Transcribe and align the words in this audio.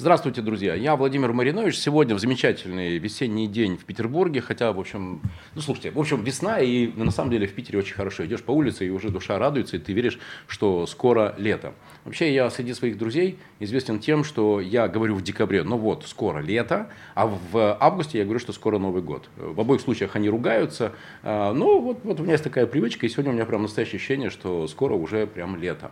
Здравствуйте, 0.00 0.42
друзья. 0.42 0.76
Я 0.76 0.94
Владимир 0.94 1.32
Маринович. 1.32 1.76
Сегодня 1.76 2.14
в 2.14 2.20
замечательный 2.20 2.98
весенний 2.98 3.48
день 3.48 3.76
в 3.76 3.84
Петербурге. 3.84 4.40
Хотя, 4.40 4.72
в 4.72 4.78
общем, 4.78 5.20
ну 5.56 5.60
слушайте, 5.60 5.90
в 5.90 5.98
общем, 5.98 6.22
весна, 6.22 6.60
и 6.60 6.86
на 6.94 7.10
самом 7.10 7.32
деле 7.32 7.48
в 7.48 7.52
Питере 7.52 7.80
очень 7.80 7.96
хорошо. 7.96 8.24
Идешь 8.24 8.44
по 8.44 8.52
улице, 8.52 8.86
и 8.86 8.90
уже 8.90 9.08
душа 9.08 9.40
радуется, 9.40 9.74
и 9.74 9.80
ты 9.80 9.92
веришь, 9.92 10.20
что 10.46 10.86
скоро 10.86 11.34
лето. 11.36 11.74
Вообще, 12.04 12.32
я 12.32 12.48
среди 12.48 12.74
своих 12.74 12.96
друзей 12.96 13.40
известен 13.58 13.98
тем, 13.98 14.22
что 14.22 14.60
я 14.60 14.86
говорю 14.86 15.16
в 15.16 15.22
декабре, 15.22 15.64
ну 15.64 15.76
вот, 15.76 16.06
скоро 16.06 16.38
лето, 16.38 16.90
а 17.16 17.26
в 17.26 17.76
августе 17.80 18.18
я 18.18 18.24
говорю, 18.24 18.38
что 18.38 18.52
скоро 18.52 18.78
Новый 18.78 19.02
год. 19.02 19.28
В 19.36 19.60
обоих 19.60 19.80
случаях 19.80 20.14
они 20.14 20.28
ругаются. 20.28 20.92
А, 21.24 21.52
ну, 21.52 21.80
вот, 21.80 21.98
вот 22.04 22.20
у 22.20 22.22
меня 22.22 22.34
есть 22.34 22.44
такая 22.44 22.66
привычка, 22.66 23.04
и 23.04 23.08
сегодня 23.08 23.32
у 23.32 23.34
меня 23.34 23.46
прям 23.46 23.62
настоящее 23.62 23.96
ощущение, 23.96 24.30
что 24.30 24.68
скоро 24.68 24.94
уже 24.94 25.26
прям 25.26 25.56
лето. 25.56 25.90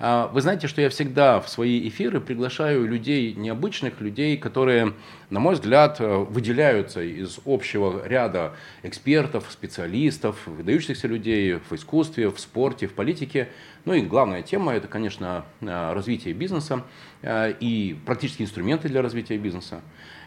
А, 0.00 0.28
вы 0.28 0.40
знаете, 0.42 0.68
что 0.68 0.80
я 0.80 0.90
всегда 0.90 1.40
в 1.40 1.48
свои 1.48 1.88
эфиры 1.88 2.20
приглашаю 2.20 2.86
людей 2.86 3.34
необычных, 3.34 4.00
людей, 4.00 4.36
которые, 4.36 4.92
на 5.28 5.40
мой 5.40 5.54
взгляд, 5.54 5.96
э, 5.98 6.16
выделяются 6.18 7.02
из 7.02 7.40
общего 7.44 8.06
ряда 8.06 8.54
экспертов, 8.84 9.46
специалистов, 9.50 10.46
выдающихся 10.46 11.08
людей 11.08 11.54
в 11.68 11.72
искусстве, 11.72 12.30
в 12.30 12.38
спорте, 12.38 12.86
в 12.86 12.92
политике. 12.92 13.48
Ну 13.84 13.92
и 13.92 14.02
главная 14.02 14.42
тема– 14.42 14.72
это, 14.74 14.86
конечно, 14.86 15.44
э, 15.60 15.92
развитие 15.92 16.32
бизнеса 16.32 16.84
э, 17.22 17.54
и 17.58 17.98
практические 18.06 18.46
инструменты 18.46 18.88
для 18.88 19.02
развития 19.02 19.36
бизнеса. 19.36 19.80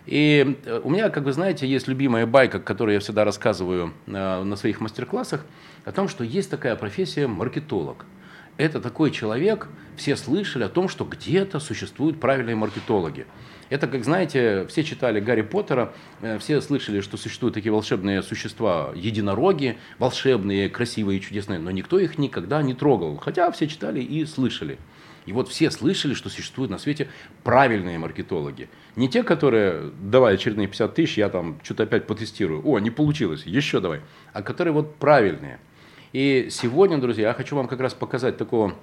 И 0.05 0.57
у 0.83 0.89
меня, 0.89 1.09
как 1.09 1.23
вы 1.23 1.31
знаете, 1.31 1.67
есть 1.67 1.87
любимая 1.87 2.25
байка, 2.25 2.59
которую 2.59 2.95
я 2.95 2.99
всегда 2.99 3.23
рассказываю 3.23 3.93
на 4.07 4.55
своих 4.55 4.81
мастер-классах, 4.81 5.45
о 5.85 5.91
том, 5.91 6.07
что 6.07 6.23
есть 6.23 6.49
такая 6.49 6.75
профессия 6.75 7.27
маркетолог– 7.27 8.05
это 8.57 8.81
такой 8.81 9.11
человек, 9.11 9.67
все 9.95 10.15
слышали 10.15 10.63
о 10.63 10.69
том, 10.69 10.89
что 10.89 11.05
где-то 11.05 11.59
существуют 11.59 12.19
правильные 12.19 12.55
маркетологи. 12.55 13.25
Это, 13.69 13.87
как 13.87 14.03
знаете, 14.03 14.65
все 14.67 14.83
читали 14.83 15.19
Гарри 15.19 15.43
Поттера, 15.43 15.93
э, 16.21 16.39
все 16.39 16.59
слышали, 16.59 17.01
что 17.01 17.17
существуют 17.17 17.53
такие 17.53 17.71
волшебные 17.71 18.21
существа, 18.21 18.91
единороги, 18.95 19.77
волшебные, 19.97 20.69
красивые, 20.69 21.21
чудесные, 21.21 21.59
но 21.59 21.71
никто 21.71 21.97
их 21.97 22.17
никогда 22.17 22.61
не 22.61 22.73
трогал, 22.73 23.17
хотя 23.17 23.49
все 23.51 23.67
читали 23.67 24.01
и 24.01 24.25
слышали. 24.25 24.77
И 25.25 25.33
вот 25.33 25.49
все 25.49 25.71
слышали, 25.71 26.15
что 26.15 26.29
существуют 26.29 26.71
на 26.71 26.79
свете 26.79 27.07
правильные 27.43 27.99
маркетологи. 27.99 28.69
Не 28.95 29.07
те, 29.07 29.23
которые, 29.23 29.91
давай 30.01 30.33
очередные 30.33 30.67
50 30.67 30.95
тысяч, 30.95 31.17
я 31.17 31.29
там 31.29 31.59
что-то 31.63 31.83
опять 31.83 32.07
потестирую. 32.07 32.67
О, 32.67 32.79
не 32.79 32.89
получилось, 32.89 33.43
еще 33.45 33.79
давай. 33.79 34.01
А 34.33 34.41
которые 34.41 34.73
вот 34.73 34.95
правильные– 34.95 35.59
и 36.13 36.47
сегодня, 36.49 36.97
друзья, 36.97 37.29
я 37.29 37.33
хочу 37.33 37.55
вам 37.55 37.67
как 37.67 37.79
раз 37.79 37.93
показать 37.93 38.37
такого 38.37 38.75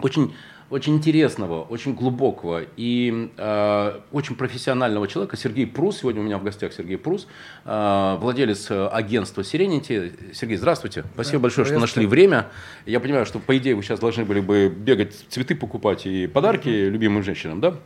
очень 0.00 0.32
очень 0.68 0.96
интересного, 0.96 1.62
очень 1.62 1.94
глубокого 1.94 2.62
и 2.76 3.30
э, 3.36 4.00
очень 4.10 4.34
профессионального 4.34 5.06
человека 5.06 5.36
Сергей 5.36 5.64
Прус. 5.64 5.98
Сегодня 5.98 6.20
у 6.20 6.24
меня 6.24 6.38
в 6.38 6.42
гостях 6.42 6.72
Сергей 6.72 6.98
Прус, 6.98 7.28
э, 7.64 8.16
владелец 8.18 8.68
агентства 8.70 9.42
Serenity. 9.42 10.34
Сергей, 10.34 10.56
здравствуйте. 10.56 11.04
Спасибо 11.14 11.38
да, 11.38 11.42
большое, 11.42 11.66
что 11.66 11.78
нашли 11.78 12.04
время. 12.06 12.48
Я 12.84 12.98
понимаю, 12.98 13.26
что 13.26 13.38
по 13.38 13.56
идее 13.56 13.76
вы 13.76 13.82
сейчас 13.84 14.00
должны 14.00 14.24
были 14.24 14.40
бы 14.40 14.68
бегать 14.68 15.14
цветы 15.28 15.54
покупать 15.54 16.04
и 16.04 16.26
подарки 16.26 16.68
mm-hmm. 16.68 16.88
любимым 16.88 17.22
женщинам, 17.22 17.60
да? 17.60 17.76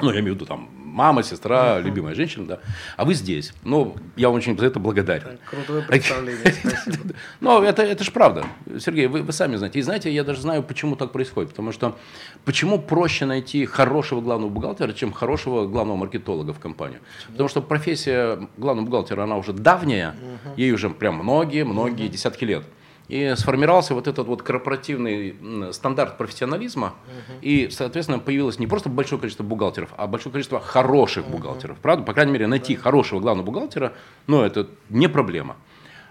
Ну, 0.00 0.12
я 0.12 0.20
имею 0.20 0.34
в 0.34 0.36
виду 0.36 0.46
там 0.46 0.68
мама, 0.92 1.22
сестра, 1.22 1.78
uh-huh. 1.78 1.82
любимая 1.82 2.14
женщина, 2.14 2.46
да. 2.46 2.58
А 2.96 3.04
вы 3.04 3.14
здесь. 3.14 3.52
Ну, 3.64 3.96
я 4.16 4.28
вам 4.28 4.36
очень 4.36 4.56
за 4.58 4.66
это 4.66 4.78
благодарен. 4.78 5.38
Крутое 5.48 5.82
представление, 5.82 6.52
спасибо. 6.60 7.14
Но 7.40 7.64
это, 7.64 7.82
это 7.82 8.04
же 8.04 8.10
правда. 8.10 8.44
Сергей, 8.78 9.06
вы, 9.06 9.22
вы 9.22 9.32
сами 9.32 9.56
знаете. 9.56 9.78
И 9.78 9.82
знаете, 9.82 10.12
я 10.12 10.22
даже 10.22 10.42
знаю, 10.42 10.62
почему 10.62 10.96
так 10.96 11.12
происходит. 11.12 11.50
Потому 11.50 11.72
что 11.72 11.98
почему 12.44 12.78
проще 12.78 13.24
найти 13.24 13.64
хорошего 13.64 14.20
главного 14.20 14.50
бухгалтера, 14.50 14.92
чем 14.92 15.12
хорошего 15.12 15.66
главного 15.66 15.96
маркетолога 15.96 16.52
в 16.52 16.60
компанию? 16.60 17.00
Потому 17.28 17.48
что 17.48 17.62
профессия 17.62 18.48
главного 18.58 18.86
бухгалтера, 18.86 19.22
она 19.22 19.36
уже 19.36 19.52
давняя, 19.52 20.14
uh-huh. 20.14 20.54
ей 20.56 20.72
уже 20.72 20.90
прям 20.90 21.16
многие-многие 21.16 22.06
uh-huh. 22.06 22.12
десятки 22.12 22.44
лет. 22.44 22.64
И 23.12 23.34
сформировался 23.36 23.92
вот 23.92 24.08
этот 24.08 24.26
вот 24.26 24.42
корпоративный 24.42 25.36
стандарт 25.74 26.16
профессионализма, 26.16 26.94
угу. 27.04 27.38
и, 27.42 27.68
соответственно, 27.70 28.18
появилось 28.18 28.58
не 28.58 28.66
просто 28.66 28.88
большое 28.88 29.20
количество 29.20 29.44
бухгалтеров, 29.44 29.90
а 29.98 30.06
большое 30.06 30.32
количество 30.32 30.60
хороших 30.60 31.26
угу. 31.26 31.36
бухгалтеров. 31.36 31.76
Правда? 31.76 32.06
По 32.06 32.14
крайней 32.14 32.32
мере, 32.32 32.46
найти 32.46 32.74
да. 32.74 32.80
хорошего 32.80 33.20
главного 33.20 33.44
бухгалтера, 33.44 33.92
ну, 34.26 34.40
это 34.40 34.66
не 34.88 35.08
проблема. 35.08 35.56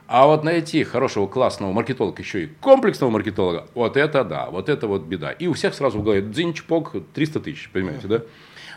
А 0.06 0.28
вот 0.28 0.44
найти 0.44 0.84
хорошего 0.84 1.26
классного 1.26 1.72
маркетолога, 1.72 2.22
еще 2.22 2.44
и 2.44 2.48
комплексного 2.60 3.10
маркетолога, 3.10 3.66
вот 3.74 3.98
это 3.98 4.24
да, 4.24 4.52
вот 4.52 4.70
это 4.70 4.86
вот 4.86 5.02
беда. 5.02 5.32
И 5.32 5.48
у 5.48 5.54
всех 5.54 5.74
сразу 5.74 5.98
в 5.98 6.04
голове 6.04 6.22
дзинчпок 6.22 6.94
300 7.16 7.40
тысяч, 7.40 7.72
понимаете, 7.74 8.08
да? 8.08 8.22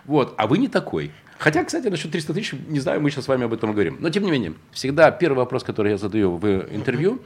Вот, 0.06 0.32
а 0.38 0.46
вы 0.46 0.56
не 0.56 0.68
такой. 0.68 1.10
Хотя, 1.36 1.62
кстати, 1.62 1.88
насчет 1.88 2.10
300 2.10 2.32
тысяч, 2.32 2.54
не 2.68 2.80
знаю, 2.80 3.02
мы 3.02 3.10
сейчас 3.10 3.26
с 3.26 3.28
вами 3.28 3.44
об 3.44 3.52
этом 3.52 3.72
говорим. 3.72 3.98
Но, 4.00 4.08
тем 4.08 4.22
не 4.22 4.30
менее, 4.30 4.54
всегда 4.72 5.10
первый 5.10 5.36
вопрос, 5.36 5.62
который 5.62 5.92
я 5.92 5.98
задаю 5.98 6.38
в 6.38 6.46
интервью, 6.74 7.20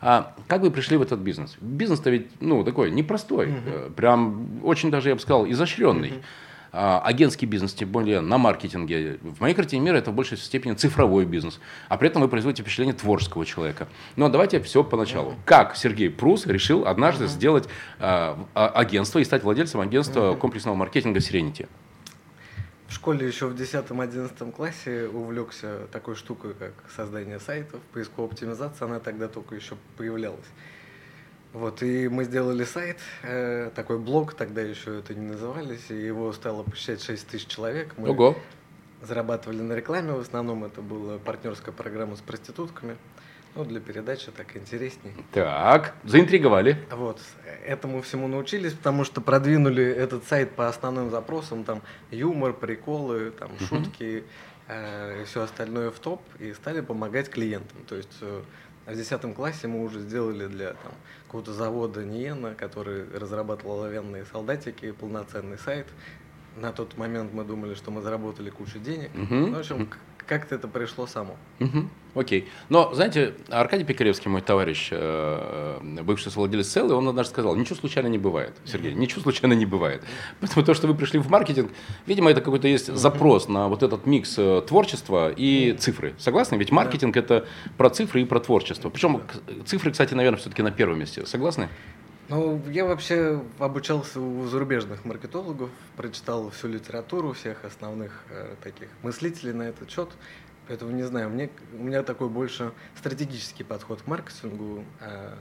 а 0.00 0.34
как 0.48 0.62
вы 0.62 0.70
пришли 0.70 0.96
в 0.96 1.02
этот 1.02 1.20
бизнес? 1.20 1.56
Бизнес-то 1.60 2.10
ведь, 2.10 2.28
ну, 2.40 2.64
такой 2.64 2.90
непростой, 2.90 3.48
uh-huh. 3.48 3.92
прям 3.92 4.64
очень 4.64 4.90
даже, 4.90 5.10
я 5.10 5.14
бы 5.14 5.20
сказал, 5.20 5.48
изощренный. 5.48 6.14
А, 6.72 7.00
агентский 7.04 7.48
бизнес, 7.48 7.74
тем 7.74 7.88
более 7.88 8.20
на 8.20 8.38
маркетинге. 8.38 9.18
В 9.22 9.40
моей 9.40 9.54
картине 9.54 9.82
мира 9.82 9.96
это 9.96 10.12
в 10.12 10.14
большей 10.14 10.38
степени 10.38 10.74
цифровой 10.74 11.24
бизнес. 11.24 11.60
А 11.88 11.96
при 11.96 12.08
этом 12.08 12.22
вы 12.22 12.28
производите 12.28 12.62
впечатление 12.62 12.94
творческого 12.94 13.44
человека. 13.44 13.88
Но 14.14 14.28
давайте 14.28 14.60
все 14.60 14.84
поначалу. 14.84 15.32
Uh-huh. 15.32 15.44
Как 15.44 15.76
Сергей 15.76 16.10
Прус 16.10 16.46
решил 16.46 16.86
однажды 16.86 17.24
uh-huh. 17.24 17.28
сделать 17.28 17.68
а, 17.98 18.38
агентство 18.54 19.18
и 19.18 19.24
стать 19.24 19.42
владельцем 19.42 19.80
агентства 19.80 20.20
uh-huh. 20.20 20.38
комплексного 20.38 20.76
маркетинга 20.76 21.18
Serenity? 21.18 21.66
В 22.90 22.92
школе 22.92 23.24
еще 23.24 23.46
в 23.46 23.54
10-11 23.54 24.50
классе 24.50 25.06
увлекся 25.06 25.86
такой 25.92 26.16
штукой, 26.16 26.54
как 26.54 26.72
создание 26.96 27.38
сайтов, 27.38 27.80
поисковая 27.92 28.28
оптимизация, 28.28 28.86
она 28.86 28.98
тогда 28.98 29.28
только 29.28 29.54
еще 29.54 29.76
появлялась. 29.96 30.48
Вот, 31.52 31.84
и 31.84 32.08
мы 32.08 32.24
сделали 32.24 32.64
сайт, 32.64 32.98
э, 33.22 33.70
такой 33.76 34.00
блог, 34.00 34.34
тогда 34.34 34.60
еще 34.60 34.98
это 34.98 35.14
не 35.14 35.24
назывались, 35.24 35.88
и 35.88 35.94
его 35.94 36.32
стало 36.32 36.64
посещать 36.64 37.00
6 37.00 37.28
тысяч 37.28 37.46
человек. 37.46 37.94
Мы 37.96 38.10
Ого. 38.10 38.36
зарабатывали 39.02 39.62
на 39.62 39.74
рекламе, 39.74 40.12
в 40.12 40.20
основном 40.20 40.64
это 40.64 40.82
была 40.82 41.18
партнерская 41.18 41.72
программа 41.72 42.16
с 42.16 42.20
проститутками. 42.20 42.96
Ну, 43.54 43.64
для 43.64 43.80
передачи 43.80 44.30
так 44.30 44.56
интересней. 44.56 45.12
Так, 45.32 45.94
заинтриговали. 46.04 46.76
Вот, 46.90 47.20
этому 47.64 48.00
всему 48.00 48.28
научились, 48.28 48.74
потому 48.74 49.04
что 49.04 49.20
продвинули 49.20 49.84
этот 49.84 50.24
сайт 50.24 50.52
по 50.52 50.68
основным 50.68 51.10
запросам, 51.10 51.64
там, 51.64 51.82
юмор, 52.10 52.52
приколы, 52.52 53.32
там, 53.32 53.50
uh-huh. 53.50 53.66
шутки, 53.66 54.24
э, 54.68 55.22
и 55.22 55.24
все 55.24 55.42
остальное 55.42 55.90
в 55.90 55.98
топ, 55.98 56.22
и 56.38 56.52
стали 56.52 56.80
помогать 56.80 57.28
клиентам. 57.28 57.78
То 57.88 57.96
есть 57.96 58.16
э, 58.20 58.42
в 58.86 58.94
10 58.94 59.34
классе 59.34 59.66
мы 59.66 59.82
уже 59.84 59.98
сделали 59.98 60.46
для 60.46 60.68
там, 60.74 60.92
какого-то 61.26 61.52
завода 61.52 62.04
Ниена, 62.04 62.54
который 62.54 63.04
разрабатывал 63.18 63.80
оловянные 63.80 64.24
солдатики, 64.26 64.92
полноценный 64.92 65.58
сайт. 65.58 65.86
На 66.56 66.72
тот 66.72 66.96
момент 66.96 67.32
мы 67.32 67.44
думали, 67.44 67.74
что 67.74 67.90
мы 67.90 68.00
заработали 68.00 68.50
кучу 68.50 68.78
денег. 68.78 69.10
Uh-huh. 69.14 69.46
Ну, 69.46 69.56
в 69.56 69.58
общем, 69.58 69.90
как-то 70.30 70.54
это 70.54 70.68
пришло 70.68 71.08
само. 71.08 71.34
Угу. 71.58 71.88
Окей. 72.14 72.48
Но, 72.68 72.94
знаете, 72.94 73.34
Аркадий 73.48 73.84
Пикаревский, 73.84 74.30
мой 74.30 74.42
товарищ, 74.42 74.88
э, 74.92 75.78
бывший 76.04 76.30
владелец 76.32 76.68
Селлы, 76.68 76.94
он 76.94 77.08
однажды 77.08 77.32
сказал, 77.32 77.56
ничего 77.56 77.74
случайно 77.74 78.06
не 78.06 78.18
бывает, 78.18 78.54
Сергей, 78.64 78.94
ничего 78.94 79.22
случайно 79.22 79.54
не 79.54 79.66
бывает. 79.66 80.04
Поэтому 80.40 80.64
то, 80.64 80.74
что 80.74 80.86
вы 80.86 80.94
пришли 80.94 81.18
в 81.18 81.28
маркетинг, 81.28 81.72
видимо, 82.06 82.30
это 82.30 82.40
какой-то 82.42 82.68
есть 82.68 82.94
запрос 82.94 83.48
на 83.48 83.66
вот 83.66 83.82
этот 83.82 84.06
микс 84.06 84.38
э, 84.38 84.62
творчества 84.68 85.32
и 85.36 85.76
цифры. 85.76 86.14
Согласны? 86.16 86.54
Ведь 86.54 86.70
маркетинг 86.70 87.16
это 87.16 87.48
про 87.76 87.90
цифры 87.90 88.22
и 88.22 88.24
про 88.24 88.38
творчество. 88.38 88.88
Причем 88.88 89.22
цифры, 89.66 89.90
кстати, 89.90 90.14
наверное, 90.14 90.38
все-таки 90.38 90.62
на 90.62 90.70
первом 90.70 91.00
месте. 91.00 91.26
Согласны? 91.26 91.68
Ну, 92.30 92.62
я 92.70 92.84
вообще 92.84 93.42
обучался 93.58 94.20
у 94.20 94.46
зарубежных 94.46 95.04
маркетологов, 95.04 95.68
прочитал 95.96 96.48
всю 96.50 96.68
литературу 96.68 97.32
всех 97.32 97.64
основных 97.64 98.22
э, 98.30 98.54
таких 98.62 98.88
мыслителей 99.02 99.52
на 99.52 99.64
этот 99.64 99.90
счет. 99.90 100.08
Поэтому 100.68 100.92
не 100.92 101.02
знаю, 101.02 101.28
мне, 101.28 101.50
у 101.76 101.82
меня 101.82 102.04
такой 102.04 102.28
больше 102.28 102.70
стратегический 102.96 103.64
подход 103.64 104.02
к 104.02 104.06
маркетингу. 104.06 104.84
Э, 105.00 105.34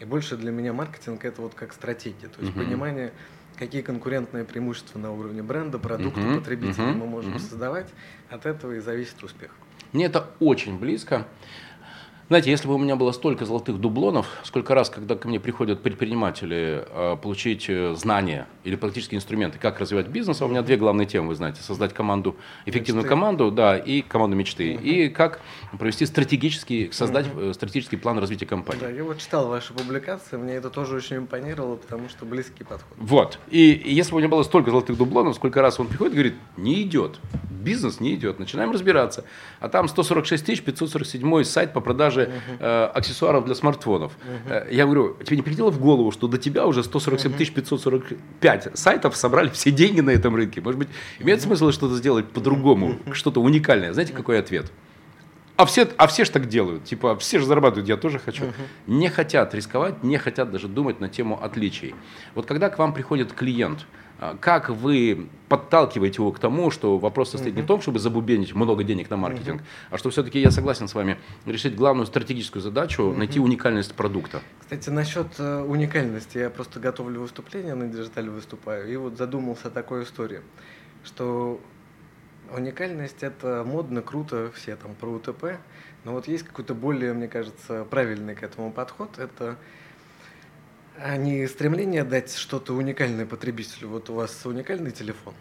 и 0.00 0.04
больше 0.04 0.36
для 0.36 0.50
меня 0.50 0.72
маркетинг 0.72 1.24
это 1.24 1.42
вот 1.42 1.54
как 1.54 1.72
стратегия. 1.72 2.26
То 2.26 2.40
есть 2.40 2.52
uh-huh. 2.56 2.64
понимание, 2.64 3.12
какие 3.56 3.82
конкурентные 3.82 4.44
преимущества 4.44 4.98
на 4.98 5.12
уровне 5.12 5.44
бренда, 5.44 5.78
продукта, 5.78 6.18
uh-huh. 6.18 6.38
потребителя 6.40 6.86
uh-huh. 6.86 6.94
мы 6.94 7.06
можем 7.06 7.34
uh-huh. 7.34 7.38
создавать. 7.50 7.86
От 8.30 8.46
этого 8.46 8.72
и 8.72 8.80
зависит 8.80 9.22
успех. 9.22 9.52
Мне 9.92 10.06
это 10.06 10.28
очень 10.40 10.76
близко. 10.76 11.28
Знаете, 12.28 12.50
если 12.50 12.68
бы 12.68 12.74
у 12.74 12.78
меня 12.78 12.96
было 12.96 13.12
столько 13.12 13.44
золотых 13.44 13.78
дублонов, 13.80 14.26
сколько 14.44 14.74
раз, 14.74 14.90
когда 14.90 15.16
ко 15.16 15.28
мне 15.28 15.40
приходят 15.40 15.82
предприниматели 15.82 16.84
э, 16.88 17.16
получить 17.20 17.66
э, 17.68 17.94
знания 17.94 18.46
или 18.64 18.76
практические 18.76 19.18
инструменты, 19.18 19.58
как 19.58 19.80
развивать 19.80 20.06
бизнес, 20.06 20.40
а 20.40 20.46
у 20.46 20.48
меня 20.48 20.62
две 20.62 20.76
главные 20.76 21.06
темы, 21.06 21.28
вы 21.28 21.34
знаете, 21.34 21.62
создать 21.62 21.92
команду, 21.92 22.36
эффективную 22.64 23.02
мечты. 23.02 23.08
команду, 23.08 23.50
да, 23.50 23.76
и 23.76 24.02
команду 24.02 24.36
мечты, 24.36 24.76
угу. 24.76 24.84
и 24.84 25.08
как 25.08 25.40
провести 25.78 26.06
стратегический, 26.06 26.90
создать 26.92 27.26
угу. 27.34 27.52
стратегический 27.52 27.96
план 27.96 28.18
развития 28.18 28.46
компании. 28.46 28.80
Да, 28.80 28.88
я 28.88 29.04
вот 29.04 29.18
читал 29.18 29.48
ваши 29.48 29.74
публикации, 29.74 30.36
мне 30.36 30.54
это 30.54 30.70
тоже 30.70 30.96
очень 30.96 31.16
импонировало, 31.16 31.76
потому 31.76 32.08
что 32.08 32.24
близкий 32.24 32.64
подход. 32.64 32.96
Вот, 32.96 33.38
и, 33.50 33.72
и 33.72 33.92
если 33.92 34.12
бы 34.12 34.18
у 34.18 34.20
меня 34.20 34.28
было 34.28 34.44
столько 34.44 34.70
золотых 34.70 34.96
дублонов, 34.96 35.34
сколько 35.34 35.60
раз 35.60 35.80
он 35.80 35.88
приходит 35.88 36.14
и 36.14 36.16
говорит, 36.16 36.34
не 36.56 36.82
идет, 36.82 37.18
бизнес 37.50 38.00
не 38.00 38.14
идет, 38.14 38.38
начинаем 38.38 38.70
разбираться, 38.70 39.24
а 39.60 39.68
там 39.68 39.88
146 39.88 40.62
547 40.64 41.44
сайт 41.44 41.72
по 41.72 41.80
продаже 41.80 42.11
продажи 42.12 42.30
э, 42.58 42.84
аксессуаров 42.94 43.44
для 43.44 43.54
смартфонов. 43.54 44.12
Э, 44.46 44.66
я 44.70 44.84
говорю, 44.84 45.16
тебе 45.24 45.36
не 45.36 45.42
приходило 45.42 45.70
в 45.70 45.80
голову, 45.80 46.10
что 46.10 46.28
до 46.28 46.38
тебя 46.38 46.66
уже 46.66 46.82
147 46.82 47.32
545 47.32 48.70
сайтов 48.74 49.16
собрали 49.16 49.48
все 49.48 49.70
деньги 49.70 50.00
на 50.00 50.10
этом 50.10 50.34
рынке? 50.36 50.60
Может 50.60 50.78
быть, 50.78 50.88
имеет 51.18 51.40
смысл 51.42 51.70
что-то 51.70 51.96
сделать 51.96 52.28
по-другому, 52.28 52.96
что-то 53.12 53.40
уникальное? 53.40 53.92
Знаете, 53.92 54.12
какой 54.12 54.38
ответ? 54.38 54.70
А 55.56 55.66
все, 55.66 55.88
а 55.96 56.06
все 56.06 56.24
же 56.24 56.30
так 56.30 56.48
делают. 56.48 56.84
Типа, 56.84 57.16
все 57.16 57.38
же 57.38 57.46
зарабатывают, 57.46 57.88
я 57.88 57.96
тоже 57.96 58.18
хочу. 58.18 58.44
Uh-huh. 58.44 58.52
Не 58.86 59.08
хотят 59.08 59.54
рисковать, 59.54 60.02
не 60.02 60.16
хотят 60.16 60.50
даже 60.50 60.68
думать 60.68 61.00
на 61.00 61.08
тему 61.08 61.42
отличий. 61.42 61.94
Вот 62.34 62.46
когда 62.46 62.70
к 62.70 62.78
вам 62.78 62.94
приходит 62.94 63.32
клиент, 63.32 63.86
а, 64.22 64.36
как 64.40 64.68
вы 64.70 65.28
подталкиваете 65.48 66.22
его 66.22 66.30
к 66.30 66.38
тому, 66.38 66.70
что 66.70 66.96
вопрос 66.96 67.32
состоит 67.32 67.56
не 67.56 67.62
в 67.62 67.66
том, 67.66 67.82
чтобы 67.82 67.98
забубенить 67.98 68.54
много 68.54 68.84
денег 68.84 69.10
на 69.10 69.16
маркетинг, 69.16 69.62
а 69.90 69.98
что 69.98 70.10
все-таки, 70.10 70.40
я 70.40 70.52
согласен 70.52 70.86
с 70.86 70.94
вами, 70.94 71.18
решить 71.44 71.74
главную 71.74 72.06
стратегическую 72.06 72.62
задачу, 72.62 73.12
найти 73.12 73.40
уникальность 73.40 73.94
продукта? 73.94 74.40
Кстати, 74.60 74.90
насчет 74.90 75.26
э, 75.38 75.62
уникальности, 75.62 76.38
я 76.38 76.50
просто 76.50 76.78
готовлю 76.78 77.20
выступление, 77.20 77.74
на 77.74 77.88
digital 77.88 78.25
е 78.25 78.30
выступаю, 78.30 78.88
и 78.92 78.94
вот 78.94 79.18
задумался 79.18 79.68
о 79.68 79.70
такой 79.72 80.04
истории, 80.04 80.42
что 81.04 81.60
уникальность 82.50 83.22
это 83.22 83.64
модно, 83.66 84.02
круто, 84.02 84.50
все 84.54 84.76
там 84.76 84.94
про 84.94 85.08
УТП, 85.08 85.58
но 86.04 86.12
вот 86.12 86.28
есть 86.28 86.44
какой-то 86.44 86.74
более, 86.74 87.12
мне 87.12 87.28
кажется, 87.28 87.84
правильный 87.84 88.34
к 88.34 88.42
этому 88.42 88.72
подход, 88.72 89.18
это 89.18 89.56
а 90.98 91.16
не 91.16 91.46
стремление 91.46 92.04
дать 92.04 92.34
что-то 92.34 92.74
уникальное 92.74 93.26
потребителю. 93.26 93.88
Вот 93.88 94.10
у 94.10 94.14
вас 94.14 94.44
уникальный 94.44 94.90
телефон. 94.90 95.34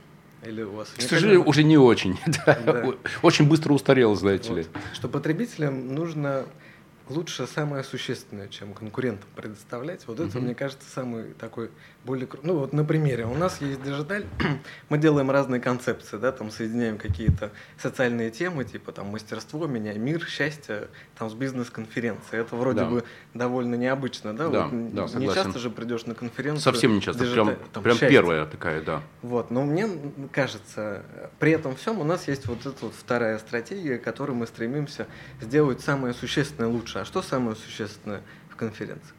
Или 0.45 0.63
у 0.63 0.71
вас 0.71 0.89
К 0.89 1.01
сожалению, 1.01 1.47
уже 1.47 1.63
не 1.63 1.77
очень. 1.77 2.17
Да. 2.45 2.93
Очень 3.21 3.47
быстро 3.47 3.73
устарел, 3.73 4.15
знаете 4.15 4.49
вот. 4.49 4.57
ли. 4.57 4.65
Что 4.93 5.07
потребителям 5.07 5.93
нужно 5.93 6.45
лучше 7.09 7.47
самое 7.47 7.83
существенное, 7.83 8.47
чем 8.47 8.73
конкурентам 8.73 9.29
предоставлять. 9.35 10.07
Вот 10.07 10.19
это, 10.19 10.39
мне 10.39 10.55
кажется, 10.55 10.89
самый 10.89 11.33
такой 11.33 11.69
более... 12.03 12.27
Ну 12.43 12.57
вот 12.57 12.73
на 12.73 12.83
примере. 12.83 13.25
У 13.25 13.35
нас 13.35 13.61
есть 13.61 13.79
Digital, 13.81 14.25
мы 14.89 14.97
делаем 14.97 15.29
разные 15.29 15.61
концепции, 15.61 16.17
да, 16.17 16.31
там 16.31 16.51
соединяем 16.51 16.97
какие-то 16.97 17.51
социальные 17.77 18.31
темы, 18.31 18.63
типа 18.63 18.91
там 18.91 19.07
мастерство, 19.07 19.67
меня, 19.67 19.93
мир, 19.93 20.25
счастье, 20.25 20.87
там 21.17 21.29
с 21.29 21.33
бизнес-конференцией. 21.33 22.41
Это 22.41 22.55
вроде 22.55 22.79
да. 22.79 22.85
бы 22.89 23.03
довольно 23.33 23.75
необычно, 23.75 24.35
да? 24.35 24.47
Да, 24.47 24.67
вот 24.67 24.93
да, 24.93 25.19
Не 25.19 25.27
часто 25.33 25.59
же 25.59 25.69
придешь 25.69 26.05
на 26.05 26.15
конференцию. 26.15 26.61
Совсем 26.61 26.95
не 26.95 27.01
часто, 27.01 27.23
digital, 27.23 27.45
прям, 27.45 27.57
там, 27.73 27.83
прям 27.83 27.97
первая 27.97 28.45
такая, 28.45 28.81
да. 28.81 29.01
Вот, 29.21 29.51
но 29.51 29.63
мне 29.63 29.87
кажется, 30.31 31.03
при 31.39 31.51
этом 31.51 31.75
всем 31.75 31.99
у 31.99 32.03
нас 32.03 32.27
есть 32.27 32.47
вот 32.47 32.65
эта 32.65 32.85
вот 32.85 32.93
вторая 32.95 33.37
стратегия, 33.37 33.97
которой 33.97 34.31
мы 34.31 34.47
стремимся 34.47 35.07
сделать 35.41 35.81
самое 35.81 36.13
существенное 36.13 36.69
лучше. 36.69 37.00
А 37.01 37.05
что 37.05 37.23
самое 37.23 37.55
существенное 37.55 38.21
в 38.49 38.55
конференции? 38.55 39.15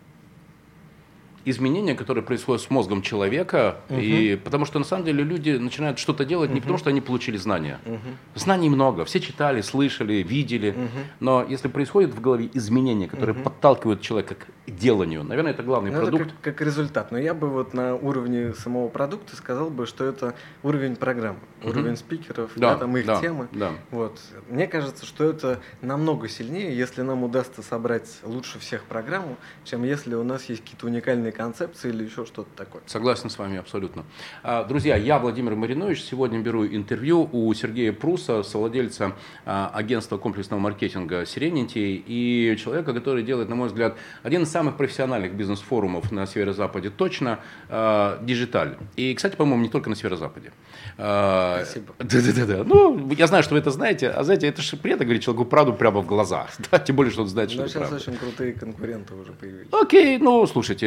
изменения, 1.44 1.96
которые 1.96 2.23
происходят 2.23 2.62
с 2.62 2.70
мозгом 2.70 3.02
человека, 3.02 3.79
угу. 3.88 3.99
и 3.99 4.37
потому 4.37 4.64
что 4.64 4.79
на 4.79 4.84
самом 4.84 5.05
деле 5.05 5.25
люди 5.25 5.50
начинают 5.50 5.99
что-то 5.99 6.25
делать 6.25 6.50
угу. 6.50 6.55
не 6.55 6.61
потому, 6.61 6.79
что 6.79 6.90
они 6.90 7.00
получили 7.00 7.37
знания. 7.37 7.81
Угу. 7.84 7.99
Знаний 8.37 8.70
много, 8.70 9.05
все 9.05 9.19
читали, 9.19 9.61
слышали, 9.61 10.23
видели, 10.23 10.70
угу. 10.70 10.88
но 11.19 11.43
если 11.43 11.67
происходит 11.67 12.14
в 12.14 12.20
голове 12.20 12.49
изменения, 12.55 13.08
которые 13.08 13.34
угу. 13.34 13.43
подталкивают 13.43 14.02
человека 14.02 14.37
к 14.37 14.46
деланию, 14.67 15.25
наверное, 15.25 15.53
это 15.53 15.62
главный 15.62 15.91
ну, 15.91 16.00
продукт. 16.00 16.26
Это 16.26 16.35
как, 16.41 16.55
как 16.56 16.67
результат. 16.67 17.11
Но 17.11 17.19
я 17.19 17.35
бы 17.35 17.49
вот 17.49 17.75
на 17.75 17.97
уровне 17.97 18.55
самого 18.55 18.88
продукта 18.88 19.35
сказал 19.35 19.70
бы, 19.70 19.87
что 19.87 20.05
это 20.05 20.35
уровень 20.62 20.94
программы, 20.94 21.41
угу. 21.61 21.70
уровень 21.70 21.97
спикеров, 21.97 22.53
да, 22.55 22.75
да, 22.75 22.81
там 22.81 22.97
их 22.97 23.06
да, 23.06 23.20
темы. 23.20 23.49
Да. 23.53 23.73
Вот. 23.91 24.20
Мне 24.49 24.69
кажется, 24.69 25.05
что 25.05 25.25
это 25.25 25.61
намного 25.81 26.29
сильнее, 26.29 26.76
если 26.76 27.03
нам 27.03 27.25
удастся 27.25 27.62
собрать 27.62 28.20
лучше 28.23 28.61
всех 28.61 28.85
программу, 28.85 29.37
чем 29.64 29.82
если 29.82 30.14
у 30.14 30.23
нас 30.23 30.49
есть 30.49 30.62
какие-то 30.62 30.87
уникальные 30.87 31.32
концепции 31.32 31.88
или 31.88 32.05
еще 32.05 32.25
что-то 32.25 32.50
такое. 32.56 32.82
Согласен 32.87 33.31
с 33.31 33.38
вами 33.38 33.59
абсолютно. 33.59 34.05
А, 34.44 34.64
друзья, 34.64 34.97
я 34.97 35.19
Владимир 35.19 35.56
Маринович. 35.56 36.03
Сегодня 36.03 36.38
беру 36.41 36.64
интервью 36.64 37.29
у 37.32 37.53
Сергея 37.55 37.93
Пруса, 37.93 38.44
совладельца 38.44 39.17
а, 39.44 39.73
агентства 39.75 40.19
комплексного 40.19 40.61
маркетинга 40.61 41.23
Serenity 41.23 42.03
и 42.06 42.56
человека, 42.62 42.93
который 42.93 43.25
делает, 43.25 43.49
на 43.49 43.56
мой 43.56 43.67
взгляд, 43.67 43.97
один 44.23 44.43
из 44.43 44.51
самых 44.52 44.76
профессиональных 44.76 45.34
бизнес-форумов 45.34 46.12
на 46.12 46.26
Северо-Западе 46.26 46.90
точно, 46.90 47.40
Digital. 47.69 48.76
И, 48.96 49.14
кстати, 49.14 49.37
по-моему, 49.37 49.62
не 49.62 49.69
только 49.69 49.90
на 49.90 49.96
Северо-Западе. 49.96 50.52
Спасибо. 50.94 51.94
Да-да-да. 51.99 52.64
Ну, 52.64 53.10
я 53.12 53.26
знаю, 53.26 53.43
что 53.43 53.54
вы 53.54 53.60
это 53.60 53.70
знаете, 53.70 54.08
а 54.08 54.22
знаете, 54.25 54.46
это 54.46 54.62
же 54.62 54.76
приятно 54.76 55.04
говорить 55.04 55.22
человеку 55.25 55.44
правду 55.44 55.72
прямо 55.72 56.00
в 56.00 56.06
глаза. 56.06 56.46
Да, 56.70 56.78
тем 56.78 56.96
более, 56.96 57.12
что 57.12 57.22
он 57.22 57.28
знает, 57.28 57.50
что 57.50 57.58
Но 57.60 57.64
это 57.64 57.72
сейчас 57.72 57.88
правда. 57.88 57.96
очень 57.96 58.19
крутые 58.19 58.52
конкуренты 58.52 59.14
уже 59.14 59.32
появились. 59.32 59.69
Окей, 59.72 60.19
ну, 60.19 60.46
слушайте, 60.46 60.87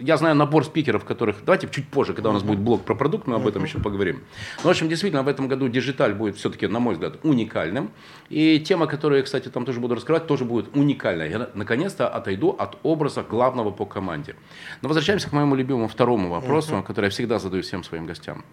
я 0.00 0.16
знаю 0.16 0.34
набор 0.34 0.64
спикеров, 0.64 1.04
которых... 1.04 1.36
Давайте 1.44 1.68
чуть 1.68 1.88
позже, 1.88 2.14
когда 2.14 2.30
у 2.30 2.32
нас 2.32 2.42
будет 2.42 2.58
блок 2.60 2.84
про 2.84 2.94
продукт, 2.94 3.26
мы 3.26 3.36
об 3.36 3.46
этом 3.46 3.64
еще 3.64 3.78
поговорим. 3.78 4.22
Ну, 4.62 4.68
в 4.68 4.70
общем, 4.70 4.88
действительно, 4.88 5.22
в 5.22 5.28
этом 5.28 5.48
году 5.48 5.68
Digital 5.68 6.14
будет 6.14 6.36
все-таки, 6.36 6.66
на 6.66 6.80
мой 6.80 6.94
взгляд, 6.94 7.18
уникальным. 7.22 7.90
И 8.30 8.60
тема, 8.60 8.86
которую 8.86 9.18
я, 9.18 9.24
кстати, 9.24 9.48
там 9.48 9.64
тоже 9.64 9.80
буду 9.80 9.94
раскрывать, 9.94 10.26
тоже 10.26 10.44
будет 10.44 10.76
уникальная. 10.76 11.28
Я 11.28 11.50
наконец-то 11.54 12.08
отойду 12.08 12.50
от 12.50 12.67
образа 12.82 13.22
главного 13.22 13.70
по 13.70 13.86
команде. 13.86 14.34
Но 14.82 14.88
возвращаемся 14.88 15.28
к 15.28 15.32
моему 15.32 15.54
любимому 15.54 15.88
второму 15.88 16.30
вопросу, 16.30 16.82
который 16.86 17.06
я 17.06 17.10
всегда 17.10 17.38
задаю 17.38 17.62
всем 17.62 17.84
своим 17.84 18.06
гостям. 18.06 18.44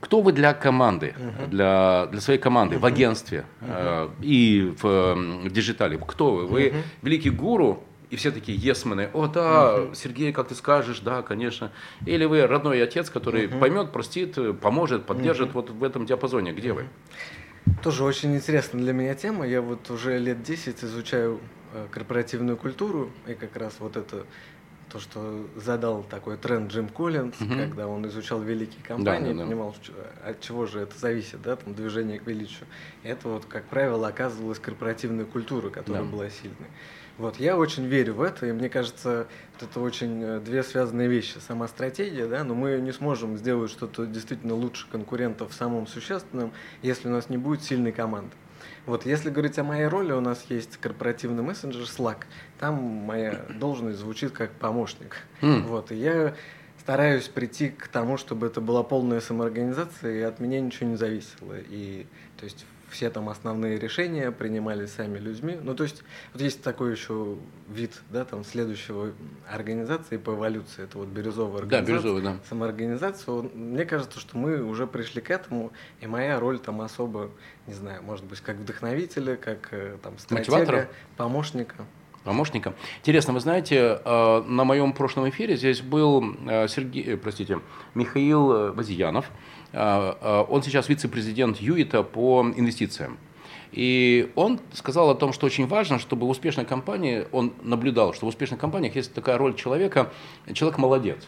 Кто 0.00 0.22
вы 0.22 0.32
для 0.32 0.54
команды, 0.54 1.14
uh-huh. 1.14 1.48
для, 1.48 2.08
для 2.10 2.20
своей 2.20 2.40
команды 2.40 2.76
uh-huh. 2.76 2.80
в 2.80 2.86
агентстве 2.86 3.44
uh-huh. 3.60 4.10
э, 4.18 4.24
и 4.24 4.74
в, 4.80 5.14
в 5.44 5.50
digital 5.50 5.87
е? 5.87 5.98
Кто 5.98 6.32
вы? 6.32 6.46
Вы 6.46 6.68
uh-huh. 6.68 6.82
великий 7.02 7.28
гуру 7.30 7.84
и 8.10 8.16
все 8.16 8.32
такие 8.32 8.58
yes-men 8.58 8.97
ы, 8.97 9.08
о 9.12 9.28
да, 9.28 9.74
угу. 9.74 9.94
Сергей, 9.94 10.32
как 10.32 10.48
ты 10.48 10.54
скажешь, 10.56 11.00
да, 11.00 11.22
конечно. 11.22 11.70
Или 12.06 12.24
вы 12.24 12.46
родной 12.46 12.82
отец, 12.82 13.08
который 13.08 13.46
угу. 13.46 13.58
поймет, 13.58 13.92
простит, 13.92 14.36
поможет, 14.60 15.06
поддержит 15.06 15.50
угу. 15.50 15.60
вот 15.60 15.70
в 15.70 15.84
этом 15.84 16.06
диапазоне. 16.06 16.52
Где 16.52 16.72
вы? 16.72 16.88
Тоже 17.82 18.04
очень 18.04 18.34
интересная 18.34 18.82
для 18.82 18.92
меня 18.92 19.14
тема. 19.14 19.46
Я 19.46 19.62
вот 19.62 19.90
уже 19.90 20.18
лет 20.18 20.42
10 20.42 20.82
изучаю 20.82 21.38
э, 21.38 21.59
корпоративную 21.90 22.56
культуру, 22.56 23.10
и 23.26 23.34
как 23.34 23.56
раз 23.56 23.76
вот 23.78 23.96
это 23.96 24.26
то, 24.90 24.98
что 24.98 25.46
задал 25.56 26.02
такой 26.02 26.36
тренд 26.36 26.70
Джим 26.72 26.88
Коллинз, 26.88 27.40
угу. 27.40 27.54
когда 27.54 27.86
он 27.86 28.06
изучал 28.08 28.40
великие 28.40 28.82
компании, 28.82 29.32
да, 29.32 29.34
да, 29.34 29.38
да. 29.38 29.46
понимал, 29.46 29.74
от 30.24 30.40
чего 30.40 30.66
же 30.66 30.80
это 30.80 30.98
зависит, 30.98 31.40
да, 31.42 31.56
там 31.56 31.74
движение 31.74 32.18
к 32.18 32.26
величию. 32.26 32.66
Это 33.02 33.28
вот, 33.28 33.44
как 33.46 33.64
правило, 33.64 34.08
оказывалась 34.08 34.58
корпоративная 34.58 35.24
культура, 35.24 35.70
которая 35.70 36.02
да. 36.02 36.08
была 36.08 36.28
сильной. 36.28 36.68
Вот, 37.18 37.36
я 37.36 37.56
очень 37.56 37.84
верю 37.84 38.14
в 38.14 38.22
это, 38.22 38.46
и 38.46 38.52
мне 38.52 38.70
кажется, 38.70 39.26
вот 39.52 39.68
это 39.68 39.80
очень 39.80 40.22
э, 40.22 40.40
две 40.40 40.62
связанные 40.62 41.06
вещи. 41.06 41.36
Сама 41.46 41.68
стратегия, 41.68 42.26
да, 42.26 42.44
но 42.44 42.54
мы 42.54 42.78
не 42.80 42.92
сможем 42.92 43.36
сделать 43.36 43.70
что-то 43.70 44.06
действительно 44.06 44.54
лучше 44.54 44.86
конкурентов 44.90 45.50
в 45.50 45.54
самом 45.54 45.86
существенном, 45.86 46.50
если 46.82 47.08
у 47.08 47.10
нас 47.10 47.28
не 47.28 47.36
будет 47.36 47.62
сильной 47.62 47.92
команды. 47.92 48.32
Вот, 48.86 49.06
если 49.06 49.30
говорить 49.30 49.58
о 49.58 49.64
моей 49.64 49.86
роли, 49.86 50.12
у 50.12 50.20
нас 50.20 50.46
есть 50.48 50.78
корпоративный 50.78 51.42
мессенджер 51.42 51.82
Slack. 51.82 52.24
Там 52.58 52.74
моя 52.74 53.44
должность 53.58 53.98
звучит 53.98 54.32
как 54.32 54.50
помощник. 54.52 55.18
Mm. 55.42 55.62
Вот, 55.62 55.92
и 55.92 55.96
я 55.96 56.34
стараюсь 56.78 57.28
прийти 57.28 57.68
к 57.68 57.88
тому, 57.88 58.16
чтобы 58.16 58.46
это 58.46 58.60
была 58.60 58.82
полная 58.82 59.20
самоорганизация, 59.20 60.12
и 60.12 60.20
от 60.22 60.40
меня 60.40 60.60
ничего 60.60 60.90
не 60.90 60.96
зависело. 60.96 61.54
И, 61.68 62.06
то 62.36 62.44
есть, 62.44 62.64
все 62.90 63.10
там 63.10 63.28
основные 63.28 63.78
решения 63.78 64.30
принимались 64.30 64.92
сами 64.92 65.18
людьми. 65.18 65.56
Ну, 65.62 65.74
то 65.74 65.84
есть, 65.84 66.02
вот 66.32 66.42
есть 66.42 66.62
такой 66.62 66.92
еще 66.92 67.36
вид, 67.68 67.92
да, 68.10 68.24
там, 68.24 68.44
следующего 68.44 69.12
организации 69.48 70.16
по 70.16 70.32
эволюции, 70.32 70.84
это 70.84 70.98
вот 70.98 71.08
бирюзовая 71.08 71.62
организация. 71.62 71.86
Да, 71.86 71.92
бирюзовая, 71.92 72.22
да. 72.22 72.36
Самоорганизация. 72.48 73.42
Мне 73.54 73.84
кажется, 73.84 74.20
что 74.20 74.36
мы 74.36 74.62
уже 74.62 74.86
пришли 74.86 75.20
к 75.20 75.30
этому, 75.30 75.72
и 76.00 76.06
моя 76.06 76.38
роль 76.40 76.58
там 76.58 76.80
особо, 76.80 77.30
не 77.66 77.74
знаю, 77.74 78.02
может 78.02 78.24
быть, 78.24 78.40
как 78.40 78.56
вдохновителя, 78.56 79.36
как 79.36 79.68
э, 79.70 79.96
там 80.02 80.18
стратега, 80.18 80.52
Мотиватора? 80.52 80.88
помощника 81.16 81.76
помощника. 82.22 82.74
Интересно, 82.98 83.32
вы 83.32 83.40
знаете, 83.40 83.98
э, 84.04 84.42
на 84.46 84.64
моем 84.64 84.92
прошлом 84.92 85.30
эфире 85.30 85.56
здесь 85.56 85.80
был 85.80 86.22
э, 86.46 86.68
Сергей, 86.68 87.16
простите, 87.16 87.60
Михаил 87.94 88.74
Вазиянов, 88.74 89.30
он 89.72 90.62
сейчас 90.62 90.88
вице-президент 90.88 91.60
ЮИТа 91.60 92.02
по 92.02 92.42
инвестициям. 92.56 93.18
И 93.72 94.32
он 94.34 94.58
сказал 94.72 95.10
о 95.10 95.14
том, 95.14 95.32
что 95.32 95.46
очень 95.46 95.66
важно, 95.66 95.98
чтобы 95.98 96.26
в 96.26 96.30
успешной 96.30 96.64
компании, 96.64 97.26
он 97.30 97.52
наблюдал, 97.62 98.12
что 98.14 98.26
в 98.26 98.28
успешных 98.28 98.58
компаниях 98.58 98.96
есть 98.96 99.14
такая 99.14 99.38
роль 99.38 99.54
человека, 99.54 100.10
человек 100.52 100.78
молодец. 100.78 101.18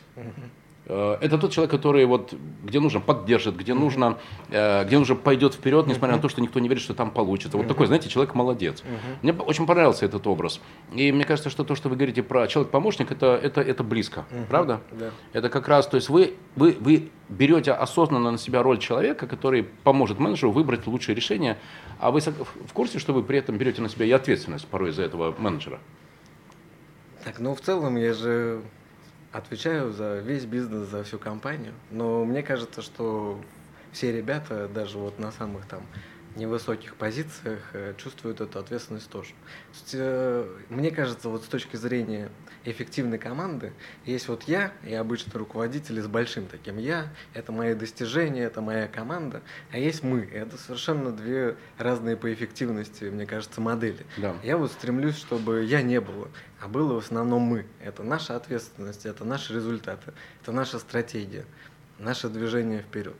Э, 0.87 1.17
это 1.21 1.39
тот 1.39 1.53
человек, 1.53 1.71
который 1.71 2.05
вот 2.07 2.35
где 2.65 2.81
нужно 2.81 3.01
поддержит, 3.01 3.57
где 3.57 3.75
нужно, 3.75 4.19
э, 4.51 4.85
где 4.85 4.99
нужно 4.99 5.15
пойдет 5.15 5.55
вперед, 5.55 5.87
несмотря 5.87 6.17
на 6.17 6.23
то, 6.23 6.29
что 6.29 6.41
никто 6.41 6.61
не 6.61 6.69
верит, 6.69 6.83
что 6.83 6.95
там 6.95 7.11
получится. 7.11 7.57
Вот 7.57 7.69
такой, 7.69 7.87
знаете, 7.87 8.09
человек 8.09 8.35
молодец. 8.35 8.83
Мне 9.23 9.33
очень 9.33 9.67
понравился 9.67 10.05
этот 10.05 10.27
образ. 10.27 10.61
И 10.93 11.13
мне 11.13 11.25
кажется, 11.25 11.51
что 11.51 11.65
то, 11.65 11.75
что 11.75 11.89
вы 11.89 11.97
говорите 11.97 12.23
про 12.23 12.47
человек-помощник, 12.47 13.11
это, 13.11 13.39
это, 13.43 13.61
это 13.61 13.85
близко, 13.85 14.25
правда? 14.49 14.81
Да. 14.93 15.11
Это 15.33 15.49
как 15.49 15.69
раз, 15.69 15.87
то 15.87 15.97
есть 15.97 16.09
вы, 16.09 16.35
вы, 16.57 16.77
вы 16.81 17.11
берете 17.29 17.73
осознанно 17.73 18.31
на 18.31 18.39
себя 18.39 18.63
роль 18.63 18.79
человека, 18.79 19.27
который 19.27 19.63
поможет 19.63 20.19
менеджеру 20.19 20.53
выбрать 20.53 20.87
лучшее 20.87 21.15
решение, 21.15 21.59
а 21.99 22.11
вы 22.11 22.21
в 22.21 22.73
курсе, 22.73 22.99
что 22.99 23.13
вы 23.13 23.23
при 23.23 23.39
этом 23.39 23.57
берете 23.57 23.83
на 23.83 23.89
себя 23.89 24.07
и 24.07 24.11
ответственность 24.11 24.67
порой 24.67 24.93
за 24.93 25.03
этого 25.03 25.35
менеджера? 25.39 25.79
Так, 27.25 27.39
ну 27.39 27.55
в 27.55 27.61
целом 27.61 27.97
я 27.97 28.13
же 28.13 28.63
отвечаю 29.33 29.93
за 29.93 30.19
весь 30.19 30.45
бизнес, 30.45 30.89
за 30.89 31.03
всю 31.05 31.19
компанию. 31.19 31.73
Но 31.91 32.25
мне 32.25 32.43
кажется, 32.43 32.83
что 32.83 33.41
все 33.93 34.13
ребята, 34.13 34.69
даже 34.69 34.99
вот 34.99 35.19
на 35.19 35.33
самых 35.33 35.67
там 35.67 35.83
невысоких 36.37 36.97
позициях 36.97 37.61
э, 37.73 37.95
чувствуют 37.97 38.41
эту 38.41 38.59
ответственность 38.59 39.09
тоже. 39.09 39.31
Э, 39.93 40.49
мне 40.69 40.91
кажется, 40.91 41.29
вот 41.29 41.45
с 41.45 41.47
точки 41.47 41.77
зрения 41.77 42.31
эффективной 42.65 43.19
команды, 43.19 43.73
есть 44.05 44.29
вот 44.29 44.45
я 44.45 44.73
и 44.85 44.95
обычный 44.95 45.37
руководитель 45.39 46.01
с 46.01 46.07
большим 46.07 46.47
таким 46.47 46.79
я, 46.79 47.09
это 47.35 47.53
мои 47.53 47.75
достижения, 47.75 48.43
это 48.43 48.61
моя 48.61 48.89
команда, 48.89 49.43
а 49.71 49.79
есть 49.79 50.03
мы. 50.03 50.21
Это 50.21 50.57
совершенно 50.57 51.13
две 51.13 51.57
разные 51.79 52.17
по 52.17 52.33
эффективности, 52.33 53.05
мне 53.05 53.27
кажется, 53.27 53.61
модели. 53.61 54.07
Да. 54.17 54.37
Я 54.43 54.57
вот 54.57 54.73
стремлюсь, 54.73 55.17
чтобы 55.17 55.65
я 55.65 55.83
не 55.83 56.01
было, 56.01 56.29
а 56.61 56.69
было 56.69 56.95
в 56.95 56.99
основном 56.99 57.43
мы. 57.43 57.67
Это 57.81 58.03
наша 58.03 58.37
ответственность, 58.37 59.07
это 59.07 59.25
наши 59.25 59.55
результаты, 59.55 60.13
это 60.43 60.53
наша 60.53 60.79
стратегия, 60.79 61.45
наше 61.99 62.29
движение 62.29 62.83
вперед. 62.83 63.17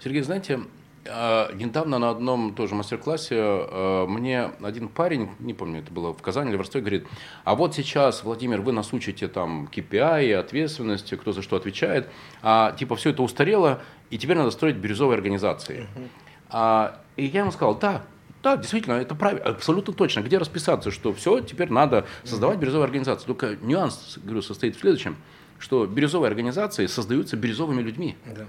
Сергей, 0.00 0.22
знаете, 0.22 0.60
недавно 1.54 1.98
на 1.98 2.10
одном 2.10 2.54
тоже 2.54 2.74
мастер-классе 2.74 3.36
а, 3.38 4.06
мне 4.06 4.50
один 4.62 4.88
парень, 4.88 5.30
не 5.38 5.54
помню, 5.54 5.80
это 5.80 5.92
было 5.92 6.12
в 6.12 6.22
Казани 6.22 6.50
или 6.50 6.56
в 6.56 6.60
Ростове, 6.60 6.82
говорит, 6.82 7.06
а 7.44 7.54
вот 7.54 7.74
сейчас, 7.74 8.24
Владимир, 8.24 8.60
вы 8.60 8.72
нас 8.72 8.92
учите 8.92 9.28
там 9.28 9.68
KPI, 9.72 10.34
ответственности, 10.34 11.16
кто 11.16 11.32
за 11.32 11.42
что 11.42 11.56
отвечает, 11.56 12.08
а 12.42 12.72
типа 12.72 12.96
все 12.96 13.10
это 13.10 13.22
устарело, 13.22 13.82
и 14.10 14.18
теперь 14.18 14.36
надо 14.36 14.50
строить 14.50 14.76
бирюзовые 14.76 15.16
организации. 15.16 15.86
А, 16.48 17.00
и 17.16 17.24
я 17.24 17.40
ему 17.40 17.52
сказал, 17.52 17.76
да, 17.76 18.02
да, 18.42 18.56
действительно, 18.56 18.94
это 18.94 19.16
правильно, 19.16 19.44
абсолютно 19.44 19.92
точно. 19.92 20.20
Где 20.20 20.38
расписаться, 20.38 20.92
что 20.92 21.12
все, 21.12 21.40
теперь 21.40 21.70
надо 21.70 22.06
создавать 22.22 22.58
бирюзовые 22.58 22.84
организации. 22.84 23.26
Только 23.26 23.56
нюанс, 23.60 24.18
говорю, 24.22 24.40
состоит 24.40 24.76
в 24.76 24.80
следующем, 24.80 25.16
что 25.58 25.86
бирюзовые 25.86 26.28
организации 26.28 26.86
создаются 26.86 27.36
бирюзовыми 27.36 27.82
людьми. 27.82 28.16
Да. 28.24 28.46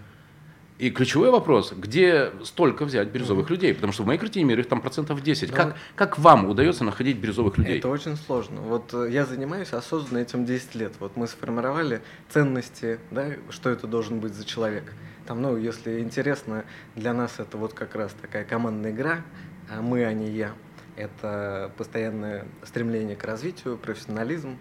И 0.78 0.92
ключевой 0.92 1.32
вопрос, 1.32 1.74
где 1.74 2.32
столько 2.44 2.86
взять 2.86 3.08
бирюзовых 3.08 3.48
mm-hmm. 3.48 3.52
людей? 3.52 3.74
Потому 3.74 3.94
что 3.94 4.04
в 4.04 4.06
моей 4.06 4.20
картине 4.20 4.46
мира 4.46 4.62
их 4.62 4.68
там 4.68 4.80
процентов 4.80 5.22
10. 5.22 5.52
Как, 5.52 5.76
как 5.96 6.20
вам 6.20 6.48
удается 6.48 6.84
находить 6.84 7.18
бирюзовых 7.18 7.58
людей? 7.58 7.80
Это 7.80 7.90
очень 7.90 8.16
сложно. 8.16 8.62
Вот 8.62 8.94
э, 8.94 9.10
я 9.12 9.26
занимаюсь 9.26 9.74
осознанно 9.74 10.22
этим 10.22 10.46
10 10.46 10.76
лет. 10.76 10.94
Вот 11.00 11.16
мы 11.16 11.28
сформировали 11.28 12.02
ценности, 12.30 13.00
да, 13.10 13.34
что 13.50 13.72
это 13.72 13.88
должен 13.88 14.20
быть 14.20 14.36
за 14.36 14.46
человек. 14.46 14.94
Там, 15.26 15.42
ну, 15.42 15.58
если 15.58 16.00
интересно, 16.00 16.64
для 16.96 17.14
нас 17.14 17.40
это 17.40 17.58
вот 17.58 17.74
как 17.74 17.96
раз 17.96 18.16
такая 18.22 18.46
командная 18.46 18.92
игра, 18.92 19.24
а 19.70 19.82
мы, 19.82 20.06
а 20.06 20.14
не 20.14 20.30
я. 20.30 20.54
Это 20.96 21.72
постоянное 21.76 22.46
стремление 22.64 23.16
к 23.16 23.24
развитию, 23.24 23.78
профессионализм, 23.78 24.58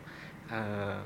а, 0.50 1.02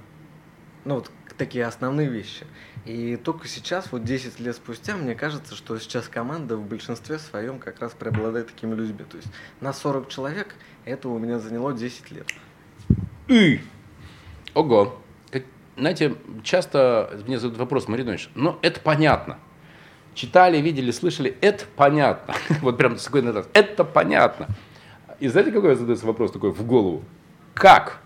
ну, 0.84 0.94
вот 0.96 1.10
такие 1.36 1.64
основные 1.64 2.08
вещи. 2.08 2.46
И 2.86 3.16
только 3.16 3.46
сейчас, 3.46 3.92
вот 3.92 4.04
10 4.04 4.40
лет 4.40 4.56
спустя, 4.56 4.96
мне 4.96 5.14
кажется, 5.14 5.54
что 5.54 5.78
сейчас 5.78 6.08
команда 6.08 6.56
в 6.56 6.66
большинстве 6.66 7.18
своем 7.18 7.58
как 7.58 7.80
раз 7.80 7.92
преобладает 7.92 8.48
такими 8.48 8.74
людьми. 8.74 9.04
То 9.08 9.18
есть 9.18 9.28
на 9.60 9.72
40 9.72 10.08
человек 10.08 10.54
это 10.84 11.08
у 11.08 11.18
меня 11.18 11.38
заняло 11.38 11.74
10 11.74 12.10
лет. 12.10 12.26
И. 13.28 13.60
Ого. 14.54 14.98
Как, 15.30 15.44
знаете, 15.76 16.16
часто 16.42 17.20
мне 17.26 17.38
задают 17.38 17.58
вопрос, 17.58 17.86
Маринович, 17.86 18.30
но 18.34 18.58
это 18.62 18.80
понятно. 18.80 19.38
Читали, 20.14 20.58
видели, 20.58 20.90
слышали, 20.90 21.36
это 21.40 21.64
понятно. 21.76 22.34
вот 22.62 22.78
прям 22.78 22.96
такой 22.96 23.22
на 23.22 23.44
это 23.52 23.84
понятно. 23.84 24.48
И 25.20 25.28
знаете, 25.28 25.52
какой 25.52 25.76
задается 25.76 26.06
вопрос 26.06 26.32
такой 26.32 26.50
в 26.50 26.64
голову? 26.64 27.04
Как? 27.52 28.00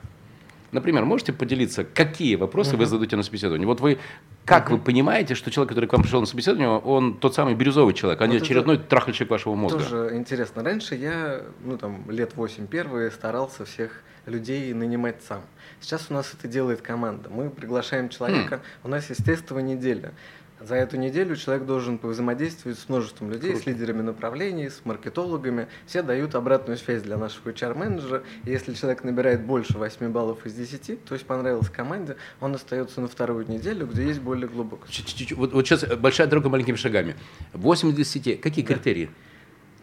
Например, 0.74 1.04
можете 1.04 1.32
поделиться, 1.32 1.84
какие 1.84 2.34
вопросы 2.34 2.76
вы 2.76 2.86
задаете 2.86 3.14
на 3.14 3.22
собеседовании? 3.22 3.64
Вот 3.64 3.80
вы, 3.80 3.98
как 4.44 4.70
вы 4.70 4.78
понимаете, 4.78 5.36
что 5.36 5.52
человек, 5.52 5.68
который 5.68 5.86
к 5.88 5.92
вам 5.92 6.02
пришел 6.02 6.20
на 6.20 6.26
собеседование, 6.26 6.68
он 6.68 7.16
тот 7.16 7.32
самый 7.32 7.54
бирюзовый 7.54 7.94
человек, 7.94 8.20
а 8.20 8.24
вот 8.24 8.32
не 8.32 8.38
очередной 8.38 8.78
трахальщик 8.78 9.30
вашего 9.30 9.54
мозга? 9.54 9.78
Тоже 9.78 10.10
интересно. 10.14 10.64
Раньше 10.64 10.96
я, 10.96 11.42
ну 11.64 11.78
там, 11.78 12.10
лет 12.10 12.34
8 12.34 12.66
первые 12.66 13.12
старался 13.12 13.64
всех 13.64 14.02
людей 14.26 14.74
нанимать 14.74 15.22
сам. 15.22 15.42
Сейчас 15.80 16.06
у 16.10 16.14
нас 16.14 16.34
это 16.36 16.48
делает 16.48 16.82
команда. 16.82 17.30
Мы 17.30 17.50
приглашаем 17.50 18.08
человека, 18.08 18.56
хм. 18.56 18.86
у 18.86 18.88
нас 18.88 19.08
есть 19.10 19.24
тестовая 19.24 19.62
неделя. 19.62 20.12
За 20.66 20.76
эту 20.76 20.96
неделю 20.96 21.36
человек 21.36 21.66
должен 21.66 22.00
взаимодействовать 22.02 22.78
с 22.78 22.88
множеством 22.88 23.30
людей, 23.30 23.50
Круто. 23.50 23.64
с 23.64 23.66
лидерами 23.66 24.00
направлений, 24.00 24.70
с 24.70 24.80
маркетологами. 24.84 25.68
Все 25.86 26.02
дают 26.02 26.34
обратную 26.34 26.78
связь 26.78 27.02
для 27.02 27.18
нашего 27.18 27.50
HR-менеджера. 27.50 28.22
Если 28.44 28.72
человек 28.72 29.04
набирает 29.04 29.44
больше 29.44 29.76
8 29.76 30.08
баллов 30.10 30.46
из 30.46 30.54
10, 30.54 31.04
то 31.04 31.14
есть 31.14 31.26
понравилось 31.26 31.68
команде, 31.68 32.16
он 32.40 32.54
остается 32.54 33.02
на 33.02 33.08
вторую 33.08 33.46
неделю, 33.46 33.86
где 33.86 34.06
есть 34.06 34.20
более 34.20 34.48
глубокое. 34.48 34.88
Вот, 35.32 35.52
вот 35.52 35.66
сейчас 35.66 35.84
большая 35.98 36.28
дорога 36.28 36.48
маленькими 36.48 36.76
шагами. 36.76 37.14
8 37.52 37.90
из 37.90 37.94
10. 37.96 38.40
Какие 38.40 38.64
да. 38.64 38.72
критерии? 38.74 39.10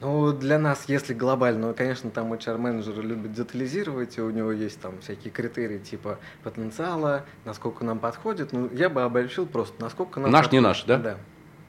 Ну, 0.01 0.33
для 0.33 0.57
нас, 0.57 0.85
если 0.87 1.13
глобально, 1.13 1.73
конечно, 1.73 2.09
там 2.09 2.33
HR-менеджеры 2.33 3.03
любят 3.03 3.33
детализировать, 3.33 4.17
и 4.17 4.21
у 4.21 4.31
него 4.31 4.51
есть 4.51 4.81
там 4.81 4.99
всякие 5.01 5.31
критерии 5.31 5.77
типа 5.77 6.17
потенциала, 6.43 7.23
насколько 7.45 7.85
нам 7.85 7.99
подходит. 7.99 8.51
Ну, 8.51 8.67
я 8.73 8.89
бы 8.89 9.03
обобщил 9.03 9.45
просто, 9.45 9.79
насколько 9.79 10.19
нам 10.19 10.31
Наш 10.31 10.45
подходит. 10.45 10.53
не 10.53 10.67
наш, 10.67 10.83
да? 10.85 10.97
Да. 10.97 11.17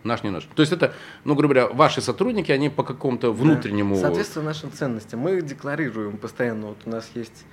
Наш 0.02 0.22
не 0.22 0.30
наш. 0.30 0.44
То 0.44 0.62
есть 0.62 0.72
это, 0.72 0.94
ну, 1.24 1.34
грубо 1.34 1.54
говоря, 1.54 1.72
ваши 1.74 2.00
сотрудники, 2.00 2.50
они 2.50 2.70
по 2.70 2.82
какому-то 2.82 3.32
внутреннему... 3.32 3.96
Да. 3.96 4.00
Соответственно 4.00 4.46
нашим 4.46 4.72
ценностям. 4.72 5.20
Мы 5.20 5.42
декларируем 5.42 6.16
постоянно, 6.16 6.68
вот 6.68 6.78
у 6.86 6.90
нас 6.90 7.10
есть 7.14 7.44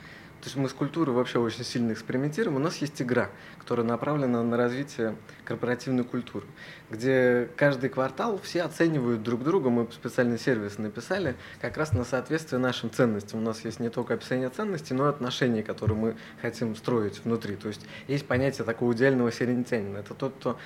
то 0.42 0.46
есть 0.46 0.56
мы 0.56 0.70
с 0.70 0.74
культурой 0.74 1.14
вообще 1.14 1.38
очень 1.38 1.66
сильно 1.66 1.92
экспериментируем. 1.92 2.56
У 2.56 2.60
нас 2.60 2.78
есть 2.78 3.02
игра, 3.02 3.30
которая 3.60 3.86
направлена 3.86 4.42
на 4.42 4.56
развитие 4.56 5.18
корпоративной 5.44 6.06
культуры, 6.06 6.46
где 6.90 7.50
каждый 7.58 7.90
квартал 7.90 8.40
все 8.42 8.64
оценивают 8.64 9.22
друг 9.22 9.44
друга. 9.44 9.70
Мы 9.70 9.90
специальный 9.92 10.40
сервис 10.40 10.78
написали 10.78 11.36
как 11.60 11.76
раз 11.76 11.92
на 11.92 12.06
соответствие 12.06 12.60
нашим 12.60 12.90
ценностям. 12.90 13.42
У 13.42 13.44
нас 13.44 13.66
есть 13.66 13.82
не 13.82 13.90
только 13.90 14.14
описание 14.14 14.50
ценностей, 14.50 14.94
но 14.94 15.08
и 15.08 15.10
отношения, 15.10 15.62
которые 15.62 15.98
мы 15.98 16.16
хотим 16.42 16.74
строить 16.78 17.20
внутри. 17.26 17.58
То 17.58 17.68
есть 17.68 17.82
есть 18.08 18.26
понятие 18.26 18.64
такого 18.64 18.94
идеального 18.94 19.34
середнятянина. 19.34 19.98
Это 19.98 20.14
тот, 20.14 20.36
кто 20.36 20.58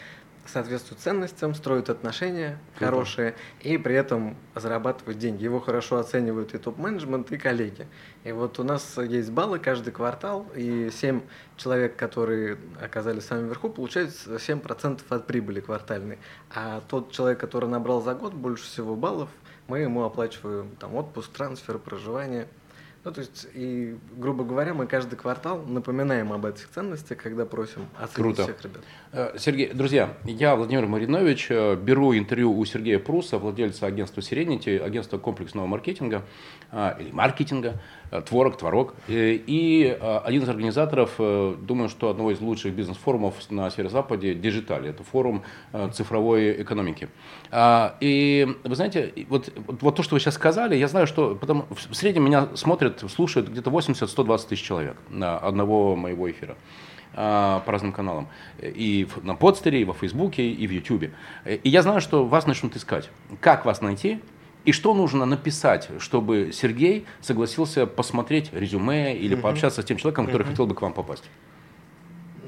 соответствует 0.46 1.02
ценностям, 1.02 1.56
строит 1.56 1.90
отношения 1.90 2.60
Круто. 2.76 2.86
хорошие 2.86 3.36
и 3.62 3.78
при 3.78 3.96
этом 3.96 4.36
зарабатывает 4.56 5.18
деньги. 5.18 5.44
Его 5.44 5.60
хорошо 5.60 5.98
оценивают 5.98 6.54
и 6.54 6.58
топ-менеджмент, 6.58 7.32
и 7.32 7.38
коллеги. 7.38 7.88
И 8.24 8.32
вот 8.32 8.60
у 8.60 8.64
нас 8.64 8.98
есть 8.98 9.32
баллы 9.32 9.60
каждый 9.60 9.92
квартал, 9.92 10.46
и 10.56 10.90
7 10.92 11.22
человек, 11.58 11.96
которые 11.96 12.58
оказались 12.82 13.24
в 13.24 13.28
самом 13.28 13.48
верху, 13.48 13.70
получают 13.70 14.12
7% 14.12 15.02
от 15.10 15.28
прибыли 15.28 15.60
квартальной. 15.60 16.20
А 16.54 16.82
тот 16.88 17.12
человек, 17.12 17.40
который 17.40 17.70
набрал 17.70 18.02
за 18.02 18.14
год 18.14 18.34
больше 18.34 18.66
всего 18.66 18.96
баллов, 18.96 19.30
мы 19.68 19.80
ему 19.80 20.04
оплачиваем 20.04 20.76
там, 20.80 20.96
отпуск, 20.96 21.32
трансфер, 21.32 21.80
проживание– 21.80 22.48
ну, 23.06 23.12
то 23.12 23.20
есть, 23.20 23.48
и, 23.54 23.98
грубо 24.16 24.46
говоря, 24.46 24.74
мы 24.74 24.88
каждый 24.88 25.18
квартал 25.18 25.62
напоминаем 25.64 26.32
об 26.32 26.46
этих 26.46 26.70
ценностях, 26.70 27.18
когда 27.18 27.46
просим 27.46 27.86
оценить 27.98 28.14
Круто. 28.16 28.44
всех 28.44 28.64
ребят. 28.64 28.82
Э, 29.12 29.38
Сергей, 29.38 29.74
друзья, 29.74 30.16
я, 30.24 30.56
Владимир 30.56 30.88
Маринович, 30.88 31.48
э, 31.50 31.76
беру 31.76 32.16
интервью 32.16 32.58
у 32.58 32.64
Сергея 32.64 33.00
Пруса, 33.00 33.38
владельца 33.40 33.88
агентства 33.88 34.22
Serenity, 34.22 34.80
агентства 34.80 35.18
комплексного 35.18 35.66
маркетинга, 35.66 36.24
э, 36.72 36.94
или 37.02 37.12
маркетинга, 37.12 37.82
Творог, 38.22 38.58
Творог. 38.58 38.94
И 39.08 39.98
один 40.24 40.44
из 40.44 40.50
организаторов, 40.50 41.16
думаю, 41.18 41.90
что 41.90 42.10
одного 42.10 42.32
из 42.32 42.42
лучших 42.42 42.74
бизнес-форумов 42.74 43.36
на 43.50 43.70
Северо-Западе, 43.70 44.34
Digital, 44.34 44.86
это 44.86 45.04
форум 45.04 45.44
цифровой 45.94 46.62
экономики. 46.62 47.10
И 48.02 48.48
вы 48.64 48.76
знаете, 48.76 49.14
вот, 49.30 49.52
вот 49.82 49.96
то, 49.96 50.04
что 50.04 50.16
вы 50.16 50.20
сейчас 50.20 50.36
сказали, 50.36 50.76
я 50.76 50.88
знаю, 50.88 51.08
что 51.08 51.36
потом 51.36 51.66
в 51.70 51.96
среднем 51.96 52.26
меня 52.26 52.50
смотрят 52.56 52.74
смотрят, 52.74 53.12
слушают 53.12 53.50
где-то 53.50 53.70
80-120 53.70 54.48
тысяч 54.50 54.64
человек 54.64 54.98
на 55.10 55.38
одного 55.38 55.96
моего 55.96 56.30
эфира 56.30 56.56
а, 57.14 57.60
по 57.62 57.72
разным 57.72 57.92
каналам. 57.92 58.28
И 58.62 59.08
на 59.22 59.36
подстере, 59.36 59.82
и 59.82 59.86
во 59.86 59.94
Фейсбуке, 59.94 60.50
и 60.50 60.68
в 60.68 60.72
Ютубе. 60.72 61.12
И 61.46 61.70
я 61.70 61.82
знаю, 61.82 62.02
что 62.02 62.26
вас 62.26 62.48
начнут 62.48 62.76
искать. 62.76 63.10
Как 63.40 63.66
вас 63.66 63.82
найти? 63.82 64.20
И 64.66 64.72
что 64.72 64.94
нужно 64.94 65.26
написать, 65.26 65.90
чтобы 66.00 66.52
Сергей 66.54 67.06
согласился 67.22 67.86
посмотреть 67.86 68.54
резюме 68.54 69.16
или 69.18 69.36
пообщаться 69.36 69.82
с 69.82 69.86
тем 69.86 69.98
человеком, 69.98 70.26
который 70.26 70.46
хотел 70.48 70.68
бы 70.68 70.74
к 70.76 70.82
вам 70.82 70.94
попасть? 70.94 71.24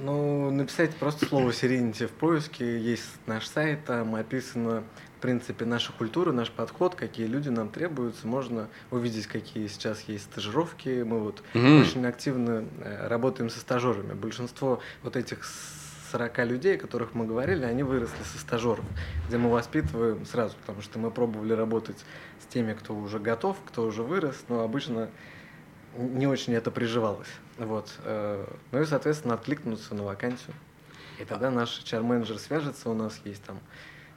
Ну, 0.03 0.51
написать 0.51 0.95
просто 0.95 1.25
слово 1.25 1.50
Serenity 1.50 2.07
в 2.07 2.12
поиске. 2.12 2.79
Есть 2.79 3.05
наш 3.25 3.48
сайт, 3.48 3.86
там 3.86 4.13
описано, 4.15 4.84
в 5.17 5.22
принципе, 5.22 5.65
наша 5.65 5.91
культура, 5.93 6.31
наш 6.31 6.51
подход, 6.51 6.93
какие 6.95 7.25
люди 7.25 7.50
нам 7.50 7.69
требуются. 7.69 8.27
Можно 8.27 8.67
увидеть, 8.91 9.25
какие 9.25 9.65
сейчас 9.67 10.01
есть 10.07 10.25
стажировки. 10.25 11.01
Мы 11.01 11.19
вот 11.19 11.41
Мгм. 11.53 11.81
очень 11.81 12.05
активно 12.05 12.65
э, 12.81 13.07
работаем 13.07 13.50
со 13.50 13.60
стажерами. 13.60 14.13
Большинство 14.13 14.79
вот 15.01 15.15
этих 15.15 15.43
40 16.15 16.38
людей, 16.45 16.75
о 16.77 16.79
которых 16.79 17.13
мы 17.13 17.25
говорили, 17.25 17.65
они 17.65 17.84
выросли 17.84 18.24
со 18.24 18.38
стажеров, 18.38 18.86
где 19.27 19.38
мы 19.38 19.51
воспитываем 19.51 20.25
сразу, 20.25 20.55
потому 20.62 20.81
что 20.81 20.98
мы 20.98 21.12
пробовали 21.12 21.51
работать 21.51 22.05
с 22.41 22.45
теми, 22.45 22.72
кто 22.74 22.95
уже 22.95 23.19
готов, 23.19 23.57
кто 23.67 23.86
уже 23.86 24.01
вырос, 24.01 24.45
но 24.48 24.62
обычно 24.62 25.10
не 25.98 26.25
очень 26.25 26.53
это 26.53 26.72
приживалось. 26.72 27.27
Вот. 27.57 27.93
э, 28.05 28.45
Ну 28.72 28.81
и, 28.81 28.86
соответственно, 28.86 29.34
откликнуться 29.34 29.93
на 29.93 30.03
вакансию. 30.03 30.55
И 31.19 31.25
тогда 31.25 31.51
наш 31.51 31.81
HR-менеджер 31.81 32.39
свяжется, 32.39 32.89
у 32.89 32.93
нас 32.93 33.19
есть 33.25 33.43
там 33.43 33.60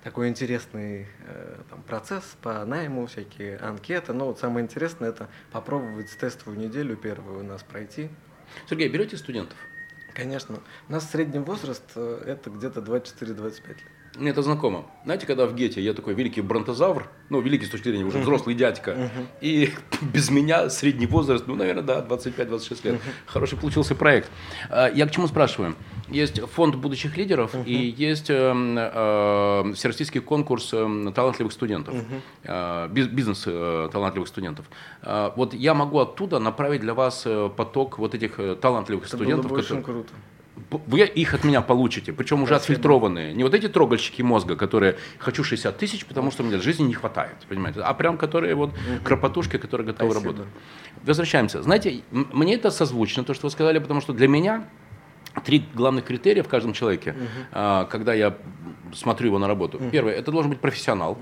такой 0.05 0.28
интересный 0.28 1.09
э, 1.26 1.57
там, 1.69 1.83
процесс 1.83 2.37
по 2.43 2.64
найму, 2.64 3.07
всякие 3.07 3.57
анкеты. 3.57 4.12
Но 4.12 4.26
вот 4.26 4.38
самое 4.38 4.64
интересное 4.64 5.09
это 5.09 5.28
попробовать 5.50 6.17
тестовую 6.17 6.61
неделю 6.61 6.97
первую 6.97 7.40
у 7.40 7.43
нас 7.43 7.64
пройти. 7.64 8.09
Сергей, 8.69 8.88
берете 8.88 9.17
студентов? 9.17 9.59
Конечно, 10.19 10.59
у 10.89 10.93
нас 10.93 11.09
средний 11.09 11.39
возраст 11.39 11.85
э, 11.95 12.23
это 12.27 12.51
где-то 12.51 12.81
24-25 12.81 13.69
лет. 13.69 13.79
Мне 14.17 14.31
это 14.31 14.43
знакомо. 14.43 14.85
Знаете, 15.05 15.27
когда 15.27 15.47
в 15.47 15.55
Гете 15.55 15.81
я 15.81 15.95
такой 15.95 16.15
великий 16.15 16.41
бронтозавр, 16.41 17.09
ну, 17.29 17.41
великий 17.41 17.67
с 17.67 17.71
точки 17.71 17.88
зрения 17.88 18.05
уже 18.05 18.19
взрослый 18.19 18.55
дядька, 18.57 19.11
и 19.41 19.71
без 20.03 20.31
меня 20.31 20.71
средний 20.71 21.07
возраст, 21.07 21.47
ну, 21.47 21.55
наверное, 21.55 21.83
да, 21.85 22.00
25-26 22.09 22.81
лет. 22.85 23.00
Хороший 23.27 23.59
получился 23.59 23.95
проект. 23.95 24.31
А, 24.71 24.88
Я 24.91 25.07
к 25.07 25.11
чему 25.12 25.29
спрашиваю? 25.29 25.77
Есть 26.09 26.41
фонд 26.41 26.75
будущих 26.77 27.17
лидеров 27.17 27.55
и 27.67 27.95
есть 27.97 28.31
эм, 28.31 28.77
э, 28.79 29.73
всероссийский 29.75 30.21
конкурс 30.23 30.73
эм, 30.73 31.12
талантливых 31.12 31.53
студентов, 31.53 31.95
биз- 32.45 33.09
бизнес 33.09 33.45
э, 33.47 33.88
талантливых 33.93 34.29
студентов. 34.29 34.65
А, 35.03 35.33
Вот 35.37 35.53
я 35.55 35.75
могу 35.75 35.99
оттуда 35.99 36.38
направить 36.38 36.81
для 36.81 36.95
вас 36.95 37.23
э, 37.27 37.50
поток 37.55 37.99
вот 37.99 38.15
этих 38.15 38.37
талантливых 38.61 39.05
Это 39.07 39.17
студентов, 39.17 39.50
было 39.50 39.59
бы 39.59 39.62
очень 39.65 39.83
круто. 39.83 40.12
Вы 40.87 41.00
их 41.00 41.35
от 41.35 41.45
меня 41.45 41.61
получите, 41.61 42.12
причем 42.12 42.43
уже 42.43 42.55
Спасибо. 42.55 42.62
отфильтрованные. 42.62 43.35
Не 43.35 43.45
вот 43.45 43.55
эти 43.55 43.69
трогальщики 43.69 44.23
мозга, 44.23 44.57
которые 44.57 44.97
хочу 45.19 45.45
60 45.45 45.77
тысяч, 45.77 46.07
потому 46.07 46.31
что 46.31 46.43
мне 46.43 46.59
жизни 46.59 46.85
не 46.85 46.95
хватает, 46.95 47.37
понимаете, 47.49 47.81
а 47.81 47.95
прям 47.95 48.19
которые 48.19 48.55
вот 48.55 48.71
кропотушки, 49.05 49.59
которые 49.59 49.87
готовы 49.87 50.12
Спасибо. 50.12 50.33
работать. 50.33 50.53
Возвращаемся. 51.05 51.62
Знаете, 51.62 52.03
мне 52.11 52.55
это 52.55 52.71
созвучно, 52.71 53.25
то, 53.25 53.35
что 53.35 53.47
вы 53.47 53.50
сказали, 53.50 53.79
потому 53.79 54.00
что 54.00 54.12
для 54.12 54.29
меня 54.29 54.65
три 55.45 55.65
главных 55.75 56.05
критерия 56.05 56.43
в 56.43 56.49
каждом 56.49 56.73
человеке, 56.73 57.15
а, 57.53 57.85
когда 57.87 58.15
я 58.15 58.37
смотрю 58.93 59.29
его 59.29 59.39
на 59.39 59.49
работу. 59.49 59.81
Первое, 59.91 60.15
это 60.15 60.33
должен 60.33 60.51
быть 60.51 60.61
профессионал. 60.61 61.19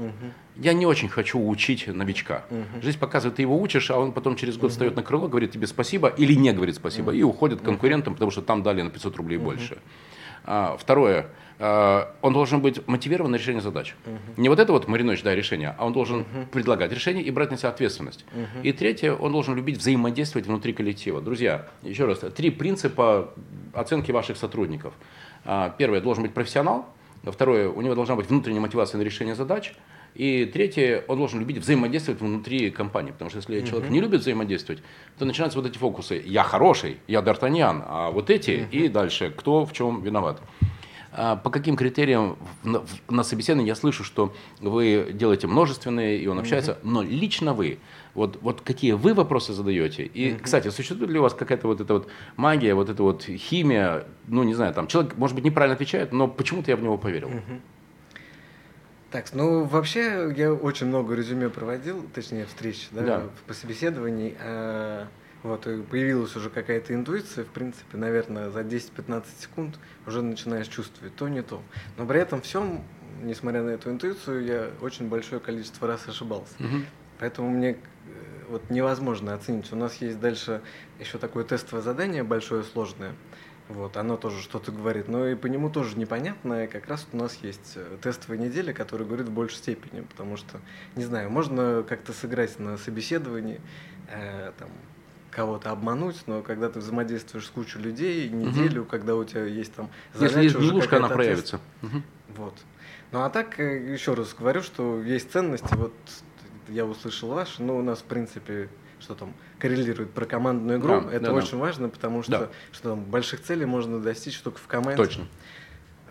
Я 0.56 0.72
не 0.72 0.86
очень 0.86 1.08
хочу 1.08 1.44
учить 1.44 1.86
новичка. 1.86 2.44
Жизнь 2.82 2.98
показывает, 2.98 3.36
ты 3.36 3.42
его 3.42 3.60
учишь, 3.60 3.90
а 3.90 3.98
он 3.98 4.12
потом 4.12 4.36
через 4.36 4.56
год 4.56 4.70
встает 4.70 4.96
на 4.96 5.02
крыло, 5.02 5.28
говорит 5.28 5.50
тебе 5.50 5.66
спасибо 5.66 6.08
или 6.08 6.34
не 6.34 6.52
говорит 6.52 6.76
спасибо, 6.76 7.12
и 7.12 7.22
уходит 7.22 7.60
к 7.60 7.64
конкурентам, 7.64 8.14
потому 8.14 8.30
что 8.30 8.42
там 8.42 8.62
дали 8.62 8.82
на 8.82 8.90
500 8.90 9.16
рублей 9.16 9.38
больше. 9.38 9.78
А, 10.48 10.76
второе, 10.78 11.26
а, 11.58 12.14
он 12.22 12.32
должен 12.32 12.60
быть 12.60 12.86
мотивирован 12.86 13.32
на 13.32 13.36
решение 13.36 13.60
задач. 13.60 13.94
Не 14.36 14.48
вот 14.48 14.60
это 14.60 14.72
вот 14.72 14.86
Маринович, 14.86 15.22
да, 15.22 15.34
решение, 15.34 15.74
а 15.76 15.86
он 15.86 15.92
должен 15.92 16.24
предлагать 16.52 16.92
решение 16.92 17.24
и 17.24 17.30
брать 17.30 17.50
на 17.50 17.56
себя 17.56 17.70
ответственность. 17.70 18.24
И 18.62 18.72
третье, 18.72 19.12
он 19.12 19.32
должен 19.32 19.56
любить 19.56 19.78
взаимодействовать 19.78 20.46
внутри 20.46 20.72
коллектива. 20.72 21.20
Друзья, 21.20 21.68
еще 21.82 22.06
раз, 22.06 22.20
три 22.34 22.50
принципа 22.50 23.32
оценки 23.76 24.12
ваших 24.12 24.36
сотрудников. 24.36 24.94
А, 25.44 25.74
Первое, 25.78 26.00
должен 26.00 26.22
быть 26.22 26.34
профессионал. 26.34 26.86
Второе, 27.24 27.68
у 27.68 27.80
него 27.80 27.94
должна 27.94 28.14
быть 28.14 28.28
внутренняя 28.28 28.60
мотивация 28.60 28.98
на 28.98 29.02
решение 29.02 29.34
задач. 29.34 29.74
И 30.14 30.46
третье, 30.46 31.04
он 31.08 31.18
должен 31.18 31.40
любить 31.40 31.58
взаимодействовать 31.58 32.20
внутри 32.20 32.70
компании. 32.70 33.10
Потому 33.10 33.30
что 33.30 33.38
если 33.38 33.60
человек 33.66 33.90
не 33.90 34.00
любит 34.00 34.20
взаимодействовать, 34.20 34.82
то 35.18 35.24
начинаются 35.24 35.58
вот 35.60 35.68
эти 35.68 35.76
фокусы. 35.76 36.22
Я 36.24 36.42
хороший, 36.42 36.98
я 37.06 37.20
Д'Артаньян, 37.20 37.82
а 37.86 38.10
вот 38.10 38.30
эти 38.30 38.66
и 38.70 38.88
дальше. 38.88 39.32
Кто 39.36 39.66
в 39.66 39.72
чем 39.72 40.02
виноват? 40.02 40.40
А 41.18 41.34
По 41.34 41.48
каким 41.48 41.76
критериям 41.76 42.36
на, 43.08 43.22
собеседовании 43.22 43.68
я 43.68 43.74
слышу, 43.74 44.04
что 44.04 44.34
вы 44.60 45.12
делаете 45.14 45.46
множественные, 45.46 46.18
и 46.18 46.26
он 46.26 46.38
общается, 46.38 46.78
но 46.82 47.02
лично 47.02 47.54
вы, 47.54 47.78
вот, 48.14 48.38
вот 48.42 48.60
какие 48.60 48.92
вы 48.92 49.14
вопросы 49.14 49.54
задаете? 49.54 50.04
И, 50.04 50.36
кстати, 50.36 50.68
существует 50.68 51.10
ли 51.10 51.18
у 51.18 51.22
вас 51.22 51.32
какая-то 51.32 51.68
вот 51.68 51.80
эта 51.80 51.94
вот 51.94 52.08
магия, 52.36 52.74
вот 52.74 52.90
эта 52.90 53.02
вот 53.02 53.22
химия, 53.22 54.04
ну, 54.28 54.42
не 54.42 54.52
знаю, 54.52 54.74
там, 54.74 54.88
человек, 54.88 55.16
может 55.16 55.34
быть, 55.34 55.44
неправильно 55.44 55.74
отвечает, 55.74 56.12
но 56.12 56.28
почему-то 56.28 56.70
я 56.70 56.76
в 56.76 56.82
него 56.82 56.98
поверил. 56.98 57.30
Так, 59.10 59.32
ну 59.32 59.64
вообще 59.64 60.34
я 60.36 60.52
очень 60.52 60.88
много 60.88 61.14
резюме 61.14 61.48
проводил, 61.48 62.04
точнее 62.14 62.44
встреч, 62.44 62.88
да, 62.90 63.02
Да. 63.02 63.22
по 63.46 63.54
собеседований. 63.54 64.34
Вот, 65.42 65.66
и 65.66 65.82
появилась 65.82 66.34
уже 66.36 66.50
какая-то 66.50 66.94
интуиция, 66.94 67.44
в 67.44 67.48
принципе, 67.48 67.96
наверное, 67.96 68.50
за 68.50 68.60
10-15 68.60 69.24
секунд 69.38 69.78
уже 70.06 70.22
начинаешь 70.22 70.68
чувствовать 70.68 71.14
то, 71.14 71.28
не 71.28 71.42
то. 71.42 71.62
Но 71.96 72.06
при 72.06 72.20
этом 72.20 72.40
всем, 72.40 72.82
несмотря 73.22 73.62
на 73.62 73.70
эту 73.70 73.90
интуицию, 73.90 74.44
я 74.44 74.70
очень 74.80 75.08
большое 75.08 75.40
количество 75.40 75.86
раз 75.86 76.08
ошибался. 76.08 76.54
Мгм. 76.58 76.86
Поэтому 77.18 77.50
мне 77.50 77.70
э, 77.70 77.76
вот 78.48 78.70
невозможно 78.70 79.34
оценить. 79.34 79.72
У 79.72 79.76
нас 79.76 79.96
есть 79.96 80.18
дальше 80.20 80.62
еще 80.98 81.18
такое 81.18 81.44
тестовое 81.44 81.82
задание 81.82 82.22
большое, 82.22 82.62
сложное. 82.62 83.14
Вот, 83.68 83.96
оно 83.96 84.16
тоже 84.16 84.42
что-то 84.42 84.70
говорит, 84.70 85.08
но 85.08 85.26
и 85.26 85.34
по 85.34 85.46
нему 85.46 85.70
тоже 85.70 85.98
непонятно. 85.98 86.64
И 86.64 86.66
как 86.68 86.86
раз 86.86 87.06
у 87.12 87.16
нас 87.16 87.36
есть 87.42 87.72
э, 87.74 87.96
тестовая 88.00 88.38
неделя, 88.38 88.72
которая 88.72 89.06
говорит 89.06 89.28
в 89.28 89.32
большей 89.32 89.56
степени, 89.56 90.02
потому 90.02 90.36
что, 90.36 90.60
не 90.94 91.04
знаю, 91.04 91.30
можно 91.30 91.82
как-то 91.82 92.12
сыграть 92.12 92.58
на 92.60 92.78
собеседовании, 92.78 93.60
э, 94.08 94.52
там, 94.58 94.70
кого-то 95.36 95.70
обмануть, 95.70 96.16
но 96.26 96.40
когда 96.40 96.70
ты 96.70 96.78
взаимодействуешь 96.78 97.44
с 97.46 97.50
кучей 97.50 97.78
людей 97.78 98.30
неделю, 98.30 98.86
когда 98.86 99.14
у 99.14 99.22
тебя 99.24 99.44
есть 99.44 99.74
там 99.74 99.90
Если 100.18 100.44
есть 100.44 100.56
гнилушка, 100.56 100.96
она 100.96 101.10
проявится. 101.10 101.60
Мгм. 101.82 102.02
вот. 102.36 102.54
Ну 103.12 103.20
а 103.22 103.28
так, 103.28 103.60
э, 103.60 103.92
еще 103.92 104.14
раз 104.14 104.34
говорю, 104.34 104.62
что 104.62 105.02
есть 105.02 105.30
ценности. 105.30 105.74
Вот 105.74 105.92
я 106.68 106.86
услышал 106.86 107.28
ваши, 107.28 107.62
но 107.62 107.76
у 107.76 107.82
нас, 107.82 107.98
в 107.98 108.04
принципе, 108.04 108.70
что 108.98 109.14
там, 109.14 109.34
коррелирует 109.58 110.10
про 110.12 110.24
командную 110.24 110.78
игру. 110.80 111.02
Да, 111.02 111.08
Это 111.10 111.26
да, 111.26 111.32
да. 111.32 111.34
очень 111.34 111.58
важно, 111.58 111.90
потому 111.90 112.22
что, 112.22 112.32
Да. 112.32 112.48
что 112.72 112.90
там, 112.90 113.04
больших 113.04 113.42
целей 113.42 113.66
можно 113.66 114.00
достичь 114.00 114.40
только 114.40 114.58
в 114.58 114.66
команде. 114.66 114.96
Точно. 114.96 115.26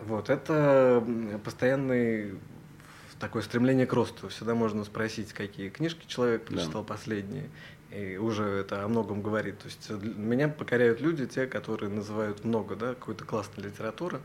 Вот, 0.05 0.29
это 0.29 1.03
постоянный 1.43 2.35
такое 3.19 3.41
стремление 3.41 3.88
к 3.88 3.93
росту. 3.93 4.27
Всегда 4.29 4.55
можно 4.55 4.83
спросить, 4.83 5.33
какие 5.33 5.69
книжки 5.69 6.05
человек 6.05 6.43
Да. 6.47 6.55
прочитал 6.57 6.83
последние. 6.83 7.49
И 7.95 8.17
уже 8.17 8.43
это 8.43 8.84
о 8.84 8.88
многом 8.88 9.21
говорит. 9.21 9.60
То 9.60 9.65
есть 9.67 9.88
э, 9.89 9.93
меня 9.93 10.49
покоряют 10.49 10.99
люди, 10.99 11.25
те, 11.25 11.47
которые 11.47 11.89
называют 11.89 12.43
много, 12.43 12.75
да, 12.75 12.93
какой-то 12.93 13.23
классной 13.23 13.65
литературы. 13.65 14.19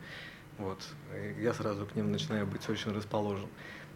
Вот. 0.59 0.78
И 1.14 1.42
я 1.42 1.54
сразу 1.54 1.87
к 1.87 1.94
ним 1.94 2.11
начинаю 2.11 2.46
быть 2.46 2.68
очень 2.68 2.92
расположен. 2.92 3.48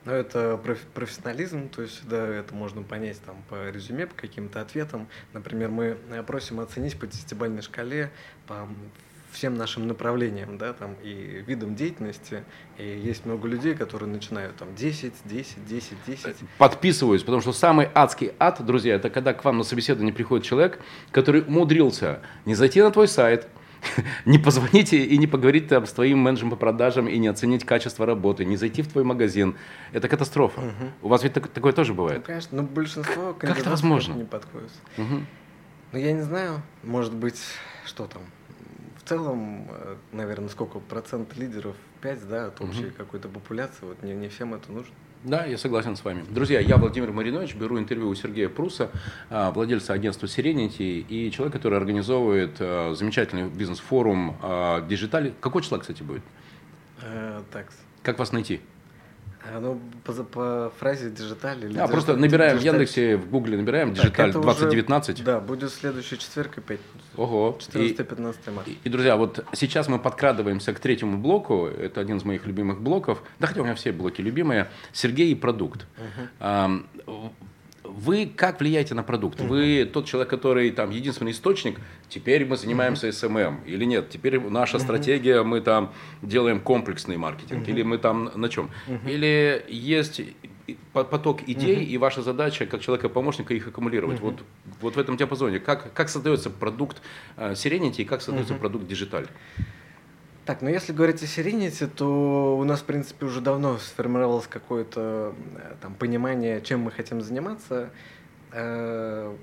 Но 0.04 0.12
это 0.12 0.60
проф- 0.62 0.86
профессионализм, 0.92 1.70
то 1.70 1.82
есть 1.82 2.06
да, 2.06 2.26
это 2.26 2.54
можно 2.54 2.82
понять 2.82 3.20
там 3.22 3.42
по 3.48 3.70
резюме, 3.70 4.06
по 4.06 4.14
каким-то 4.14 4.60
ответам. 4.60 5.08
Например, 5.32 5.70
мы 5.70 5.96
э, 6.10 6.22
просим 6.22 6.60
оценить 6.60 6.98
по 6.98 7.06
десятибалльной 7.06 7.62
шкале 7.62 8.10
по 8.46 8.68
всем 9.34 9.54
нашим 9.56 9.86
направлениям, 9.88 10.56
да, 10.58 10.72
там 10.72 10.94
и 11.02 11.42
видам 11.46 11.74
деятельности. 11.74 12.44
И 12.78 12.84
есть 12.86 13.26
много 13.26 13.48
людей, 13.48 13.74
которые 13.74 14.08
начинают 14.08 14.56
там 14.56 14.74
10, 14.74 15.12
10, 15.24 15.66
10, 15.66 15.92
10. 16.06 16.36
Подписываюсь, 16.58 17.22
потому 17.22 17.42
что 17.42 17.52
самый 17.52 17.88
адский 17.94 18.32
ад, 18.38 18.64
друзья, 18.64 18.94
это 18.94 19.10
когда 19.10 19.34
к 19.34 19.44
вам 19.44 19.58
на 19.58 19.64
собеседование 19.64 20.14
приходит 20.14 20.46
человек, 20.46 20.80
который 21.10 21.42
умудрился 21.42 22.20
не 22.44 22.54
зайти 22.54 22.80
на 22.80 22.90
твой 22.90 23.08
сайт, 23.08 23.48
не 24.24 24.38
позвонить 24.38 24.92
и 24.94 25.18
не 25.18 25.26
поговорить 25.26 25.68
там 25.68 25.84
с 25.84 25.92
твоим 25.92 26.18
менеджером 26.18 26.50
по 26.50 26.56
продажам 26.56 27.06
и 27.08 27.18
не 27.18 27.28
оценить 27.28 27.64
качество 27.66 28.06
работы, 28.06 28.44
не 28.44 28.56
зайти 28.56 28.80
в 28.82 28.88
твой 28.88 29.04
магазин. 29.04 29.56
Это 29.92 30.08
катастрофа. 30.08 30.62
У 31.02 31.08
вас 31.08 31.22
ведь 31.24 31.34
так- 31.34 31.48
такое 31.48 31.72
тоже 31.72 31.90
Ну, 31.90 31.96
бывает? 31.98 32.24
конечно, 32.24 32.56
но 32.56 32.66
большинство 32.66 33.30
это 33.30 33.40
кандидатов 33.40 33.70
возможно? 33.72 34.14
не 34.14 34.24
подходит. 34.24 34.70
Мгм. 34.96 35.26
Ну, 35.92 35.98
я 35.98 36.12
не 36.12 36.22
знаю, 36.22 36.62
может 36.82 37.12
быть, 37.14 37.38
что 37.84 38.06
там. 38.06 38.22
В 39.04 39.08
целом, 39.08 39.68
наверное, 40.12 40.48
сколько 40.48 40.78
процент 40.78 41.36
лидеров? 41.36 41.76
5, 42.00 42.28
да, 42.28 42.46
от 42.46 42.60
общей 42.62 42.90
какой-то 42.90 43.28
популяции. 43.28 43.84
Вот 43.84 44.02
не, 44.02 44.14
не 44.14 44.28
всем 44.28 44.54
это 44.54 44.72
нужно. 44.72 44.94
Да, 45.24 45.44
я 45.44 45.58
согласен 45.58 45.96
с 45.96 46.04
вами. 46.04 46.24
Друзья, 46.30 46.60
я 46.60 46.76
Владимир 46.78 47.12
Маринович, 47.12 47.54
беру 47.54 47.78
интервью 47.78 48.08
у 48.08 48.14
Сергея 48.14 48.48
Прусса, 48.48 48.90
а, 49.30 49.50
владельца 49.52 49.92
агентства 49.92 50.26
Serenity 50.26 51.00
и 51.00 51.30
человек, 51.30 51.52
который 51.52 51.78
организовывает 51.78 52.56
а, 52.60 52.94
замечательный 52.94 53.48
бизнес-форум 53.48 54.36
а, 54.42 54.86
Digital. 54.86 55.34
Какой 55.40 55.62
числа, 55.62 55.78
кстати, 55.78 56.02
будет? 56.02 56.22
Э, 57.02 57.42
так, 57.52 57.72
Как 58.02 58.18
вас 58.18 58.32
найти? 58.32 58.60
А, 59.46 59.60
ну, 59.60 59.80
по, 60.04 60.12
по 60.12 60.72
фразе 60.78 61.10
digital 61.10 61.64
или 61.64 61.78
А, 61.78 61.86
просто 61.86 62.16
набираем 62.16 62.58
в 62.58 62.62
Яндексе, 62.62 63.16
в 63.16 63.28
Гугле 63.28 63.56
набираем 63.58 63.92
digital 63.92 64.32
2019. 64.32 65.14
Уже, 65.16 65.24
да, 65.24 65.40
будет 65.40 65.70
следующий 65.72 66.18
четверг 66.18 66.58
и 66.58 66.60
пятница. 66.60 66.88
Ого. 67.16 67.58
14-15 67.60 68.50
марта. 68.52 68.70
И, 68.70 68.78
и, 68.84 68.88
друзья, 68.88 69.16
вот 69.16 69.44
сейчас 69.52 69.88
мы 69.88 69.98
подкрадываемся 69.98 70.72
к 70.72 70.80
третьему 70.80 71.18
блоку. 71.18 71.66
Это 71.66 72.00
один 72.00 72.16
из 72.16 72.24
моих 72.24 72.46
любимых 72.46 72.80
блоков. 72.80 73.22
Да, 73.38 73.46
хотя 73.46 73.60
у 73.60 73.64
меня 73.64 73.74
все 73.74 73.92
блоки 73.92 74.20
любимые. 74.20 74.70
Сергей 74.92 75.32
и 75.32 75.34
продукт. 75.34 75.86
Угу 77.06 77.32
вы 77.96 78.26
как 78.26 78.60
влияете 78.60 78.94
на 78.94 79.02
продукт? 79.02 79.40
Вы 79.40 79.84
тот 79.84 80.06
человек, 80.06 80.28
который 80.28 80.70
там 80.70 80.90
единственный 80.90 81.30
источник, 81.30 81.78
теперь 82.08 82.44
мы 82.44 82.56
занимаемся 82.56 83.08
SMM 83.08 83.64
или 83.66 83.84
нет? 83.84 84.10
Теперь 84.10 84.40
наша 84.40 84.78
стратегия, 84.78 85.42
мы 85.42 85.60
там 85.60 85.92
делаем 86.20 86.60
комплексный 86.60 87.16
маркетинг 87.16 87.68
или 87.68 87.82
мы 87.82 87.98
там 87.98 88.30
на 88.34 88.48
чем? 88.48 88.70
Или 89.06 89.64
есть 89.68 90.20
поток 90.92 91.42
идей, 91.46 91.84
и 91.84 91.98
ваша 91.98 92.22
задача 92.22 92.66
как 92.66 92.80
человека-помощника 92.80 93.54
их 93.54 93.68
аккумулировать. 93.68 94.20
Вот, 94.20 94.42
вот 94.80 94.96
в 94.96 94.98
этом 94.98 95.16
диапазоне. 95.16 95.60
Как, 95.60 95.92
как 95.92 96.08
создается 96.08 96.48
продукт 96.50 97.02
э, 97.36 97.52
Serenity 97.52 97.98
и 97.98 98.04
как 98.04 98.22
создается 98.22 98.54
продукт 98.54 98.90
Digital? 98.90 99.28
Так, 100.46 100.60
ну 100.60 100.68
если 100.68 100.92
говорить 100.92 101.22
о 101.22 101.24
Serenity, 101.24 101.86
то 101.86 102.58
у 102.58 102.64
нас, 102.64 102.80
в 102.80 102.84
принципе, 102.84 103.24
уже 103.24 103.40
давно 103.40 103.78
сформировалось 103.78 104.46
какое-то 104.46 105.34
э, 105.56 105.74
там 105.80 105.94
понимание, 105.94 106.60
чем 106.60 106.80
мы 106.80 106.90
хотим 106.90 107.22
заниматься, 107.22 107.88
э, 108.52 109.34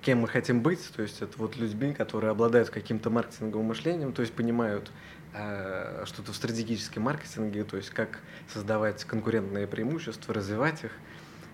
кем 0.00 0.20
мы 0.20 0.28
хотим 0.28 0.60
быть, 0.60 0.92
то 0.94 1.02
есть 1.02 1.22
это 1.22 1.36
вот 1.38 1.56
людьми, 1.56 1.92
которые 1.92 2.30
обладают 2.30 2.70
каким-то 2.70 3.10
маркетинговым 3.10 3.66
мышлением, 3.66 4.12
то 4.12 4.22
есть 4.22 4.32
понимают 4.32 4.92
э, 5.34 6.04
что-то 6.06 6.30
в 6.30 6.36
стратегическом 6.36 7.02
маркетинге, 7.02 7.64
то 7.64 7.76
есть 7.76 7.90
как 7.90 8.20
создавать 8.46 9.02
конкурентные 9.02 9.66
преимущества, 9.66 10.34
развивать 10.34 10.84
их. 10.84 10.92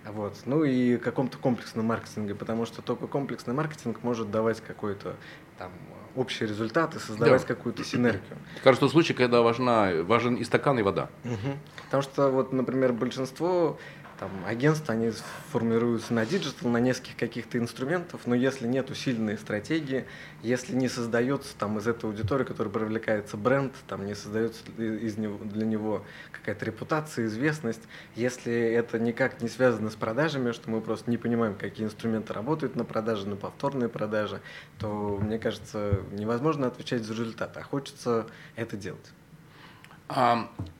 Вот. 0.04 0.42
Ну 0.44 0.64
и 0.64 0.98
каком-то 0.98 1.38
комплексном 1.38 1.86
маркетинге, 1.86 2.34
потому 2.34 2.66
что 2.66 2.82
только 2.82 3.06
комплексный 3.06 3.54
маркетинг 3.54 4.02
может 4.02 4.30
давать 4.30 4.60
какой-то 4.60 5.16
там 5.56 5.72
общий 6.16 6.46
результат 6.46 6.94
и 6.96 6.98
создавать 6.98 7.42
да. 7.42 7.54
какую-то 7.54 7.84
синергию. 7.84 8.38
Кажется, 8.62 8.80
тот 8.80 8.92
случай, 8.92 9.14
когда 9.14 9.42
важна, 9.42 9.90
важен 10.02 10.34
и 10.34 10.44
стакан, 10.44 10.78
и 10.78 10.82
вода. 10.82 11.08
Угу. 11.24 11.58
Потому 11.84 12.02
что, 12.02 12.28
вот, 12.30 12.52
например, 12.52 12.92
большинство 12.92 13.78
там, 14.18 14.30
агентства, 14.46 14.94
они 14.94 15.12
формируются 15.50 16.12
на 16.12 16.26
digital, 16.26 16.70
на 16.70 16.78
нескольких 16.78 17.16
каких-то 17.16 17.58
инструментов, 17.58 18.22
но 18.26 18.34
если 18.34 18.66
нет 18.66 18.90
усиленной 18.90 19.38
стратегии, 19.38 20.06
если 20.42 20.74
не 20.74 20.88
создается 20.88 21.56
там 21.56 21.78
из 21.78 21.86
этой 21.86 22.06
аудитории, 22.06 22.44
которая 22.44 22.72
привлекается 22.72 23.36
бренд, 23.36 23.72
там 23.86 24.06
не 24.06 24.14
создается 24.14 24.62
из 24.78 25.16
него, 25.18 25.38
для 25.44 25.66
него 25.66 26.04
какая-то 26.32 26.64
репутация, 26.64 27.26
известность, 27.26 27.82
если 28.16 28.52
это 28.52 28.98
никак 28.98 29.40
не 29.40 29.48
связано 29.48 29.90
с 29.90 29.94
продажами, 29.94 30.52
что 30.52 30.70
мы 30.70 30.80
просто 30.80 31.10
не 31.10 31.16
понимаем, 31.16 31.54
какие 31.54 31.86
инструменты 31.86 32.32
работают 32.32 32.76
на 32.76 32.84
продаже, 32.84 33.28
на 33.28 33.36
повторные 33.36 33.88
продажи, 33.88 34.40
то, 34.78 35.18
мне 35.20 35.38
кажется, 35.38 36.00
невозможно 36.12 36.66
отвечать 36.66 37.04
за 37.04 37.12
результат, 37.12 37.56
а 37.56 37.62
хочется 37.62 38.26
это 38.56 38.76
делать. 38.76 39.12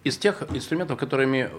Из 0.05 0.17
тех 0.17 0.43
инструментов, 0.55 0.99
которыми, 0.99 1.51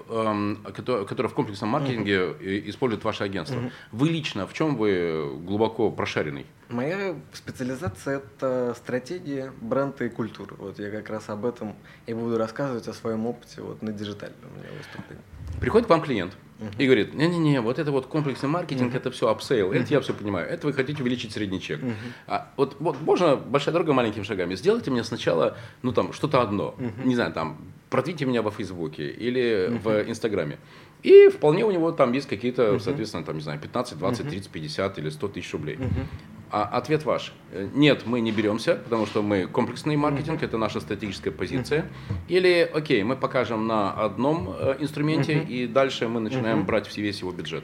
которые 0.65 1.29
в 1.29 1.33
комплексном 1.33 1.69
маркетинге 1.69 2.15
uh-huh. 2.15 2.69
использует 2.69 3.03
ваше 3.03 3.23
агентство, 3.23 3.59
uh-huh. 3.59 3.71
вы 3.91 4.09
лично 4.09 4.47
в 4.47 4.53
чем 4.53 4.75
вы 4.75 5.37
глубоко 5.45 5.91
прошаренный? 5.91 6.45
Моя 6.69 7.15
специализация– 7.33 8.17
это 8.37 8.75
стратегия, 8.77 9.51
бренд 9.59 9.99
и 10.01 10.09
культура. 10.09 10.53
Вот 10.57 10.77
я 10.77 10.91
как 10.91 11.09
раз 11.09 11.27
об 11.29 11.45
этом 11.45 11.75
и 12.05 12.13
буду 12.13 12.37
рассказывать 12.37 12.87
о 12.87 12.93
своем 12.93 13.25
опыте 13.25 13.61
вот 13.61 13.81
на 13.81 13.91
digital 13.91 14.24
ном 14.24 14.37
у 14.43 14.59
меня 14.59 14.69
выступлении. 14.77 15.23
Приходит 15.59 15.87
к 15.87 15.89
вам 15.89 16.03
клиент, 16.03 16.37
и 16.77 16.85
говорит, 16.85 17.13
не-не-не, 17.13 17.61
вот 17.61 17.79
это 17.79 17.91
вот 17.91 18.05
комплексный 18.05 18.49
маркетинг, 18.49 18.93
uh-huh. 18.93 18.97
это 18.97 19.11
все 19.11 19.29
upsell, 19.29 19.71
угу. 19.71 19.81
это 19.81 19.93
я 19.93 20.01
все 20.01 20.13
понимаю, 20.13 20.47
это 20.47 20.67
вы 20.67 20.73
хотите 20.73 21.01
увеличить 21.01 21.31
средний 21.31 21.61
чек. 21.61 21.81
Uh-huh. 21.81 21.93
А 22.27 22.51
вот, 22.57 22.75
вот 22.79 23.01
можно 23.01 23.35
большая 23.35 23.73
дорога 23.73 23.93
маленькими 23.93 24.23
шагами. 24.23 24.55
Сделайте 24.55 24.91
мне 24.91 25.03
сначала, 25.03 25.57
ну 25.81 25.93
там, 25.93 26.11
что-то 26.11 26.41
одно, 26.41 26.75
uh-huh. 26.77 27.05
не 27.05 27.15
знаю, 27.15 27.31
там, 27.33 27.57
продвиньте 27.89 28.25
меня 28.25 28.41
во 28.41 28.51
Фейсбуке 28.51 29.07
или 29.09 29.69
uh-huh. 29.69 29.79
в 29.79 30.09
Инстаграме. 30.09 30.59
И 31.01 31.29
вполне 31.29 31.63
у 31.63 31.71
него 31.71 31.93
там 31.93 32.11
есть 32.11 32.27
какие-то, 32.27 32.73
uh-huh. 32.73 32.79
соответственно, 32.79 33.23
там, 33.23 33.35
не 33.37 33.41
знаю, 33.41 33.59
15, 33.59 33.97
20, 33.97 34.25
uh-huh. 34.25 34.29
30, 34.29 34.49
50 34.49 34.99
или 34.99 35.09
100 35.09 35.27
тысяч 35.29 35.53
рублей. 35.53 35.77
Uh-huh. 35.77 36.05
А 36.51 36.63
ответ 36.63 37.05
ваш. 37.05 37.33
Нет, 37.53 38.03
мы 38.05 38.21
не 38.21 38.31
беремся, 38.31 38.75
потому 38.75 39.05
что 39.05 39.21
мы 39.21 39.45
комплексный 39.45 39.95
маркетинг, 39.95 40.41
это 40.41 40.57
наша 40.57 40.79
стратегическая 40.79 41.31
позиция. 41.31 41.85
Или, 42.27 42.69
окей, 42.73 43.03
мы 43.03 43.15
покажем 43.15 43.67
на 43.67 43.91
одном 43.91 44.49
э, 44.57 44.77
инструменте, 44.79 45.33
uh-huh. 45.33 45.47
и 45.47 45.67
дальше 45.67 46.07
мы 46.07 46.19
начинаем 46.19 46.61
uh-huh. 46.61 46.65
брать 46.65 46.97
весь 46.97 47.19
его 47.19 47.31
бюджет. 47.31 47.63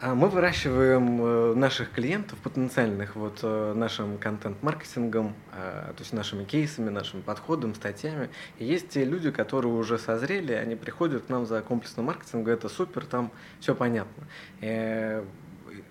А 0.00 0.14
мы 0.14 0.28
выращиваем 0.28 1.22
э, 1.22 1.54
наших 1.54 1.92
клиентов 1.92 2.38
потенциальных 2.40 3.14
вот 3.14 3.38
э, 3.42 3.72
нашим 3.76 4.18
контент-маркетингом, 4.18 5.34
то 5.52 5.96
есть 5.98 6.12
нашими 6.12 6.44
кейсами, 6.44 6.88
нашим 6.88 7.22
подходом, 7.22 7.74
статьями. 7.74 8.30
И 8.58 8.64
есть 8.64 8.88
те 8.88 9.04
люди, 9.04 9.30
которые 9.30 9.72
уже 9.72 9.98
созрели, 9.98 10.52
они 10.52 10.74
приходят 10.74 11.26
к 11.26 11.28
нам 11.28 11.46
за 11.46 11.62
комплексным 11.62 12.06
маркетингом, 12.06 12.52
это 12.52 12.68
супер, 12.68 13.04
там 13.06 13.30
все 13.60 13.74
понятно 13.74 14.24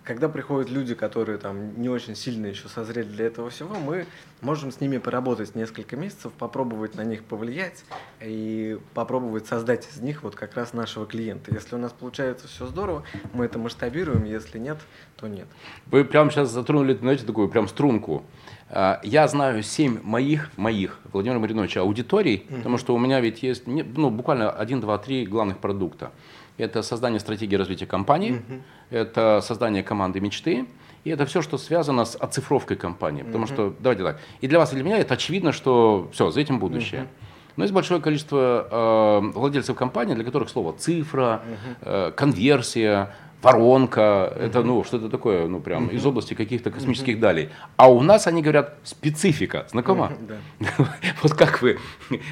когда 0.07 0.29
приходят 0.29 0.69
люди, 0.69 0.95
которые 0.95 1.37
там 1.37 1.81
не 1.81 1.89
очень 1.89 2.15
сильно 2.15 2.45
еще 2.45 2.69
созрели 2.69 3.09
для 3.09 3.25
этого 3.25 3.49
всего, 3.49 3.75
мы 3.75 4.05
можем 4.39 4.71
с 4.71 4.79
ними 4.79 4.99
поработать 4.99 5.53
несколько 5.53 5.97
месяцев, 5.97 6.31
попробовать 6.31 6.95
на 6.95 7.01
них 7.01 7.25
повлиять 7.25 7.83
и 8.21 8.79
попробовать 8.93 9.47
создать 9.47 9.85
из 9.85 9.99
них 9.99 10.23
вот 10.23 10.33
как 10.33 10.55
раз 10.55 10.71
нашего 10.71 11.05
клиента. 11.05 11.53
Если 11.53 11.75
у 11.75 11.77
нас 11.77 11.91
получается 11.91 12.47
все 12.47 12.67
здорово, 12.67 13.03
мы 13.33 13.43
это 13.43 13.59
масштабируем, 13.59 14.23
если 14.23 14.59
нет, 14.59 14.77
то 15.17 15.27
нет. 15.27 15.47
Вы 15.87 16.05
прямо 16.05 16.31
сейчас 16.31 16.51
затронули, 16.51 16.95
знаете, 16.95 17.25
такую 17.25 17.49
прям 17.49 17.67
струнку. 17.67 18.23
А, 18.69 19.01
я 19.03 19.27
знаю 19.27 19.61
семь 19.61 19.99
моих, 20.03 20.57
моих, 20.57 20.99
Владимира 21.11 21.39
Мариновича, 21.39 21.81
аудиторий, 21.81 22.45
mm-hmm. 22.47 22.57
потому 22.57 22.77
что 22.77 22.95
у 22.95 22.97
меня 22.97 23.19
ведь 23.19 23.43
есть 23.43 23.67
ну, 23.67 24.09
буквально 24.09 24.51
один, 24.51 24.79
два, 24.79 24.97
три 24.99 25.25
главных 25.25 25.57
продукта. 25.57 26.13
Это 26.57 26.81
создание 26.81 27.19
стратегии 27.19 27.55
развития 27.55 27.85
компании, 27.85 28.31
угу. 28.31 28.61
это 28.89 29.41
создание 29.41 29.83
команды 29.83 30.19
мечты, 30.19 30.65
и 31.03 31.09
это 31.09 31.25
все, 31.25 31.41
что 31.41 31.57
связано 31.57 32.03
с 32.03 32.15
оцифровкой 32.15 32.77
компании. 32.77 33.23
Потому 33.23 33.45
угу. 33.45 33.53
что, 33.53 33.75
давайте 33.79 34.03
так, 34.03 34.19
и 34.41 34.47
для 34.47 34.59
вас, 34.59 34.71
и 34.71 34.75
для 34.75 34.83
меня 34.83 34.97
это 34.97 35.13
очевидно, 35.13 35.51
что 35.51 36.09
все, 36.11 36.31
за 36.31 36.41
этим 36.41 36.59
будущее. 36.59 37.01
Угу. 37.01 37.09
Но 37.57 37.63
есть 37.63 37.73
большое 37.73 37.99
количество 37.99 38.67
э, 38.69 39.31
владельцев 39.33 39.75
компании, 39.75 40.13
для 40.13 40.23
которых 40.23 40.49
слово 40.49 40.73
цифра, 40.73 41.41
угу. 41.43 41.89
э, 41.89 42.11
конверсия, 42.15 43.15
воронка, 43.41 44.33
это 44.35 44.63
ну 44.63 44.83
что-то 44.83 45.09
такое, 45.09 45.47
ну 45.47 45.59
прям 45.59 45.87
из 45.87 46.05
области 46.05 46.33
каких-то 46.33 46.71
космических 46.71 47.17
uh-huh. 47.17 47.19
далей. 47.19 47.49
А 47.75 47.91
у 47.91 48.01
нас 48.01 48.27
они 48.27 48.41
говорят 48.41 48.77
специфика, 48.83 49.67
знакома? 49.71 50.13
Uh-huh, 50.59 50.87
вот 51.21 51.33
как 51.33 51.61
вы, 51.61 51.77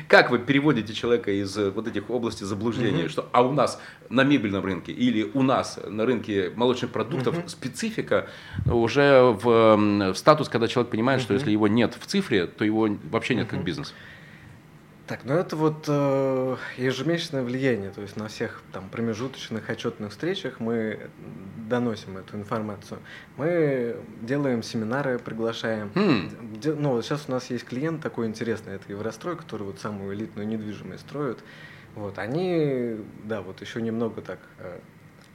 как 0.08 0.32
вы 0.32 0.40
переводите 0.40 0.94
человека 0.94 1.32
из 1.32 1.56
э, 1.58 1.70
вот 1.70 1.88
этих 1.88 2.10
областей 2.10 2.46
заблуждения, 2.46 3.08
что 3.08 3.30
а 3.32 3.44
у 3.44 3.52
нас 3.52 3.80
на 4.10 4.24
мебельном 4.24 4.66
рынке 4.66 4.92
или 4.92 5.30
у 5.34 5.44
нас 5.44 5.80
на 5.88 6.06
рынке 6.06 6.52
молочных 6.56 6.92
продуктов 6.92 7.36
специфика 7.48 8.28
уже 8.66 9.22
в, 9.22 9.78
в 10.12 10.16
статус, 10.16 10.50
когда 10.50 10.68
человек 10.68 10.92
понимает, 10.92 11.22
что 11.22 11.34
если 11.34 11.52
его 11.52 11.68
нет 11.68 11.96
в 12.00 12.06
цифре, 12.08 12.48
то 12.48 12.66
его 12.66 12.90
вообще 13.12 13.36
нет 13.36 13.48
как 13.48 13.64
бизнес. 13.64 13.94
Так, 15.08 15.24
ну 15.24 15.36
это 15.36 15.56
вот 15.56 15.86
э, 15.88 16.58
ежемесячное 16.78 17.44
влияние, 17.44 17.92
то 17.92 18.02
есть 18.02 18.18
на 18.18 18.28
всех 18.28 18.64
там 18.72 18.90
промежуточных 18.90 19.70
отчетных 19.70 20.10
встречах 20.10 20.60
мы 20.60 21.12
доносим 21.70 22.18
эту 22.18 22.38
информацию. 22.38 23.00
Мы 23.38 23.98
делаем 24.22 24.64
семинары, 24.64 25.20
приглашаем. 25.20 25.92
Mm. 25.94 26.58
Де, 26.60 26.74
ну 26.74 26.90
вот 26.90 27.06
сейчас 27.06 27.26
у 27.28 27.32
нас 27.32 27.52
есть 27.52 27.66
клиент 27.66 28.02
такой 28.02 28.26
интересный, 28.26 28.76
это 28.76 28.92
Еврострой, 28.92 29.38
который 29.38 29.64
вот 29.64 29.80
самую 29.80 30.16
элитную 30.16 30.48
недвижимость 30.48 31.02
строит. 31.02 31.38
Вот 31.94 32.18
они, 32.18 32.98
да, 33.24 33.44
вот 33.44 33.62
еще 33.62 33.84
немного 33.84 34.24
так 34.24 34.40
э, 34.58 34.80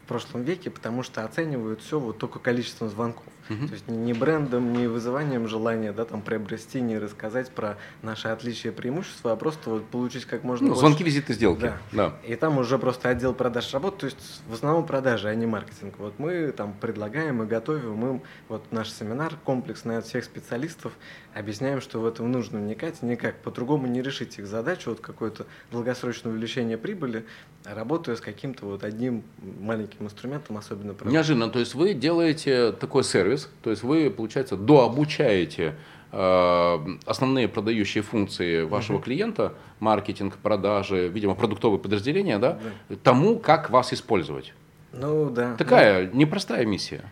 в 0.04 0.08
прошлом 0.08 0.42
веке, 0.42 0.70
потому 0.70 1.04
что 1.04 1.24
оценивают 1.24 1.80
все 1.80 2.00
вот 2.00 2.18
только 2.18 2.40
количеством 2.40 2.88
звонков. 2.88 3.32
Угу. 3.50 3.66
То 3.66 3.72
есть 3.72 3.88
не 3.88 4.12
брендом, 4.12 4.72
не 4.72 4.86
вызыванием 4.86 5.48
желания 5.48 5.92
да, 5.92 6.04
там, 6.04 6.22
приобрести, 6.22 6.80
не 6.80 6.98
рассказать 6.98 7.50
про 7.50 7.78
наши 8.02 8.28
отличия 8.28 8.70
и 8.70 8.74
преимущества, 8.74 9.32
а 9.32 9.36
просто 9.36 9.70
вот 9.70 9.86
получить 9.86 10.24
как 10.24 10.44
можно 10.44 10.68
ну, 10.68 10.74
больше. 10.74 10.80
Звонки, 10.80 11.02
визиты, 11.02 11.34
сделки. 11.34 11.62
Да. 11.62 11.76
да. 11.92 12.14
И 12.26 12.36
там 12.36 12.58
уже 12.58 12.78
просто 12.78 13.08
отдел 13.08 13.34
продаж 13.34 13.72
работает, 13.74 14.00
то 14.00 14.06
есть 14.06 14.42
в 14.48 14.54
основном 14.54 14.86
продажи, 14.86 15.28
а 15.28 15.34
не 15.34 15.46
маркетинг. 15.46 15.94
Вот 15.98 16.18
мы 16.18 16.52
там 16.52 16.74
предлагаем 16.80 17.42
и 17.42 17.46
готовим 17.46 18.06
им 18.06 18.22
вот 18.48 18.70
наш 18.70 18.90
семинар 18.92 19.34
комплексный 19.44 19.98
от 19.98 20.06
всех 20.06 20.24
специалистов, 20.24 20.92
объясняем, 21.34 21.80
что 21.80 21.98
в 21.98 22.06
этом 22.06 22.30
нужно 22.30 22.60
вникать, 22.60 23.02
никак 23.02 23.36
по-другому 23.42 23.86
не 23.86 24.02
решить 24.02 24.38
их 24.38 24.46
задачу, 24.46 24.90
вот 24.90 25.00
какое-то 25.00 25.46
долгосрочное 25.72 26.32
увеличение 26.32 26.78
прибыли, 26.78 27.24
работая 27.64 28.16
с 28.16 28.20
каким-то 28.20 28.66
вот 28.66 28.84
одним 28.84 29.24
маленьким 29.60 30.06
инструментом, 30.06 30.56
особенно. 30.56 30.94
Неожиданно, 31.04 31.50
то 31.50 31.58
есть 31.58 31.74
вы 31.74 31.94
делаете 31.94 32.72
такой 32.72 33.04
сервис, 33.04 33.39
то 33.62 33.70
есть 33.70 33.82
вы, 33.82 34.10
получается, 34.10 34.56
дообучаете 34.56 35.76
э, 36.12 36.78
основные 37.06 37.48
продающие 37.48 38.02
функции 38.02 38.62
вашего 38.62 38.96
угу. 38.96 39.04
клиента, 39.04 39.54
маркетинг, 39.78 40.36
продажи, 40.36 41.08
видимо, 41.08 41.34
продуктовые 41.34 41.78
подразделения, 41.78 42.38
да, 42.38 42.58
да, 42.88 42.96
тому, 43.02 43.38
как 43.38 43.70
вас 43.70 43.92
использовать. 43.92 44.52
Ну 44.92 45.30
да. 45.30 45.56
Такая 45.56 46.10
ну, 46.10 46.18
непростая 46.18 46.66
миссия. 46.66 47.04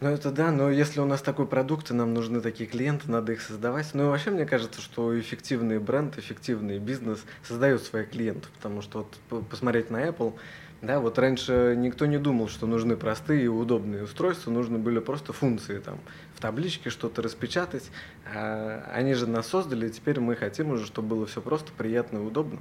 Ну 0.00 0.08
это 0.08 0.32
да, 0.32 0.50
но 0.50 0.68
если 0.68 0.98
у 0.98 1.04
нас 1.04 1.22
такой 1.22 1.46
продукт, 1.46 1.92
и 1.92 1.94
нам 1.94 2.12
нужны 2.12 2.40
такие 2.40 2.68
клиенты, 2.68 3.08
надо 3.08 3.32
их 3.32 3.40
создавать. 3.40 3.90
Ну 3.92 4.02
и 4.02 4.06
вообще 4.08 4.30
мне 4.30 4.44
кажется, 4.44 4.80
что 4.80 5.18
эффективный 5.18 5.78
бренд, 5.78 6.18
эффективный 6.18 6.80
бизнес 6.80 7.24
создает 7.44 7.82
своих 7.82 8.10
клиентов, 8.10 8.50
потому 8.56 8.82
что 8.82 9.06
вот 9.30 9.46
посмотреть 9.46 9.90
на 9.90 10.08
Apple, 10.08 10.34
да, 10.82 10.98
вот 10.98 11.16
раньше 11.16 11.74
никто 11.78 12.06
не 12.06 12.18
думал, 12.18 12.48
что 12.48 12.66
нужны 12.66 12.96
простые 12.96 13.44
и 13.44 13.48
удобные 13.48 14.02
устройства, 14.02 14.50
нужны 14.50 14.78
были 14.78 14.98
просто 14.98 15.32
функции 15.32 15.78
там 15.78 16.00
в 16.34 16.40
табличке 16.40 16.90
что-то 16.90 17.22
распечатать. 17.22 17.90
А 18.34 18.84
они 18.92 19.14
же 19.14 19.28
нас 19.28 19.46
создали, 19.46 19.86
и 19.86 19.90
теперь 19.90 20.18
мы 20.18 20.34
хотим 20.34 20.72
уже, 20.72 20.86
чтобы 20.86 21.08
было 21.16 21.26
все 21.26 21.40
просто, 21.40 21.70
приятно 21.72 22.18
и 22.18 22.20
удобно. 22.20 22.58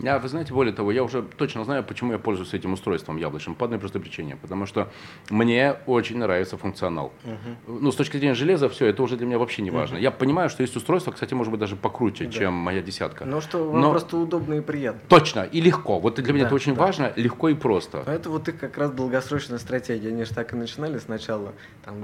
Я, 0.00 0.18
вы 0.18 0.28
знаете, 0.28 0.52
более 0.52 0.74
того, 0.74 0.90
я 0.90 1.04
уже 1.04 1.22
точно 1.22 1.64
знаю, 1.64 1.84
почему 1.84 2.12
я 2.12 2.18
пользуюсь 2.18 2.52
этим 2.52 2.72
устройством 2.72 3.16
яблочным. 3.16 3.54
По 3.54 3.64
одной 3.66 3.78
простой 3.78 4.00
причине. 4.00 4.36
Потому 4.36 4.66
что 4.66 4.90
мне 5.30 5.76
очень 5.86 6.18
нравится 6.18 6.56
функционал. 6.56 7.12
Угу. 7.24 7.80
Ну, 7.80 7.92
с 7.92 7.96
точки 7.96 8.16
зрения 8.16 8.34
железа, 8.34 8.68
все, 8.68 8.86
это 8.86 9.02
уже 9.02 9.16
для 9.16 9.26
меня 9.26 9.38
вообще 9.38 9.62
не 9.62 9.70
важно. 9.70 9.96
Угу. 9.96 10.02
Я 10.02 10.10
понимаю, 10.10 10.50
что 10.50 10.62
есть 10.62 10.76
устройство, 10.76 11.12
кстати, 11.12 11.34
может 11.34 11.50
быть, 11.50 11.60
даже 11.60 11.76
покруче, 11.76 12.24
да. 12.24 12.32
чем 12.32 12.54
моя 12.54 12.82
десятка. 12.82 13.24
Но 13.24 13.40
что 13.40 13.70
вам 13.70 13.80
Но... 13.80 13.90
просто 13.90 14.16
удобно 14.16 14.54
и 14.54 14.60
приятно. 14.60 15.00
Точно, 15.08 15.40
и 15.40 15.60
легко. 15.60 16.00
Вот 16.00 16.16
для 16.16 16.32
меня 16.32 16.44
да, 16.44 16.46
это 16.48 16.54
очень 16.56 16.74
да. 16.74 16.80
важно, 16.82 17.12
легко 17.16 17.48
и 17.48 17.54
просто. 17.54 18.02
Но 18.06 18.12
это 18.12 18.30
вот 18.30 18.48
и 18.48 18.52
как 18.52 18.76
раз 18.76 18.90
долгосрочная 18.90 19.58
стратегия. 19.58 20.08
Они 20.08 20.24
же 20.24 20.34
так 20.34 20.52
и 20.52 20.56
начинали 20.56 20.98
сначала. 20.98 21.52
Там, 21.84 21.94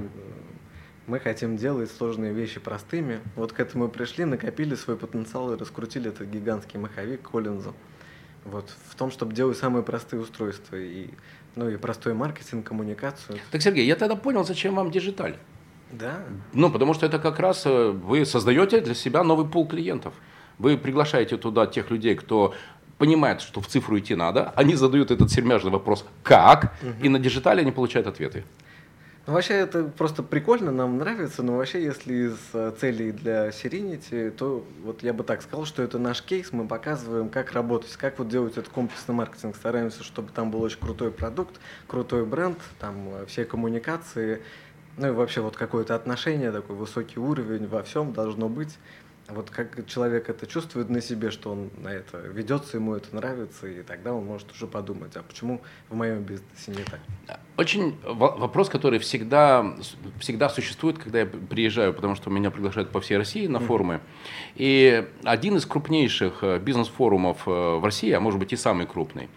мы 1.07 1.19
хотим 1.19 1.57
делать 1.57 1.91
сложные 1.91 2.33
вещи 2.33 2.61
простыми. 2.61 3.21
Вот 3.37 3.53
к 3.53 3.61
этому 3.61 3.89
пришли, 3.89 4.25
накопили 4.25 4.75
свой 4.75 4.97
потенциал 4.97 5.53
и 5.53 5.59
раскрутили 5.59 6.11
этот 6.11 6.29
гигантский 6.29 6.79
маховик 6.79 7.23
Коллинза. 7.23 7.73
Вот, 8.45 8.73
в 8.89 8.95
том, 8.95 9.11
чтобы 9.11 9.35
делать 9.35 9.59
самые 9.59 9.83
простые 9.83 10.21
устройства 10.21 10.77
и, 10.77 11.11
ну, 11.57 11.69
и 11.69 11.77
простой 11.77 12.15
маркетинг, 12.15 12.67
коммуникацию. 12.67 13.39
Так, 13.51 13.61
Сергей, 13.61 13.87
я 13.87 13.97
тогда 13.97 14.17
понял, 14.17 14.45
зачем 14.45 14.75
вам 14.75 14.91
digital. 14.91 15.37
Да. 15.93 16.23
Ну, 16.53 16.71
потому 16.71 16.95
что 16.95 17.05
это 17.07 17.19
как 17.19 17.39
раз 17.39 17.67
э, 17.67 17.91
вы 17.91 18.25
создаете 18.25 18.81
для 18.81 18.95
себя 18.95 19.25
новый 19.25 19.47
пул 19.47 19.67
клиентов. 19.67 20.15
Вы 20.59 20.79
приглашаете 20.79 21.37
туда 21.37 21.67
тех 21.67 21.91
людей, 21.91 22.15
кто 22.15 22.55
понимает, 22.97 23.41
что 23.41 23.61
в 23.61 23.67
цифру 23.67 23.99
идти 23.99 24.15
надо, 24.15 24.53
они 24.57 24.75
задают 24.75 25.11
этот 25.11 25.31
сермяжный 25.31 25.71
вопрос 25.71 26.05
«как?», 26.23 26.75
угу. 26.83 26.93
и 27.03 27.09
на 27.09 27.19
digital 27.19 27.57
е 27.57 27.63
они 27.63 27.73
получают 27.73 28.07
ответы. 28.07 28.45
Ну, 29.27 29.35
вообще 29.35 29.55
это 29.55 29.85
просто 29.85 30.23
прикольно, 30.23 30.73
нам 30.73 30.97
нравится, 30.97 31.43
но 31.43 31.57
вообще 31.57 31.83
если 31.85 32.29
из 32.29 32.39
э, 32.55 32.73
целей 32.81 33.13
для 33.13 33.51
Serenity, 33.51 34.31
то 34.31 34.65
вот 34.83 35.03
я 35.03 35.13
бы 35.13 35.25
так 35.25 35.43
сказал, 35.43 35.67
что 35.67 35.83
это 35.83 35.99
наш 35.99 36.23
кейс, 36.23 36.53
мы 36.53 36.67
показываем, 36.67 37.29
как 37.29 37.53
работать, 37.53 37.93
как 37.97 38.19
вот 38.19 38.29
делать 38.29 38.57
этот 38.57 38.71
комплексный 38.71 39.15
маркетинг, 39.15 39.57
стараемся, 39.57 40.03
чтобы 40.05 40.31
там 40.33 40.51
был 40.51 40.63
очень 40.63 40.81
крутой 40.81 41.11
продукт, 41.11 41.61
крутой 41.87 42.25
бренд, 42.25 42.59
там 42.79 43.09
э, 43.11 43.27
все 43.27 43.45
коммуникации, 43.45 44.41
ну 44.97 45.09
и 45.09 45.11
вообще 45.11 45.43
вот 45.43 45.55
какое-то 45.55 45.95
отношение, 45.95 46.51
такой 46.51 46.77
высокий 46.77 47.21
уровень 47.21 47.67
во 47.67 47.83
всем 47.83 48.15
должно 48.15 48.49
быть. 48.49 48.79
Вот 49.35 49.51
как 49.51 49.87
человек 49.87 50.29
это 50.29 50.47
чувствует 50.47 50.91
на 50.91 51.01
себе, 51.01 51.31
что 51.31 51.53
он 51.53 51.71
на 51.79 51.89
это 51.89 52.19
ведется, 52.19 52.77
ему 52.77 52.95
это 52.95 53.15
нравится, 53.15 53.67
и 53.69 53.83
тогда 53.83 54.13
он 54.13 54.27
может 54.27 54.51
уже 54.53 54.67
подумать, 54.67 55.17
а 55.17 55.23
почему 55.23 55.61
в 55.89 55.95
моем 55.95 56.23
бизнесе 56.23 56.73
не 56.73 56.85
так? 56.85 57.01
Очень 57.57 57.97
вопрос, 58.05 58.69
который 58.69 58.99
всегда, 58.99 59.75
всегда 60.19 60.49
существует, 60.49 60.99
когда 60.99 61.21
я 61.21 61.27
приезжаю, 61.27 61.93
потому 61.93 62.15
что 62.15 62.31
меня 62.31 62.51
приглашают 62.51 62.91
по 62.91 63.01
всей 63.01 63.19
России 63.19 63.47
на 63.47 63.61
форумы. 63.61 64.01
И 64.57 65.07
один 65.25 65.57
из 65.57 65.67
крупнейших 65.67 66.43
э, 66.43 66.59
бизнес-форумов 66.59 67.47
э, 67.47 67.51
в 67.51 67.85
России, 67.85 68.11
а 68.13 68.21
может 68.21 68.41
быть 68.41 68.53
и 68.53 68.57
самый 68.57 68.87
крупный, 68.87 69.29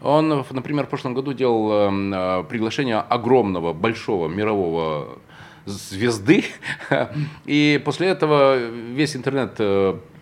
он, 0.00 0.44
например, 0.50 0.86
в 0.86 0.88
прошлом 0.88 1.14
году 1.14 1.32
делал 1.32 1.72
эм, 1.72 2.12
э, 2.12 2.44
приглашение 2.44 2.96
огромного, 2.96 3.72
большого 3.72 4.28
мирового 4.28 5.18
звезды. 5.66 6.44
И 7.44 7.80
после 7.84 8.08
этого 8.08 8.56
весь 8.56 9.16
интернет 9.16 9.60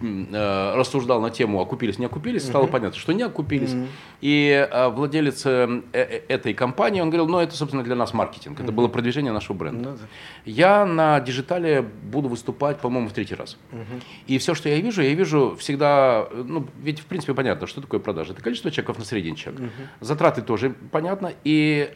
э, 0.00 0.24
э, 0.32 0.74
рассуждал 0.74 1.20
на 1.20 1.30
тему 1.30 1.60
окупились, 1.60 1.98
не 1.98 2.06
окупились, 2.06 2.44
стало 2.44 2.66
понятно, 2.66 2.98
что 2.98 3.12
не 3.12 3.22
окупились. 3.22 3.74
И 4.20 4.68
э, 4.70 4.88
владелец 4.88 5.46
этой 5.46 6.54
компании, 6.54 7.00
он 7.00 7.10
говорил, 7.10 7.28
ну 7.28 7.38
это, 7.38 7.54
собственно, 7.56 7.84
для 7.84 7.94
нас 7.94 8.12
маркетинг, 8.12 8.60
это 8.60 8.72
было 8.72 8.88
продвижение 8.88 9.32
нашего 9.32 9.56
бренда. 9.56 9.90
Ну 9.90 9.98
я 10.44 10.84
на 10.84 11.20
Digitale 11.20 11.82
буду 11.82 12.28
выступать, 12.28 12.80
по-моему, 12.80 13.08
в 13.08 13.12
третий 13.12 13.34
раз. 13.34 13.56
И 14.26 14.38
все, 14.38 14.54
что 14.54 14.68
я 14.68 14.80
вижу, 14.80 15.02
я 15.02 15.14
вижу 15.14 15.56
всегда, 15.58 16.28
ну 16.32 16.66
ведь 16.82 17.00
в 17.00 17.06
принципе 17.06 17.34
понятно, 17.34 17.66
что 17.66 17.80
такое 17.80 18.00
продажа. 18.00 18.32
Это 18.32 18.42
количество 18.42 18.70
чеков 18.70 18.98
на 18.98 19.04
средний 19.04 19.36
чек. 19.36 19.54
Затраты 20.00 20.42
тоже 20.42 20.74
понятно. 20.90 21.32
И 21.44 21.92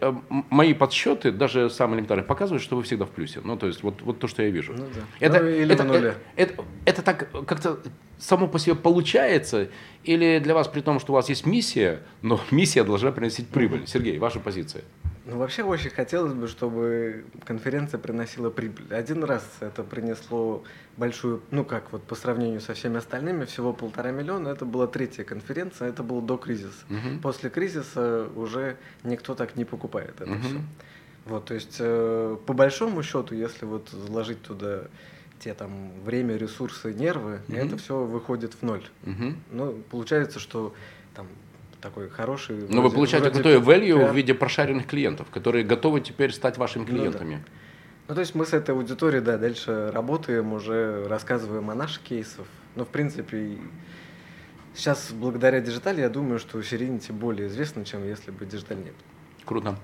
мои 0.51 0.73
подсчеты, 0.73 1.33
даже 1.33 1.69
самые 1.69 1.97
элементарные, 1.97 2.25
показывают, 2.25 2.63
что 2.63 2.77
вы 2.77 2.83
всегда 2.83 3.05
в 3.05 3.11
плюсе 3.11 3.25
плюсе. 3.25 3.41
Ну, 3.45 3.57
то 3.57 3.67
есть, 3.67 3.83
вот, 3.83 4.03
вот 4.03 4.19
то, 4.19 4.29
что 4.29 4.43
я 4.43 4.51
вижу. 4.51 4.73
Ну, 4.73 4.85
да. 4.95 5.01
это, 5.21 5.41
ну, 5.41 5.49
или 5.49 5.75
это, 5.75 5.85
это, 5.85 6.15
это, 6.37 6.65
это 6.85 7.03
так 7.03 7.31
как-то 7.47 7.79
само 8.19 8.49
по 8.49 8.59
себе 8.59 8.75
получается, 8.75 9.69
или 10.05 10.39
для 10.39 10.55
вас 10.55 10.69
при 10.69 10.81
том, 10.81 11.01
что 11.01 11.13
у 11.13 11.15
вас 11.15 11.29
есть 11.29 11.47
миссия, 11.47 12.01
но 12.23 12.41
миссия 12.51 12.85
должна 12.85 13.13
приносить 13.13 13.49
прибыль? 13.49 13.87
Сергей, 13.87 14.19
ваша 14.19 14.41
позиция. 14.41 14.83
Ну, 15.27 15.39
вообще 15.39 15.63
очень 15.63 15.89
хотелось 15.89 16.35
бы, 16.35 16.49
чтобы 16.49 17.25
конференция 17.47 17.97
приносила 17.97 18.51
прибыль. 18.51 18.95
Один 18.95 19.25
раз 19.25 19.43
это 19.61 19.83
принесло 19.83 20.65
большую, 20.99 21.41
ну 21.51 21.65
как 21.65 21.93
вот 21.93 22.03
по 22.03 22.15
сравнению 22.15 22.61
со 22.61 22.75
всеми 22.75 22.99
остальными, 22.99 23.47
всего 23.47 23.73
полтора 23.73 24.11
миллиона. 24.11 24.49
Это 24.49 24.67
была 24.67 24.87
третья 24.87 25.25
конференция, 25.25 25.89
это 25.89 26.03
было 26.03 26.21
до 26.21 26.37
кризиса. 26.37 26.85
Угу. 26.91 27.21
После 27.23 27.49
кризиса 27.49 28.29
уже 28.37 28.77
никто 29.03 29.35
так 29.35 29.57
не 29.57 29.65
покупает 29.65 30.21
это 30.21 30.31
угу. 30.31 30.41
все. 30.43 30.61
Вот, 31.25 31.47
то 31.47 31.55
есть, 31.55 31.77
э, 31.79 32.37
по 32.45 32.53
большому 32.53 33.03
счету, 33.03 33.35
если 33.35 33.65
вот 33.65 33.89
заложить 33.89 34.43
туда 34.43 34.89
те 35.45 35.53
там 35.53 35.91
время, 36.03 36.37
ресурсы, 36.37 36.95
нервы, 36.95 37.41
mm-hmm. 37.49 37.67
это 37.67 37.77
все 37.77 38.03
выходит 38.03 38.55
в 38.55 38.63
ноль. 38.63 38.83
Mm-hmm. 39.03 39.35
Ну, 39.53 39.83
получается, 39.91 40.39
что 40.41 40.75
там 41.15 41.27
такой 41.83 42.09
хороший. 42.09 42.57
Но 42.57 42.67
вроде, 42.67 42.81
вы 42.81 42.91
получаете 42.91 43.31
крутое 43.31 43.61
value 43.61 43.99
PR. 43.99 44.11
в 44.11 44.17
виде 44.17 44.33
прошаренных 44.33 44.87
клиентов, 44.87 45.29
которые 45.31 45.65
готовы 45.65 46.01
теперь 46.01 46.33
стать 46.33 46.57
вашими 46.57 46.87
клиентами. 46.87 47.35
Ну, 47.35 47.41
да. 47.41 47.45
ну, 48.09 48.15
то 48.15 48.21
есть 48.23 48.35
мы 48.35 48.47
с 48.47 48.55
этой 48.55 48.75
аудиторией, 48.75 49.23
да, 49.23 49.37
дальше 49.37 49.91
работаем, 49.93 50.55
уже 50.55 51.07
рассказываем 51.09 51.69
о 51.71 51.75
наших 51.75 52.03
кейсах. 52.03 52.47
Ну, 52.75 52.87
в 52.87 52.89
принципе, 52.89 53.59
сейчас 54.75 55.13
благодаря 55.13 55.61
Digitale 55.61 56.03
я 56.03 56.09
думаю, 56.09 56.39
что 56.39 56.59
Serenity 56.61 57.13
более 57.13 57.49
известно, 57.49 57.85
чем 57.85 58.03
если 58.07 58.31
бы 58.31 58.47
Digitale 58.47 58.79
не 58.79 58.85
был. 58.85 59.45
Круто. 59.45 59.79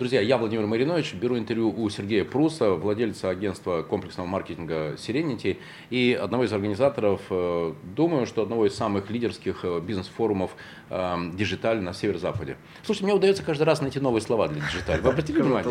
Друзья, 0.00 0.22
я 0.22 0.38
Владимир 0.38 0.64
Маринович, 0.64 1.12
беру 1.12 1.36
интервью 1.36 1.74
у 1.78 1.90
Сергея 1.90 2.24
Пруса, 2.24 2.70
владельца 2.70 3.28
агентства 3.28 3.82
комплексного 3.82 4.26
маркетинга 4.26 4.94
Serenity 4.94 5.58
и 5.90 6.18
одного 6.18 6.44
из 6.44 6.52
организаторов, 6.54 7.20
э, 7.28 7.74
думаю, 7.94 8.24
что 8.24 8.40
одного 8.40 8.64
из 8.64 8.74
самых 8.74 9.10
лидерских 9.10 9.62
э, 9.62 9.78
бизнес-форумов 9.80 10.52
э, 10.88 11.16
«Digitale» 11.34 11.82
на 11.82 11.92
северо-западе. 11.92 12.56
Слушайте, 12.82 13.04
мне 13.04 13.14
удается 13.14 13.42
каждый 13.42 13.64
раз 13.64 13.82
найти 13.82 14.00
новые 14.00 14.22
слова 14.22 14.48
для 14.48 14.62
«Digitale». 14.62 15.02
Вы 15.02 15.10
обратили 15.10 15.42
внимание? 15.42 15.70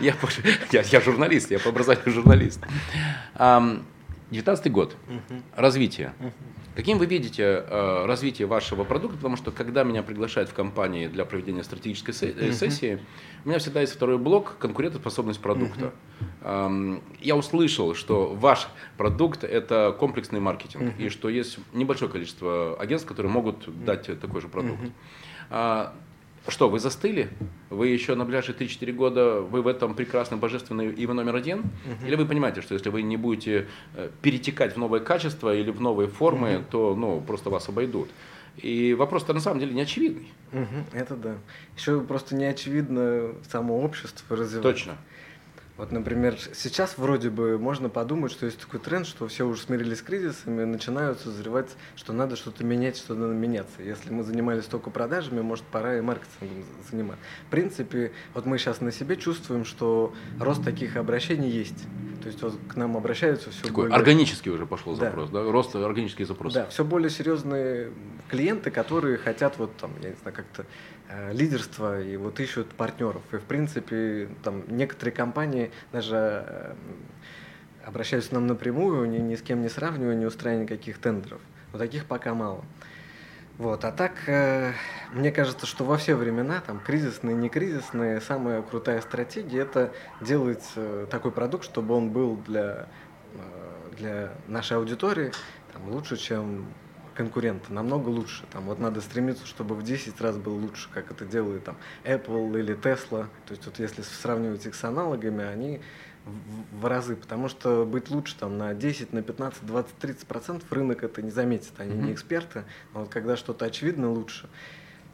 Я 0.82 1.00
журналист, 1.02 1.50
я 1.50 1.58
по 1.58 1.68
образованию 1.68 2.10
журналист. 2.10 2.60
19 3.38 4.72
год. 4.72 4.96
Развитие. 5.54 6.14
Каким 6.76 6.98
вы 6.98 7.06
видите 7.06 7.42
э, 7.42 8.04
развитие 8.04 8.46
вашего 8.46 8.84
продукта? 8.84 9.16
Потому 9.16 9.36
что 9.36 9.50
когда 9.50 9.82
меня 9.82 10.02
приглашают 10.02 10.50
в 10.50 10.52
компании 10.52 11.06
для 11.06 11.24
проведения 11.24 11.64
стратегической 11.64 12.12
uh-huh. 12.12 12.52
сессии, 12.52 13.00
у 13.46 13.48
меня 13.48 13.58
всегда 13.58 13.80
есть 13.80 13.94
второй 13.94 14.18
блок 14.18 14.56
конкурентоспособность 14.58 15.40
продукта. 15.40 15.94
Uh-huh. 16.42 16.66
Эм, 16.66 17.02
я 17.22 17.34
услышал, 17.34 17.94
что 17.94 18.34
ваш 18.34 18.68
продукт 18.98 19.42
это 19.42 19.96
комплексный 19.98 20.40
маркетинг 20.40 20.82
uh-huh. 20.82 21.06
и 21.06 21.08
что 21.08 21.30
есть 21.30 21.58
небольшое 21.72 22.10
количество 22.10 22.76
агентств, 22.78 23.08
которые 23.08 23.32
могут 23.32 23.84
дать 23.86 24.20
такой 24.20 24.42
же 24.42 24.48
продукт. 24.48 24.82
Uh-huh. 25.50 25.92
Что, 26.48 26.68
вы 26.68 26.78
застыли? 26.78 27.28
Вы 27.70 27.88
еще 27.88 28.14
на 28.14 28.24
ближайшие 28.24 28.54
3-4 28.56 28.92
года, 28.92 29.40
вы 29.40 29.62
в 29.62 29.66
этом 29.66 29.94
прекрасном, 29.94 30.38
божественном 30.38 30.90
и 30.90 31.06
вы 31.06 31.14
номер 31.14 31.34
один? 31.34 31.60
Угу. 31.60 32.06
Или 32.06 32.14
вы 32.14 32.26
понимаете, 32.26 32.62
что 32.62 32.74
если 32.74 32.88
вы 32.88 33.02
не 33.02 33.16
будете 33.16 33.66
э, 33.94 34.10
перетекать 34.22 34.74
в 34.74 34.78
новое 34.78 35.00
качество 35.00 35.54
или 35.54 35.70
в 35.70 35.80
новые 35.80 36.08
формы, 36.08 36.58
угу. 36.58 36.64
то 36.70 36.94
ну, 36.94 37.20
просто 37.20 37.50
вас 37.50 37.68
обойдут? 37.68 38.08
И 38.56 38.94
вопрос-то 38.94 39.34
на 39.34 39.40
самом 39.40 39.60
деле 39.60 39.74
не 39.74 39.82
очевидный. 39.82 40.32
Угу, 40.52 40.84
это 40.92 41.16
да. 41.16 41.34
Еще 41.76 42.00
просто 42.00 42.34
не 42.34 42.46
очевидно 42.46 43.34
само 43.50 43.82
общество 43.82 44.36
развивается. 44.36 44.62
Точно. 44.62 44.96
Вот, 45.76 45.92
например, 45.92 46.36
сейчас 46.54 46.96
вроде 46.96 47.28
бы 47.28 47.58
можно 47.58 47.90
подумать, 47.90 48.32
что 48.32 48.46
есть 48.46 48.58
такой 48.58 48.80
тренд, 48.80 49.06
что 49.06 49.28
все 49.28 49.46
уже 49.46 49.60
смирились 49.60 49.98
с 49.98 50.02
кризисами, 50.02 50.64
начинают 50.64 51.20
созревать, 51.20 51.68
что 51.96 52.14
надо 52.14 52.34
что-то 52.36 52.64
менять, 52.64 52.96
что 52.96 53.14
надо 53.14 53.34
меняться. 53.34 53.82
Если 53.82 54.10
мы 54.10 54.22
занимались 54.22 54.64
только 54.64 54.88
продажами, 54.88 55.42
может, 55.42 55.64
пора 55.66 55.98
и 55.98 56.00
маркетингом 56.00 56.64
заниматься. 56.90 57.22
В 57.46 57.50
принципе, 57.50 58.12
вот 58.32 58.46
мы 58.46 58.56
сейчас 58.56 58.80
на 58.80 58.90
себе 58.90 59.16
чувствуем, 59.16 59.66
что 59.66 60.14
рост 60.40 60.64
таких 60.64 60.96
обращений 60.96 61.50
есть. 61.50 61.84
То 62.22 62.28
есть 62.28 62.42
вот 62.42 62.54
к 62.68 62.74
нам 62.76 62.96
обращаются 62.96 63.50
все 63.50 63.62
Такой 63.64 63.84
более... 63.84 63.96
органический 63.96 64.50
уже 64.50 64.64
пошел 64.66 64.96
Да. 64.96 65.04
запрос, 65.04 65.28
да? 65.30 65.42
Рост 65.42 65.76
органических 65.76 66.26
запросов. 66.26 66.62
Да, 66.64 66.68
все 66.70 66.84
более 66.84 67.10
серьезные 67.10 67.92
клиенты, 68.28 68.70
которые 68.70 69.18
хотят 69.18 69.58
вот 69.58 69.76
там, 69.76 69.92
я 70.02 70.08
не 70.08 70.16
знаю, 70.16 70.34
как-то 70.34 70.64
лидерство 71.32 72.00
и 72.00 72.16
вот 72.16 72.40
ищут 72.40 72.68
партнеров. 72.74 73.22
И 73.32 73.36
в 73.36 73.44
принципе 73.44 74.28
там 74.42 74.64
некоторые 74.68 75.14
компании 75.14 75.70
даже 75.92 76.16
э, 76.16 76.74
обращаются 77.84 78.30
к 78.30 78.32
нам 78.32 78.46
напрямую, 78.46 79.08
ни, 79.08 79.18
ни 79.18 79.36
с 79.36 79.42
кем 79.42 79.62
не 79.62 79.68
сравнивая, 79.68 80.14
не 80.14 80.26
устраивая 80.26 80.64
никаких 80.64 80.98
тендеров. 80.98 81.40
Но 81.72 81.78
таких 81.78 82.06
пока 82.06 82.34
мало. 82.34 82.64
Вот, 83.58 83.86
а 83.86 83.92
так, 83.92 84.12
э, 84.26 84.72
мне 85.14 85.32
кажется, 85.32 85.64
что 85.64 85.84
во 85.84 85.96
все 85.96 86.14
времена, 86.14 86.62
там, 86.66 86.78
кризисные, 86.78 87.34
не 87.34 87.48
кризисные, 87.48 88.20
самая 88.20 88.60
крутая 88.60 89.00
стратегия– 89.00 89.60
это 89.62 89.92
делать 90.20 90.64
э, 90.76 91.06
такой 91.10 91.32
продукт, 91.32 91.64
чтобы 91.64 91.94
он 91.94 92.10
был 92.10 92.36
для, 92.36 92.86
э, 93.32 93.96
для 93.96 94.32
нашей 94.46 94.76
аудитории 94.76 95.32
там, 95.72 95.88
лучше, 95.88 96.18
чем 96.18 96.66
конкуренты, 97.16 97.72
намного 97.72 98.08
лучше. 98.10 98.44
Там, 98.52 98.64
вот 98.66 98.78
надо 98.78 99.00
стремиться, 99.00 99.46
чтобы 99.46 99.74
в 99.74 99.82
10 99.82 100.20
раз 100.20 100.36
был 100.36 100.54
лучше, 100.54 100.88
как 100.92 101.10
это 101.10 101.24
делает 101.24 101.64
там, 101.64 101.76
Apple 102.04 102.58
или 102.58 102.76
Tesla. 102.76 103.26
То 103.46 103.52
есть 103.52 103.66
вот 103.66 103.78
если 103.78 104.02
сравнивать 104.02 104.66
их 104.66 104.74
с 104.74 104.84
аналогами, 104.84 105.44
они 105.44 105.80
в, 106.24 106.80
в 106.80 106.86
разы, 106.86 107.16
потому 107.16 107.48
что 107.48 107.84
быть 107.84 108.10
лучше 108.10 108.36
там 108.36 108.58
на 108.58 108.74
10, 108.74 109.12
на 109.12 109.22
15, 109.22 109.64
20, 109.64 109.94
30 109.96 110.26
процентов 110.26 110.72
рынок 110.72 111.04
это 111.04 111.22
не 111.22 111.30
заметит, 111.30 111.72
они 111.78 111.94
Мгм. 111.94 112.06
не 112.06 112.12
эксперты, 112.12 112.64
но 112.92 113.00
вот 113.00 113.08
когда 113.10 113.36
что-то 113.36 113.64
очевидно 113.64 114.10
лучше, 114.10 114.48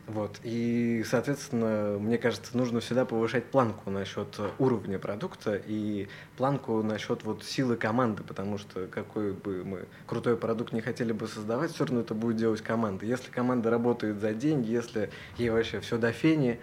вот. 0.07 0.41
И, 0.43 1.05
соответственно, 1.07 1.97
мне 1.99 2.19
кажется, 2.19 2.57
нужно 2.57 2.81
всегда 2.81 3.05
повышать 3.05 3.45
планку 3.45 3.89
насчет 3.91 4.39
уровня 4.59 4.99
продукта 4.99 5.61
и 5.65 6.09
планку 6.37 6.83
насчет 6.83 7.23
вот 7.23 7.45
силы 7.45 7.77
команды, 7.77 8.25
потому 8.25 8.59
что 8.59 8.89
какой 8.89 9.33
бы 9.33 9.65
мы 9.65 9.85
крутой 10.07 10.37
продукт 10.37 10.73
не 10.73 10.81
хотели 10.81 11.13
бы 11.13 11.29
создавать, 11.29 11.73
все 11.73 11.85
равно 11.85 12.01
это 12.01 12.15
будет 12.15 12.37
делать 12.37 12.63
команда. 12.63 13.07
Если 13.07 13.31
команда 13.31 13.71
работает 13.71 14.19
за 14.21 14.35
деньги, 14.35 14.73
если 14.73 15.11
ей 15.39 15.51
вообще 15.51 15.79
все 15.79 15.99
до 15.99 16.11
фени, 16.11 16.59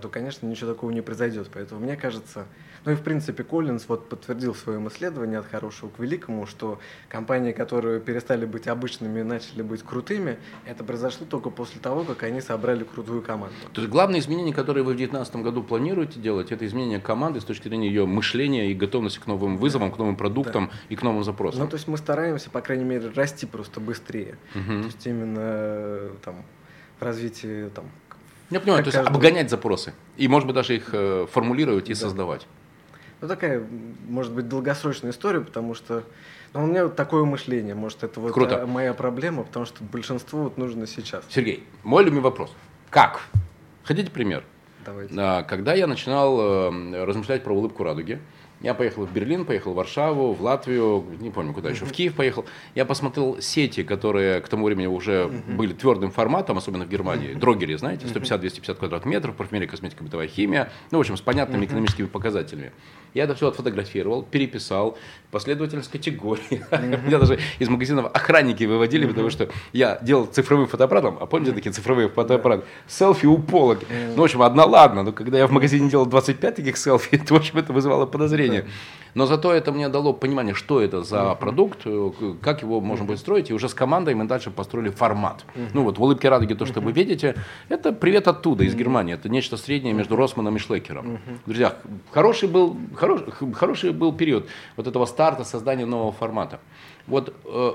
то, 0.00 0.08
конечно, 0.08 0.46
ничего 0.46 0.72
такого 0.72 0.90
не 0.90 1.00
произойдет. 1.00 1.48
Поэтому 1.52 1.80
мне 1.80 1.96
кажется, 1.96 2.46
ну 2.84 2.92
и 2.92 2.94
в 2.94 3.02
принципе 3.02 3.44
Коллинз 3.44 3.84
вот 3.88 4.08
подтвердил 4.08 4.52
в 4.52 4.58
своем 4.58 4.88
исследовании 4.88 5.36
от 5.36 5.46
хорошего 5.46 5.90
к 5.90 5.98
великому, 5.98 6.46
что 6.46 6.78
компании, 7.08 7.52
которые 7.52 8.00
перестали 8.00 8.46
быть 8.46 8.68
обычными 8.68 9.20
и 9.20 9.22
начали 9.22 9.62
быть 9.62 9.82
крутыми, 9.82 10.38
это 10.64 10.84
произошло 10.84 11.26
только 11.28 11.50
после 11.50 11.80
того, 11.80 12.04
как 12.04 12.22
они 12.22 12.40
собрали 12.40 12.84
крутую 12.84 13.22
команду. 13.22 13.54
То 13.72 13.80
есть 13.80 13.92
главное 13.92 14.20
изменение, 14.20 14.54
которое 14.54 14.82
вы 14.82 14.92
в 14.92 14.96
2019 14.96 15.36
году 15.36 15.62
планируете 15.62 16.20
делать, 16.20 16.52
это 16.52 16.66
изменение 16.66 17.00
команды 17.00 17.40
с 17.40 17.44
точки 17.44 17.68
зрения 17.68 17.88
ее 17.88 18.06
мышления 18.06 18.70
и 18.70 18.74
готовности 18.74 19.18
к 19.18 19.26
новым 19.26 19.56
вызовам, 19.56 19.92
к 19.92 19.98
новым 19.98 20.16
продуктам 20.16 20.70
и 20.88 20.96
к 20.96 21.02
новым 21.02 21.24
запросам. 21.24 21.60
Ну, 21.60 21.68
то 21.68 21.76
есть 21.76 21.88
мы 21.88 21.96
стараемся, 21.98 22.50
по 22.50 22.60
крайней 22.60 22.84
мере, 22.84 23.10
расти 23.14 23.46
просто 23.46 23.80
быстрее. 23.80 24.38
Мгм. 24.54 24.82
То 24.82 24.86
есть 24.86 25.06
именно 25.06 25.40
э, 25.40 26.10
там 26.24 26.44
в 26.98 27.02
развитии 27.02 27.68
там. 27.68 27.86
Я 28.50 28.60
понимаю, 28.60 28.82
как 28.82 28.92
то 28.92 28.96
есть 28.98 29.04
каждый- 29.04 29.14
обгонять 29.16 29.50
запросы. 29.50 29.92
И, 30.16 30.26
может 30.28 30.46
быть, 30.46 30.54
даже 30.54 30.76
их 30.76 30.90
э, 30.92 31.26
формулировать 31.30 31.90
и 31.90 31.94
Да. 31.94 32.00
создавать. 32.00 32.46
Ну, 33.20 33.28
такая, 33.28 33.62
может 34.08 34.32
быть, 34.32 34.48
долгосрочная 34.48 35.10
история, 35.10 35.40
потому 35.40 35.74
что 35.74 36.04
ну, 36.54 36.64
у 36.64 36.66
меня 36.66 36.84
вот 36.84 36.96
такое 36.96 37.24
мышление. 37.24 37.74
Может, 37.74 38.04
это 38.04 38.20
вот 38.20 38.32
Круто. 38.32 38.66
моя 38.66 38.94
проблема, 38.94 39.42
потому 39.42 39.66
что 39.66 39.82
большинству 39.84 40.44
вот 40.44 40.56
нужно 40.56 40.86
сейчас. 40.86 41.24
Сергей, 41.28 41.66
мой 41.82 42.04
любимый 42.04 42.22
вопрос. 42.22 42.52
Как? 42.90 43.22
Хотите 43.84 44.10
пример? 44.10 44.44
Давайте. 44.86 45.14
А, 45.18 45.42
Когда 45.42 45.74
я 45.74 45.86
начинал 45.86 46.38
э, 46.72 47.04
размышлять 47.04 47.44
про 47.44 47.52
улыбку 47.52 47.84
радуги, 47.84 48.18
я 48.60 48.74
поехал 48.74 49.06
в 49.06 49.12
Берлин, 49.12 49.44
поехал 49.44 49.72
в 49.72 49.76
Варшаву, 49.76 50.32
в 50.32 50.42
Латвию, 50.42 51.04
не 51.20 51.30
помню 51.30 51.52
куда 51.52 51.70
еще, 51.70 51.84
в 51.84 51.92
Киев 51.92 52.14
поехал. 52.14 52.44
Я 52.74 52.84
посмотрел 52.84 53.40
сети, 53.40 53.82
которые 53.82 54.40
к 54.40 54.48
тому 54.48 54.66
времени 54.66 54.86
уже 54.86 55.28
были 55.28 55.72
твердым 55.72 56.10
форматом, 56.10 56.58
особенно 56.58 56.84
в 56.84 56.88
Германии. 56.88 57.34
Дрогери, 57.34 57.74
знаете, 57.76 58.06
150-250 58.06 58.74
квадратных 58.74 59.12
метров, 59.12 59.36
парфюмерия, 59.36 59.68
косметика, 59.68 60.02
бытовая 60.02 60.28
химия. 60.28 60.70
Ну, 60.90 60.98
в 60.98 61.00
общем, 61.00 61.16
с 61.16 61.20
понятными 61.20 61.66
экономическими 61.66 62.06
показателями. 62.06 62.72
Я 63.14 63.24
это 63.24 63.34
все 63.34 63.48
отфотографировал, 63.48 64.22
переписал, 64.22 64.96
последовательность 65.30 65.90
категорий. 65.90 66.42
Меня 66.70 67.18
даже 67.18 67.38
из 67.58 67.68
магазинов 67.68 68.10
охранники 68.12 68.64
выводили, 68.64 69.06
потому 69.06 69.30
что 69.30 69.48
я 69.72 69.98
делал 70.02 70.26
цифровым 70.26 70.66
фотоаппаратом, 70.66 71.18
а 71.20 71.26
помните 71.26 71.52
такие 71.52 71.72
цифровые 71.72 72.08
фотоаппараты? 72.08 72.64
Селфи 72.86 73.26
у 73.26 73.38
полок. 73.38 73.80
Ну, 74.14 74.22
в 74.22 74.24
общем, 74.24 74.42
одна 74.42 74.64
ладно, 74.64 75.02
но 75.02 75.12
когда 75.12 75.38
я 75.38 75.46
в 75.46 75.50
магазине 75.50 75.90
делал 75.90 76.06
25 76.06 76.54
таких 76.54 76.76
селфи, 76.76 77.18
то, 77.26 77.34
в 77.34 77.36
общем, 77.36 77.58
это 77.58 77.72
вызывало 77.72 78.06
подозрение. 78.06 78.66
Но 79.14 79.26
зато 79.26 79.52
это 79.52 79.72
мне 79.72 79.88
дало 79.88 80.12
понимание, 80.12 80.54
что 80.54 80.80
это 80.80 81.02
за 81.02 81.34
продукт, 81.34 81.80
э, 81.84 82.10
как 82.42 82.62
его 82.62 82.80
можно 82.80 83.04
будет 83.04 83.18
строить, 83.18 83.50
и 83.50 83.54
уже 83.54 83.68
с 83.68 83.74
командой 83.74 84.14
мы 84.14 84.24
дальше 84.24 84.50
построили 84.50 84.90
формат. 84.90 85.44
Ну 85.74 85.82
вот 85.82 85.98
в 85.98 86.02
«Улыбке 86.02 86.28
радуги» 86.28 86.54
то, 86.54 86.66
что 86.66 86.80
вы 86.80 86.92
видите, 86.92 87.34
это 87.68 87.92
привет 87.92 88.28
оттуда, 88.28 88.64
из 88.64 88.74
Германии. 88.74 89.14
Это 89.14 89.28
нечто 89.28 89.56
среднее 89.56 89.94
между 89.94 90.16
Росманом 90.16 90.56
и 90.56 90.58
Шлейкером. 90.58 91.18
Друзья, 91.46 91.76
хороший 92.12 92.48
был, 92.48 92.76
хорош- 92.94 93.22
х- 93.30 93.52
хороший 93.52 93.90
был 93.92 94.12
период 94.12 94.46
вот 94.76 94.86
этого 94.86 95.06
старта, 95.06 95.44
создания 95.44 95.86
нового 95.86 96.12
формата. 96.12 96.60
Вот 97.06 97.32
э, 97.46 97.70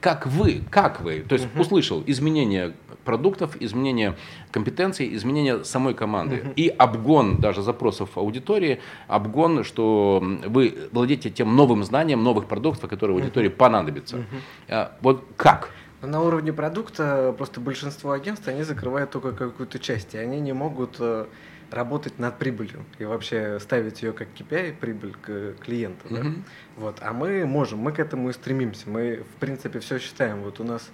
как 0.00 0.26
вы, 0.26 0.62
как 0.70 1.00
вы, 1.00 1.20
то 1.28 1.34
есть 1.34 1.48
услышал 1.58 2.02
изменения 2.06 2.72
продуктов, 3.06 3.56
изменения 3.60 4.14
компетенций, 4.50 5.14
изменения 5.16 5.64
самой 5.64 5.94
команды 5.94 6.52
и 6.56 6.68
обгон 6.68 7.40
даже 7.40 7.62
запросов 7.62 8.18
аудитории, 8.18 8.80
обгон, 9.08 9.64
что 9.64 10.22
вы 10.46 10.90
владеете 10.92 11.30
тем 11.30 11.56
новым 11.56 11.84
знанием 11.84 12.22
новых 12.22 12.46
продуктов, 12.46 12.90
которые 12.90 13.16
аудитории 13.18 13.48
понадобятся. 13.48 14.26
А, 14.68 14.92
Вот 15.00 15.24
как? 15.36 15.70
На 16.02 16.20
уровне 16.20 16.52
продукта 16.52 17.34
просто 17.38 17.60
большинство 17.60 18.12
агентств, 18.12 18.46
они 18.48 18.64
закрывают 18.64 19.10
только 19.10 19.32
какую-то 19.32 19.78
часть, 19.78 20.14
и 20.14 20.18
они 20.18 20.40
не 20.40 20.52
могут 20.52 20.96
э, 21.00 21.26
работать 21.70 22.18
над 22.18 22.38
прибылью 22.38 22.84
и 22.98 23.04
вообще 23.04 23.58
ставить 23.60 24.02
ее 24.02 24.12
как 24.12 24.28
KPI, 24.36 24.74
прибыль 24.78 25.14
к 25.20 25.54
клиенту. 25.64 26.06
да. 26.10 26.20
Мгм. 26.20 26.44
Вот. 26.76 26.98
А 27.00 27.12
мы 27.12 27.46
можем, 27.46 27.78
мы 27.78 27.92
к 27.92 27.98
этому 27.98 28.28
и 28.28 28.32
стремимся. 28.32 28.88
Мы, 28.90 29.24
в 29.36 29.40
принципе, 29.40 29.80
все 29.80 29.98
считаем. 29.98 30.42
Вот 30.42 30.60
у 30.60 30.64
нас 30.64 30.90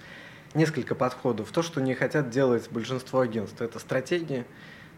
несколько 0.53 0.95
подходов. 0.95 1.51
То, 1.51 1.61
что 1.61 1.81
не 1.81 1.93
хотят 1.95 2.29
делать 2.29 2.69
большинство 2.71 3.19
агентств, 3.21 3.61
это 3.61 3.79
стратегия. 3.79 4.45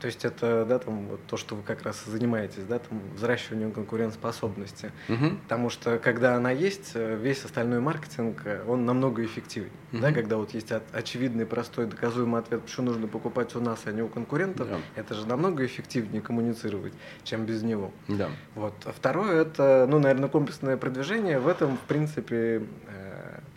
То 0.02 0.08
есть 0.08 0.26
это 0.26 0.66
да, 0.68 0.78
там, 0.78 1.08
вот 1.08 1.22
то, 1.26 1.38
что 1.38 1.56
вы 1.56 1.64
как 1.64 1.84
раз 1.84 2.04
занимаетесь, 2.06 2.64
да, 2.68 2.80
там, 2.80 3.00
взращиванием 3.16 3.72
конкурентоспособности. 3.72 4.92
Мгм. 5.08 5.38
Потому 5.38 5.70
что 5.70 6.00
когда 6.00 6.36
она 6.36 6.52
есть, 6.52 6.92
э, 6.96 7.16
весь 7.16 7.46
остальной 7.46 7.80
маркетинг, 7.80 8.42
э, 8.44 8.62
он 8.68 8.86
намного 8.86 9.24
эффективнее. 9.24 9.72
Да, 9.94 10.08
Мгм. 10.08 10.14
когда 10.14 10.36
вот 10.36 10.54
есть 10.54 10.70
очевидный, 10.92 11.46
простой, 11.46 11.86
доказуемый 11.86 12.42
ответ, 12.42 12.62
почему 12.64 12.88
нужно 12.88 13.08
покупать 13.08 13.56
у 13.56 13.62
нас, 13.62 13.84
а 13.86 13.94
не 13.94 14.02
у 14.02 14.10
конкурентов, 14.10 14.68
Да. 14.68 14.78
это 14.96 15.14
же 15.14 15.26
намного 15.26 15.66
эффективнее 15.66 16.22
коммуницировать, 16.22 16.94
чем 17.24 17.46
без 17.46 17.64
него. 17.64 17.92
Да. 18.10 18.30
Вот. 18.56 18.74
А 18.84 18.92
Второе 18.92 19.44
это, 19.44 19.88
ну, 19.90 20.00
наверное, 20.00 20.28
комплексное 20.28 20.76
продвижение. 20.76 21.40
В 21.40 21.48
этом, 21.48 21.78
в 21.78 21.82
принципе, 21.88 22.64
э, 22.90 23.05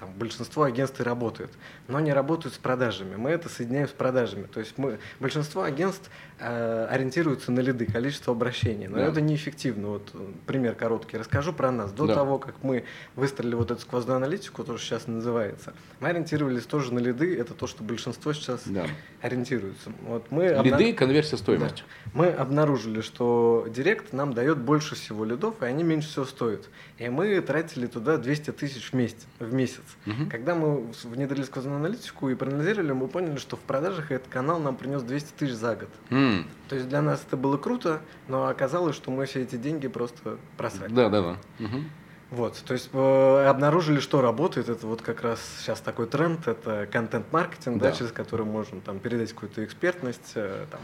там, 0.08 0.18
большинство 0.18 0.62
агентств 0.64 1.00
и 1.00 1.02
работает, 1.02 1.50
но 1.86 2.00
не 2.00 2.12
работают 2.12 2.54
с 2.54 2.58
продажами. 2.58 3.16
Мы 3.16 3.30
это 3.30 3.48
соединяем 3.48 3.88
с 3.88 3.92
продажами. 3.92 4.46
То 4.46 4.60
есть 4.60 4.74
мы, 4.76 4.98
большинство 5.20 5.62
агентств 5.62 6.10
э, 6.40 6.86
ориентируются 6.90 7.50
на 7.52 7.60
лиды, 7.60 7.86
количество 7.86 8.32
обращений, 8.32 8.86
но 8.86 8.98
Да. 8.98 9.06
это 9.06 9.20
неэффективно. 9.20 9.88
Вот 9.88 10.12
пример 10.46 10.74
короткий. 10.74 11.16
Расскажу 11.16 11.52
про 11.52 11.70
нас. 11.72 11.92
До 11.92 12.06
Да. 12.06 12.14
того, 12.14 12.38
как 12.38 12.54
мы 12.62 12.84
выстроили 13.16 13.54
вот 13.54 13.70
эту 13.70 13.80
сквозную 13.80 14.16
аналитику, 14.16 14.62
то, 14.64 14.76
что 14.78 14.86
сейчас 14.86 15.06
называется, 15.06 15.74
мы 16.00 16.08
ориентировались 16.10 16.64
тоже 16.64 16.92
на 16.94 16.98
лиды. 17.00 17.36
Это 17.38 17.54
то, 17.54 17.66
что 17.66 17.82
большинство 17.82 18.32
сейчас 18.32 18.62
Да. 18.66 18.86
ориентируется. 19.20 19.92
Вот 20.02 20.30
мы 20.30 20.48
Лиды, 20.62 20.92
конверсия, 20.92 21.36
стоимость. 21.36 21.84
мы 22.14 22.28
обнаружили, 22.28 23.00
что 23.00 23.66
Директ 23.74 24.12
нам 24.12 24.32
дает 24.32 24.58
больше 24.58 24.94
всего 24.94 25.24
лидов, 25.24 25.56
и 25.62 25.64
они 25.64 25.82
меньше 25.82 26.08
всего 26.08 26.24
стоят. 26.24 26.68
И 26.98 27.08
мы 27.08 27.40
тратили 27.40 27.86
туда 27.86 28.16
200 28.16 28.52
тысяч 28.52 28.90
в 28.90 28.94
месяц. 28.94 29.26
В 29.40 29.52
месяц. 29.52 29.82
Мгм. 30.06 30.30
Когда 30.30 30.54
мы 30.54 30.86
внедрили 31.04 31.42
сквозную 31.42 31.76
аналитику 31.76 32.28
и 32.30 32.34
проанализировали, 32.34 32.92
мы 32.92 33.08
поняли, 33.08 33.36
что 33.36 33.56
в 33.56 33.60
продажах 33.60 34.10
этот 34.10 34.28
канал 34.28 34.58
нам 34.58 34.76
принес 34.76 35.02
200 35.02 35.32
тысяч 35.38 35.54
за 35.54 35.76
год. 35.76 35.88
М. 36.10 36.48
То 36.68 36.76
есть 36.76 36.88
для 36.88 37.02
нас 37.02 37.22
это 37.26 37.36
было 37.36 37.56
круто, 37.56 38.00
но 38.28 38.46
оказалось, 38.46 38.96
что 38.96 39.10
мы 39.10 39.26
все 39.26 39.42
эти 39.42 39.56
деньги 39.56 39.88
просто 39.88 40.38
просрали. 40.56 40.92
Да, 40.92 41.08
да, 41.08 41.22
да. 41.22 41.36
Мгм. 41.58 41.90
Вот, 42.30 42.62
то 42.66 42.74
есть 42.74 42.90
э, 42.92 43.46
обнаружили, 43.46 44.00
что 44.00 44.20
работает. 44.20 44.68
Это 44.68 44.86
вот 44.86 45.00
как 45.00 45.22
раз 45.22 45.40
сейчас 45.60 45.80
такой 45.80 46.06
тренд, 46.06 46.46
это 46.46 46.86
контент-маркетинг, 46.92 47.80
да. 47.80 47.90
Да. 47.90 47.96
через 47.96 48.12
который 48.12 48.44
можем 48.44 48.82
там 48.82 48.98
передать 48.98 49.32
какую-то 49.32 49.64
экспертность, 49.64 50.32
э, 50.34 50.66
там, 50.70 50.80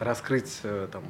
раскрыть 0.00 0.58
э, 0.64 0.88
там, 0.90 1.04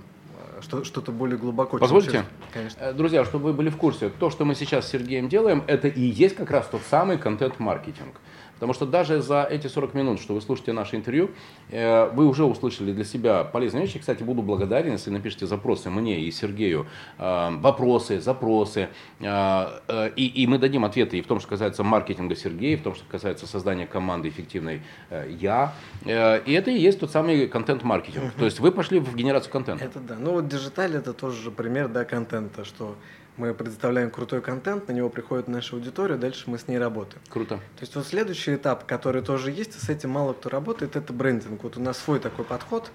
что, 0.63 0.85
что-то 0.85 1.13
более 1.13 1.39
глубоко. 1.39 1.79
Позвольте, 1.79 2.11
чем 2.11 2.27
конечно. 2.53 2.81
Э, 2.81 2.93
друзья, 2.93 3.25
чтобы 3.25 3.47
вы 3.47 3.53
были 3.53 3.71
в 3.71 3.77
курсе, 3.77 4.09
то, 4.09 4.31
что 4.31 4.45
мы 4.45 4.55
сейчас 4.55 4.87
с 4.87 4.91
Сергеем 4.91 5.29
делаем, 5.29 5.65
это 5.67 5.89
и 5.89 6.01
есть 6.01 6.37
как 6.37 6.51
раз 6.51 6.67
тот 6.67 6.83
самый 6.89 7.19
контент-маркетинг. 7.19 8.21
Потому 8.59 8.73
что 8.75 8.87
даже 8.87 9.23
за 9.23 9.45
эти 9.45 9.69
40 9.69 9.95
минут, 9.95 10.21
что 10.21 10.35
вы 10.35 10.41
слушаете 10.41 10.73
наше 10.73 10.97
интервью, 10.97 11.31
э, 11.71 12.11
вы 12.11 12.27
уже 12.27 12.45
услышали 12.45 12.93
для 12.93 13.05
себя 13.05 13.45
полезные 13.45 13.85
вещи. 13.85 13.99
Кстати, 13.99 14.23
буду 14.23 14.43
благодарен, 14.43 14.93
если 14.93 15.11
напишите 15.11 15.47
запросы 15.47 15.91
мне 15.91 16.21
и 16.21 16.31
Сергею. 16.31 16.87
Э, 17.19 17.51
вопросы, 17.51 18.21
запросы. 18.21 18.89
Э, 19.21 20.11
и, 20.17 20.27
и 20.27 20.47
мы 20.47 20.59
дадим 20.59 20.85
ответы 20.85 21.19
и 21.19 21.23
в 21.23 21.27
том, 21.27 21.39
что 21.39 21.49
касается 21.49 21.85
маркетинга 21.85 22.35
Сергея, 22.35 22.75
и 22.75 22.77
в 22.77 22.83
том, 22.83 22.95
что 22.95 23.05
касается 23.09 23.47
создания 23.47 23.87
команды 23.87 24.29
эффективной 24.29 24.83
я. 25.29 25.73
И 26.05 26.53
это 26.53 26.71
и 26.71 26.79
есть 26.79 27.01
тот 27.01 27.11
самый 27.11 27.47
контент-маркетинг. 27.47 28.33
То 28.39 28.45
есть 28.45 28.61
вы 28.61 28.73
пошли 28.73 28.99
в 28.99 29.15
генерацию 29.15 29.53
контента. 29.53 29.85
Это 29.85 30.01
да. 30.01 30.17
Ну 30.19 30.33
вот 30.33 30.49
Digitale 30.49 30.97
это 30.97 31.13
тоже 31.13 31.51
пример 31.51 31.89
да, 31.89 32.05
контента, 32.05 32.65
что 32.65 32.97
мы 33.39 33.55
предоставляем 33.55 34.11
крутой 34.11 34.43
контент, 34.43 34.89
на 34.89 34.93
него 34.93 35.09
приходит 35.09 35.49
наша 35.49 35.77
аудитория, 35.77 36.17
дальше 36.17 36.45
мы 36.47 36.59
с 36.59 36.69
ней 36.69 36.79
работаем. 36.79 37.23
Круто. 37.29 37.57
То 37.57 37.81
есть 37.81 37.95
вот 37.95 38.07
следующий 38.07 38.57
этап, 38.57 38.85
который 38.85 39.23
тоже 39.23 39.51
есть, 39.51 39.77
и 39.77 39.79
с 39.79 39.89
этим 39.89 40.11
мало 40.11 40.33
кто 40.33 40.49
работает, 40.49 40.97
это 40.97 41.13
брендинг. 41.13 41.63
Вот 41.63 41.77
у 41.77 41.81
нас 41.81 41.99
свой 41.99 42.19
такой 42.19 42.45
подход 42.45 42.91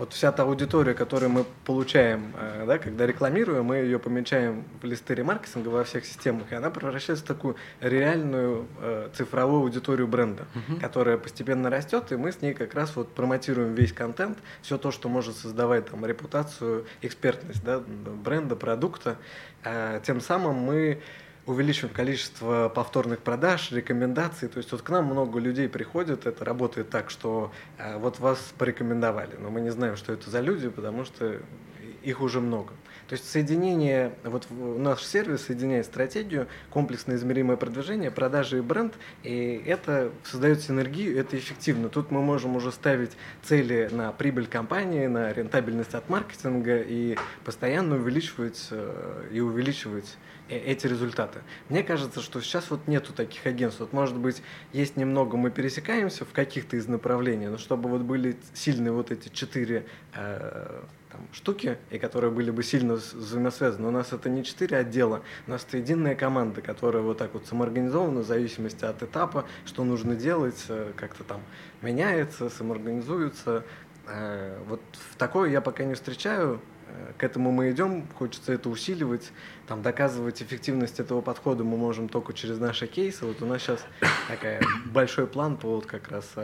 вот 0.00 0.14
вся 0.14 0.32
та 0.32 0.44
аудитория, 0.44 0.94
которую 0.94 1.28
мы 1.30 1.44
получаем, 1.66 2.32
э, 2.40 2.64
да, 2.66 2.78
когда 2.78 3.06
рекламируем, 3.06 3.66
мы 3.66 3.76
ее 3.76 3.98
помечаем 3.98 4.64
в 4.80 4.86
листы 4.86 5.14
ремаркетинга 5.14 5.68
во 5.68 5.84
всех 5.84 6.06
системах, 6.06 6.50
и 6.52 6.54
она 6.54 6.70
превращается 6.70 7.22
в 7.22 7.28
такую 7.28 7.56
реальную 7.82 8.66
э, 8.80 9.10
цифровую 9.14 9.60
аудиторию 9.60 10.08
бренда, 10.08 10.46
uh-huh. 10.54 10.80
которая 10.80 11.18
постепенно 11.18 11.68
растет, 11.68 12.12
и 12.12 12.16
мы 12.16 12.32
с 12.32 12.40
ней 12.40 12.54
как 12.54 12.72
раз 12.72 12.96
вот 12.96 13.14
промотируем 13.14 13.74
весь 13.74 13.92
контент, 13.92 14.38
все 14.62 14.78
то, 14.78 14.90
что 14.90 15.10
может 15.10 15.36
создавать 15.36 15.90
там 15.90 16.06
репутацию, 16.06 16.86
экспертность 17.02 17.62
да, 17.62 17.80
бренда, 17.80 18.56
продукта. 18.56 19.18
Э, 19.64 20.00
тем 20.02 20.22
самым 20.22 20.54
мы 20.56 21.02
увеличиваем 21.46 21.94
количество 21.94 22.68
повторных 22.68 23.20
продаж, 23.20 23.72
рекомендаций. 23.72 24.48
То 24.48 24.58
есть 24.58 24.72
вот 24.72 24.82
к 24.82 24.90
нам 24.90 25.06
много 25.06 25.38
людей 25.38 25.68
приходят, 25.68 26.26
это 26.26 26.44
работает 26.44 26.90
так, 26.90 27.10
что 27.10 27.52
э, 27.78 27.96
вот 27.98 28.18
вас 28.18 28.52
порекомендовали, 28.58 29.36
но 29.38 29.50
мы 29.50 29.60
не 29.60 29.70
знаем, 29.70 29.96
что 29.96 30.12
это 30.12 30.30
за 30.30 30.40
люди, 30.40 30.68
потому 30.68 31.04
что 31.04 31.40
их 32.02 32.20
уже 32.20 32.40
много. 32.40 32.72
То 33.10 33.16
есть 33.16 33.28
соединение, 33.28 34.14
вот 34.22 34.46
наш 34.50 35.02
сервис 35.02 35.46
соединяет 35.46 35.84
стратегию, 35.84 36.46
комплексно 36.70 37.14
измеримое 37.14 37.56
продвижение, 37.56 38.12
продажи 38.12 38.58
и 38.58 38.60
бренд, 38.60 38.94
и 39.24 39.60
это 39.66 40.12
создает 40.22 40.60
синергию, 40.62 41.18
это 41.18 41.36
эффективно. 41.36 41.88
Тут 41.88 42.12
мы 42.12 42.22
можем 42.22 42.54
уже 42.54 42.70
ставить 42.70 43.10
цели 43.42 43.88
на 43.90 44.12
прибыль 44.12 44.46
компании, 44.46 45.08
на 45.08 45.32
рентабельность 45.32 45.94
от 45.94 46.08
маркетинга 46.08 46.82
и 46.82 47.16
постоянно 47.44 47.96
увеличивать 47.96 48.68
э, 48.70 49.28
и 49.32 49.40
увеличивать 49.40 50.16
Э, 50.50 50.58
эти 50.58 50.86
результаты. 50.86 51.40
Мне 51.68 51.82
кажется, 51.82 52.20
что 52.20 52.40
сейчас 52.40 52.70
вот 52.70 52.88
нету 52.88 53.12
таких 53.12 53.46
агентств. 53.46 53.80
Вот, 53.80 53.92
может 53.92 54.18
быть, 54.18 54.42
есть 54.72 54.96
немного, 54.96 55.36
мы 55.36 55.50
пересекаемся 55.50 56.24
в 56.24 56.32
каких-то 56.32 56.76
из 56.76 56.88
направлений, 56.88 57.46
но 57.46 57.56
чтобы 57.56 57.88
вот 57.88 58.02
были 58.02 58.36
сильные 58.52 58.92
вот 58.92 59.12
эти 59.12 59.28
четыре 59.28 59.86
э, 60.14 60.82
там, 61.20 61.28
штуки, 61.32 61.78
и 61.90 61.98
которые 61.98 62.30
были 62.30 62.50
бы 62.50 62.62
сильно 62.62 62.94
взаимосвязаны. 62.94 63.88
У 63.88 63.90
нас 63.90 64.12
это 64.12 64.28
не 64.28 64.42
четыре 64.44 64.78
отдела, 64.78 65.22
у 65.46 65.50
нас 65.50 65.64
это 65.68 65.76
единая 65.76 66.14
команда, 66.14 66.62
которая 66.62 67.02
вот 67.02 67.18
так 67.18 67.34
вот 67.34 67.46
самоорганизована 67.46 68.20
в 68.20 68.26
зависимости 68.26 68.84
от 68.84 69.02
этапа, 69.02 69.46
что 69.64 69.84
нужно 69.84 70.14
делать, 70.14 70.64
э, 70.68 70.92
как-то 70.96 71.24
там 71.24 71.40
меняется, 71.82 72.48
самоорганизуется. 72.48 73.64
Э, 74.06 74.58
вот 74.66 74.80
в 75.10 75.16
такое 75.16 75.50
я 75.50 75.60
пока 75.60 75.84
не 75.84 75.94
встречаю 75.94 76.60
Э, 76.90 77.12
к 77.16 77.24
этому 77.24 77.52
мы 77.52 77.70
идем, 77.70 78.06
хочется 78.14 78.52
это 78.52 78.68
усиливать, 78.68 79.32
там, 79.66 79.82
доказывать 79.82 80.42
эффективность 80.42 81.00
этого 81.00 81.20
подхода 81.20 81.64
мы 81.64 81.76
можем 81.76 82.08
только 82.08 82.32
через 82.32 82.58
наши 82.58 82.86
кейсы. 82.86 83.24
Вот 83.26 83.42
у 83.42 83.46
нас 83.46 83.62
сейчас 83.62 83.80
такой 84.28 84.58
большой 84.86 85.26
план 85.26 85.56
по 85.56 85.68
вот 85.68 85.86
как 85.86 86.08
раз 86.08 86.34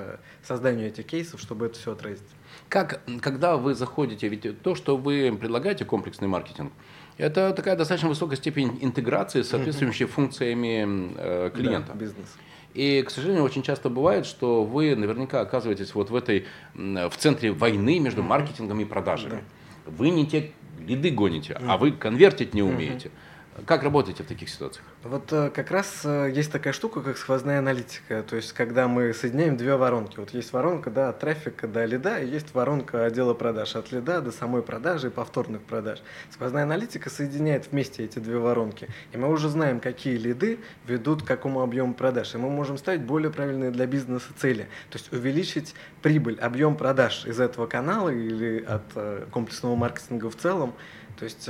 созданию 0.42 0.88
этих 0.88 1.06
кейсов, 1.06 1.40
чтобы 1.40 1.66
это 1.66 1.78
все 1.78 1.92
отразить. 1.92 2.22
Как, 2.68 3.00
когда 3.20 3.57
вы 3.57 3.74
заходите, 3.74 4.28
ведь 4.28 4.62
то, 4.62 4.74
что 4.74 4.96
вы 4.96 5.36
предлагаете, 5.40 5.84
комплексный 5.84 6.28
маркетинг, 6.28 6.72
это 7.18 7.52
такая 7.52 7.76
достаточно 7.76 8.09
высокая 8.09 8.36
степень 8.36 8.78
интеграции 8.82 9.42
с 9.42 9.48
соответствующими 9.48 10.07
функциями 10.07 11.14
э, 11.16 11.50
клиента. 11.54 11.92
Да, 11.92 11.98
бизнес. 11.98 12.36
И, 12.74 13.02
к 13.02 13.11
сожалению, 13.11 13.42
очень 13.44 13.62
часто 13.62 13.88
бывает, 13.88 14.26
что 14.26 14.62
вы 14.62 14.94
наверняка 14.94 15.40
оказываетесь 15.40 15.94
вот 15.94 16.11
в 16.11 16.14
этой, 16.14 16.44
в 16.74 17.12
центре 17.16 17.50
войны 17.50 17.98
между 17.98 18.22
маркетингом 18.22 18.80
и 18.80 18.84
продажами. 18.84 19.42
Да. 19.86 19.92
Вы 19.92 20.11
не 20.11 20.26
те 20.26 20.52
лиды 20.78 21.11
гоните, 21.11 21.59
а 21.66 21.78
вы 21.78 21.92
конвертить 21.92 22.52
не 22.52 22.62
умеете. 22.62 23.09
Mm-hmm. 23.09 23.12
Как 23.64 23.82
работаете 23.82 24.22
в 24.22 24.26
таких 24.26 24.50
ситуациях? 24.50 24.84
Вот 25.02 25.32
э, 25.32 25.50
как 25.50 25.70
раз 25.70 26.02
э, 26.04 26.30
есть 26.34 26.52
такая 26.52 26.74
штука, 26.74 27.00
как 27.00 27.16
сквозная 27.16 27.61
аналитика. 27.61 28.22
То 28.22 28.36
есть, 28.36 28.52
когда 28.52 28.86
мы 28.86 29.14
соединяем 29.14 29.57
две 29.57 29.76
воронки. 29.76 30.18
Вот 30.18 30.30
есть 30.34 30.52
воронка 30.52 30.90
да, 30.90 31.09
от 31.09 31.20
трафика 31.20 31.66
до 31.66 31.84
лида, 31.86 32.18
и 32.18 32.28
есть 32.28 32.52
воронка 32.54 33.07
отдела 33.07 33.32
продаж. 33.32 33.74
От 33.76 33.92
лида 33.92 34.20
до 34.20 34.30
самой 34.30 34.62
продажи 34.62 35.07
и 35.07 35.11
повторных 35.11 35.62
продаж. 35.62 36.02
Сквозная 36.30 36.64
аналитика 36.64 37.09
соединяет 37.09 37.72
вместе 37.72 38.04
эти 38.04 38.18
две 38.18 38.36
воронки. 38.36 38.88
И 39.12 39.16
мы 39.16 39.30
уже 39.30 39.48
знаем, 39.48 39.80
какие 39.80 40.18
лиды 40.18 40.59
ведут 40.86 41.22
к 41.22 41.26
какому 41.26 41.62
объему 41.62 41.94
продаж. 41.94 42.34
И 42.34 42.38
мы 42.38 42.50
можем 42.50 42.76
ставить 42.76 43.02
более 43.02 43.30
правильные 43.30 43.70
для 43.70 43.86
бизнеса 43.86 44.28
цели. 44.36 44.64
То 44.90 44.98
есть, 44.98 45.11
увеличить 45.12 45.74
прибыль, 46.02 46.38
объем 46.40 46.76
продаж 46.76 47.24
из 47.24 47.40
этого 47.40 47.66
канала 47.66 48.11
или 48.11 48.62
от 48.62 48.82
э, 48.96 49.24
комплексного 49.30 49.76
маркетинга 49.76 50.28
в 50.28 50.36
целом. 50.36 50.74
То 51.18 51.24
есть 51.24 51.48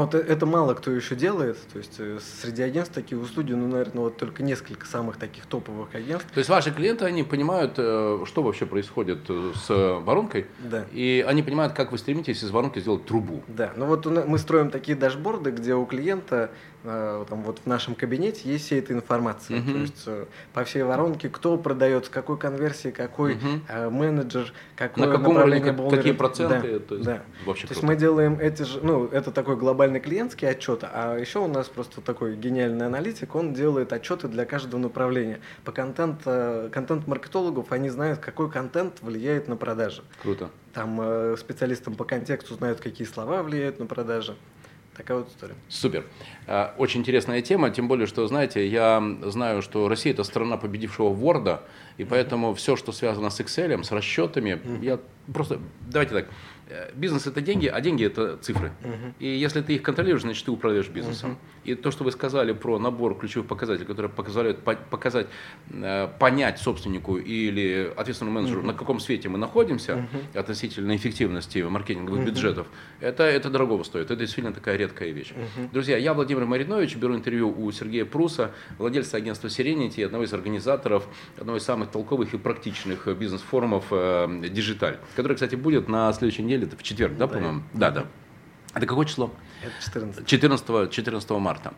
вот 0.00 0.14
э, 0.14 0.18
это 0.18 0.44
мало 0.44 0.74
кто 0.74 0.90
еще 0.90 1.14
делает. 1.14 1.56
То 1.72 1.78
есть 1.78 1.94
э, 1.98 2.18
среди 2.42 2.62
агентств 2.62 2.94
такие 2.94 3.18
услуги, 3.18 3.52
ну, 3.52 3.68
наверное, 3.68 4.04
вот 4.04 4.16
только 4.16 4.42
несколько 4.42 4.86
самых 4.86 5.16
таких 5.16 5.46
топовых 5.46 5.94
агентств. 5.94 6.30
То 6.32 6.38
есть 6.38 6.50
ваши 6.50 6.72
клиенты, 6.72 7.04
они 7.04 7.22
понимают, 7.22 7.74
э, 7.78 8.24
что 8.26 8.42
вообще 8.42 8.66
происходит 8.66 9.20
с 9.28 9.68
воронкой, 9.68 10.46
да. 10.58 10.84
и 10.92 11.24
они 11.26 11.42
понимают, 11.42 11.72
как 11.72 11.92
вы 11.92 11.98
стремитесь 11.98 12.42
из 12.42 12.50
воронки 12.50 12.80
сделать 12.80 13.06
трубу. 13.06 13.42
Да, 13.48 13.72
ну 13.76 13.86
вот 13.86 14.06
мы 14.06 14.38
строим 14.38 14.70
такие 14.70 14.96
дашборды, 14.96 15.50
где 15.52 15.74
у 15.74 15.86
клиента 15.86 16.50
там 16.84 17.42
вот 17.42 17.60
в 17.64 17.66
нашем 17.66 17.94
кабинете 17.94 18.42
есть 18.44 18.66
вся 18.66 18.76
эта 18.76 18.92
информация. 18.92 19.58
Uh-huh. 19.58 19.72
То 19.72 19.78
есть 19.78 20.02
э, 20.06 20.26
по 20.52 20.64
всей 20.64 20.82
воронке, 20.82 21.30
кто 21.30 21.56
продает, 21.56 22.06
с 22.06 22.08
какой 22.10 22.36
конверсии, 22.36 22.90
какой 22.90 23.36
uh-huh. 23.36 23.90
менеджер, 23.90 24.52
какое 24.76 25.06
На 25.06 25.12
каком 25.12 25.34
направление 25.34 25.72
уровне, 25.72 25.96
какие 25.96 26.12
проценты. 26.12 26.60
Да, 26.60 26.78
то 26.80 26.94
есть, 26.94 27.06
да. 27.06 27.22
Вообще 27.46 27.66
то 27.66 27.72
есть 27.72 27.82
мы 27.82 27.96
делаем 27.96 28.38
эти 28.38 28.62
же, 28.62 28.80
ну, 28.82 29.06
это 29.06 29.30
такой 29.30 29.56
глобальный 29.56 30.00
клиентский 30.00 30.46
отчет, 30.48 30.80
а 30.82 31.18
еще 31.18 31.38
у 31.38 31.48
нас 31.48 31.68
просто 31.68 32.02
такой 32.02 32.36
гениальный 32.36 32.86
аналитик, 32.86 33.34
он 33.34 33.54
делает 33.54 33.92
отчеты 33.92 34.28
для 34.28 34.44
каждого 34.44 34.78
направления. 34.80 35.40
По 35.64 35.72
контент, 35.72 36.22
контент-маркетологов 36.24 37.72
они 37.72 37.88
знают, 37.88 38.20
какой 38.20 38.50
контент 38.50 39.00
влияет 39.00 39.48
на 39.48 39.56
продажи. 39.56 40.02
Круто. 40.22 40.50
Там 40.74 41.36
специалистам 41.38 41.94
по 41.94 42.04
контексту 42.04 42.54
знают, 42.54 42.80
какие 42.80 43.06
слова 43.06 43.42
влияют 43.42 43.78
на 43.78 43.86
продажи. 43.86 44.36
Такая 44.96 45.18
вот 45.18 45.28
история. 45.28 45.54
Супер. 45.68 46.04
А, 46.46 46.74
очень 46.78 47.00
интересная 47.00 47.42
тема, 47.42 47.70
тем 47.70 47.88
более, 47.88 48.06
что, 48.06 48.26
знаете, 48.28 48.66
я 48.66 49.02
знаю, 49.24 49.60
что 49.60 49.88
Россия– 49.88 50.12
это 50.14 50.24
страна 50.24 50.56
победившего 50.56 51.08
Ворда, 51.08 51.62
и 51.98 52.04
поэтому 52.04 52.54
все, 52.54 52.76
что 52.76 52.92
связано 52.92 53.30
с 53.30 53.40
Excel, 53.40 53.82
с 53.82 53.90
расчетами, 53.90 54.60
я 54.82 55.00
просто, 55.26 55.58
давайте 55.88 56.14
так, 56.14 56.26
Э, 56.28 56.53
бизнес 56.94 57.26
это 57.26 57.40
деньги, 57.40 57.66
а 57.66 57.80
деньги 57.80 58.04
это 58.04 58.36
цифры. 58.38 58.72
Uh-huh. 58.82 59.12
И 59.18 59.26
если 59.26 59.60
ты 59.60 59.74
их 59.74 59.82
контролируешь, 59.82 60.22
значит 60.22 60.44
ты 60.44 60.50
управляешь 60.50 60.88
бизнесом. 60.88 61.32
Uh-huh. 61.32 61.70
И 61.70 61.74
то, 61.74 61.90
что 61.90 62.04
вы 62.04 62.12
сказали 62.12 62.52
про 62.52 62.78
набор 62.78 63.16
ключевых 63.18 63.48
показателей, 63.48 63.86
которые 63.86 64.10
позволяют 64.10 64.60
показать, 64.60 65.26
э, 65.70 66.08
понять 66.18 66.58
собственнику 66.58 67.16
или 67.16 67.92
ответственному 67.96 68.40
менеджеру, 68.40 68.62
uh-huh. 68.62 68.66
на 68.66 68.74
каком 68.74 69.00
свете 69.00 69.28
мы 69.28 69.38
находимся 69.38 69.92
uh-huh. 69.92 70.38
относительно 70.38 70.96
эффективности 70.96 71.58
маркетинговых 71.58 72.22
uh-huh. 72.22 72.26
бюджетов, 72.26 72.66
это, 73.00 73.24
это 73.24 73.50
дорогого 73.50 73.82
стоит. 73.82 74.06
Это 74.06 74.16
действительно 74.16 74.54
такая 74.54 74.76
редкая 74.76 75.10
вещь. 75.10 75.32
Uh-huh. 75.32 75.70
Друзья, 75.72 75.96
я 75.98 76.14
Владимир 76.14 76.44
Маринович, 76.44 76.96
беру 76.96 77.14
интервью 77.14 77.54
у 77.56 77.70
Сергея 77.72 78.04
Пруса, 78.04 78.52
владельца 78.78 79.16
агентства 79.16 79.48
Serenity, 79.48 80.04
одного 80.04 80.24
из 80.24 80.32
организаторов, 80.32 81.06
одного 81.38 81.58
из 81.58 81.62
самых 81.62 81.90
толковых 81.90 82.34
и 82.34 82.38
практичных 82.38 83.06
бизнес-форумов 83.16 83.86
э, 83.90 84.26
Digital, 84.44 84.98
который, 85.16 85.34
кстати, 85.34 85.56
будет 85.56 85.88
на 85.88 86.12
следующей 86.12 86.42
неделе 86.42 86.53
неделе, 86.54 86.66
это 86.66 86.76
в 86.76 86.82
четверг, 86.82 87.16
да, 87.16 87.26
по-моему? 87.26 87.62
Да, 87.72 87.90
да. 87.90 88.06
Это 88.74 88.86
какое 88.86 89.06
число? 89.06 89.30
Это 89.62 89.72
14. 89.82 90.26
14, 90.26 90.90
14 90.90 91.30
марта. 91.30 91.74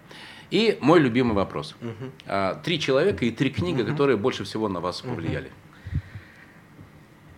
И 0.51 0.79
мой 0.81 1.01
любимый 1.01 1.35
вопрос. 1.35 1.77
Угу. 1.81 2.63
Три 2.63 2.81
человека 2.81 3.25
и 3.25 3.31
три 3.31 3.51
книги, 3.51 3.83
угу. 3.83 3.91
которые 3.91 4.17
больше 4.17 4.45
всего 4.45 4.69
на 4.69 4.81
вас 4.81 5.01
повлияли. 5.01 5.51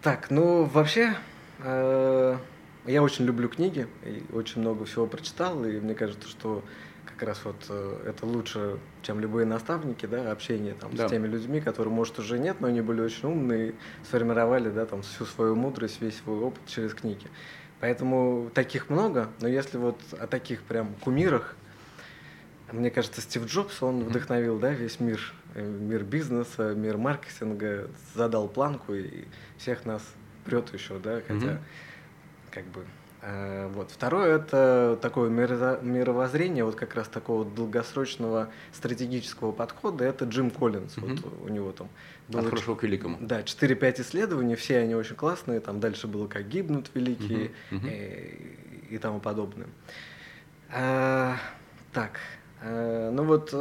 Так, 0.03 0.31
ну 0.31 0.65
вообще, 0.65 1.17
э, 1.59 2.37
я 2.87 3.03
очень 3.03 3.25
люблю 3.25 3.49
книги, 3.49 3.89
и 4.05 4.23
очень 4.33 4.61
много 4.61 4.85
всего 4.85 5.07
прочитал, 5.07 5.65
и 5.65 5.81
мне 5.81 5.95
кажется, 5.95 6.29
что 6.29 6.63
как 7.19 7.29
раз 7.29 7.41
вот 7.45 7.67
э, 7.69 8.03
это 8.07 8.27
лучше, 8.27 8.79
чем 9.03 9.19
любые 9.19 9.45
наставники, 9.45 10.07
да, 10.07 10.31
общение 10.31 10.75
там 10.75 10.95
да. 10.95 11.09
с 11.09 11.11
теми 11.11 11.27
людьми, 11.27 11.61
которые, 11.61 11.93
может, 11.93 12.19
уже 12.21 12.39
нет, 12.39 12.61
но 12.61 12.69
они 12.69 12.81
были 12.81 13.01
очень 13.01 13.29
умные, 13.29 13.75
сформировали, 14.05 14.71
да, 14.71 14.87
там 14.87 15.03
всю 15.03 15.25
свою 15.25 15.57
мудрость, 15.57 16.01
весь 16.01 16.17
свой 16.19 16.39
опыт 16.39 16.63
через 16.67 16.95
книги. 16.95 17.27
Поэтому 17.81 18.51
таких 18.55 18.89
много, 18.89 19.31
но 19.41 19.49
если 19.49 19.79
вот 19.79 20.01
о 20.13 20.29
таких 20.29 20.63
прям 20.63 20.95
кумирах, 21.03 21.57
мне 22.71 22.91
кажется, 22.91 23.21
Стив 23.21 23.47
Джобс, 23.47 23.83
он 23.83 24.05
вдохновил 24.05 24.59
да, 24.59 24.71
весь 24.71 25.01
мир, 25.01 25.21
э, 25.55 25.67
мир 25.67 26.05
бизнеса, 26.05 26.75
мир 26.75 26.99
маркетинга, 26.99 27.91
задал 28.15 28.49
планку 28.49 28.95
и 28.95 29.25
всех 29.57 29.85
нас 29.85 30.03
прет 30.45 30.73
еще, 30.73 31.01
да, 31.01 31.21
хотя 31.27 31.35
mm-hmm. 31.35 31.61
как 32.53 32.65
бы 32.67 32.85
вот. 33.21 33.91
Второе 33.91 34.37
это 34.37 34.99
такое 35.03 35.29
мировоззрение, 35.29 36.65
вот 36.65 36.77
как 36.77 36.95
раз 36.95 37.09
такого 37.09 37.45
долгосрочного 37.45 38.51
стратегического 38.73 39.53
подхода, 39.53 40.05
это 40.05 40.25
Джим 40.25 40.51
Коллинз. 40.51 40.97
Угу. 40.99 41.07
Вот 41.07 41.19
у 41.45 41.49
него 41.49 41.73
там 41.73 41.89
было 42.29 42.43
От 42.43 42.49
хорошего 42.49 42.77
к 42.77 42.83
великому. 42.85 43.19
Да, 43.21 43.41
4-5 43.41 44.03
исследований, 44.03 44.55
все 44.55 44.79
они 44.79 44.95
очень 44.95 45.17
классные, 45.17 45.61
там 45.61 45.81
дальше 45.81 46.07
было 46.07 46.27
как 46.29 46.49
гибнут 46.49 46.91
великие 46.95 47.51
угу. 47.73 47.87
и, 47.87 48.87
и 48.91 48.99
тому 48.99 49.21
подобное. 49.21 49.69
А, 50.71 51.37
так, 51.93 52.21
а, 52.63 53.11
ну 53.11 53.25
вот 53.25 53.53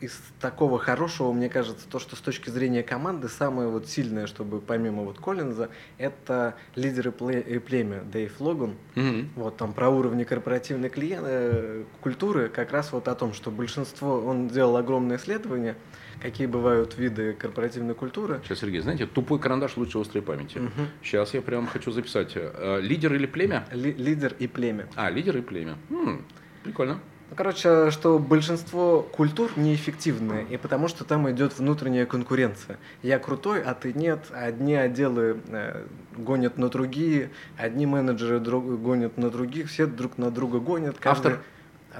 из 0.00 0.18
такого 0.40 0.78
хорошего, 0.78 1.32
мне 1.32 1.48
кажется, 1.48 1.88
то, 1.88 1.98
что 1.98 2.14
с 2.14 2.20
точки 2.20 2.50
зрения 2.50 2.82
команды 2.82 3.28
самое 3.28 3.68
вот 3.68 3.88
сильное, 3.88 4.26
чтобы 4.26 4.60
помимо 4.60 5.02
вот 5.02 5.18
Коллинза, 5.18 5.70
это 5.98 6.54
лидеры 6.76 7.12
и 7.40 7.58
племя 7.58 8.02
Дэйв 8.02 8.40
Логан. 8.40 8.76
Mm-hmm. 8.94 9.28
Вот 9.34 9.56
там 9.56 9.72
про 9.72 9.88
уровни 9.88 10.24
корпоративной 10.24 10.88
клиент, 10.88 11.24
э, 11.26 11.84
культуры, 12.00 12.48
как 12.48 12.70
раз 12.72 12.92
вот 12.92 13.08
о 13.08 13.14
том, 13.14 13.32
что 13.32 13.50
большинство, 13.50 14.20
он 14.20 14.48
делал 14.48 14.76
огромное 14.76 15.16
исследование, 15.16 15.74
какие 16.22 16.46
бывают 16.46 16.96
виды 16.96 17.32
корпоративной 17.32 17.94
культуры. 17.94 18.40
Сейчас, 18.44 18.60
Сергей, 18.60 18.80
знаете, 18.80 19.06
тупой 19.06 19.40
карандаш 19.40 19.76
лучше 19.76 19.98
острой 19.98 20.22
памяти. 20.22 20.58
Угу. 20.58 20.86
Сейчас 21.02 21.34
я 21.34 21.42
прям 21.42 21.66
хочу 21.66 21.90
записать. 21.90 22.32
Э, 22.34 22.80
лидер 22.80 23.14
или 23.14 23.26
племя? 23.26 23.66
Ли- 23.72 23.94
лидер 23.94 24.34
и 24.38 24.46
племя. 24.46 24.88
А, 24.94 25.10
лидер 25.10 25.36
и 25.36 25.40
племя. 25.40 25.76
М-м, 25.90 26.24
прикольно. 26.62 27.00
Ну, 27.30 27.36
короче, 27.36 27.90
что 27.90 28.18
большинство 28.18 29.02
культур 29.02 29.50
неэффективные, 29.56 30.46
и 30.46 30.56
потому 30.56 30.88
что 30.88 31.04
там 31.04 31.30
идет 31.30 31.58
внутренняя 31.58 32.06
конкуренция. 32.06 32.78
Я 33.02 33.18
крутой, 33.18 33.62
а 33.62 33.74
ты 33.74 33.92
нет. 33.92 34.26
Одни 34.30 34.74
отделы 34.74 35.40
э, 35.48 35.84
гонят 36.16 36.56
на 36.56 36.70
другие, 36.70 37.30
одни 37.58 37.84
менеджеры 37.84 38.40
друг, 38.40 38.64
гонят 38.80 39.18
на 39.18 39.30
других, 39.30 39.68
все 39.68 39.86
друг 39.86 40.16
на 40.16 40.30
друга 40.30 40.58
гонят. 40.58 40.96
Каждый... 40.98 41.32
Автор? 41.32 41.44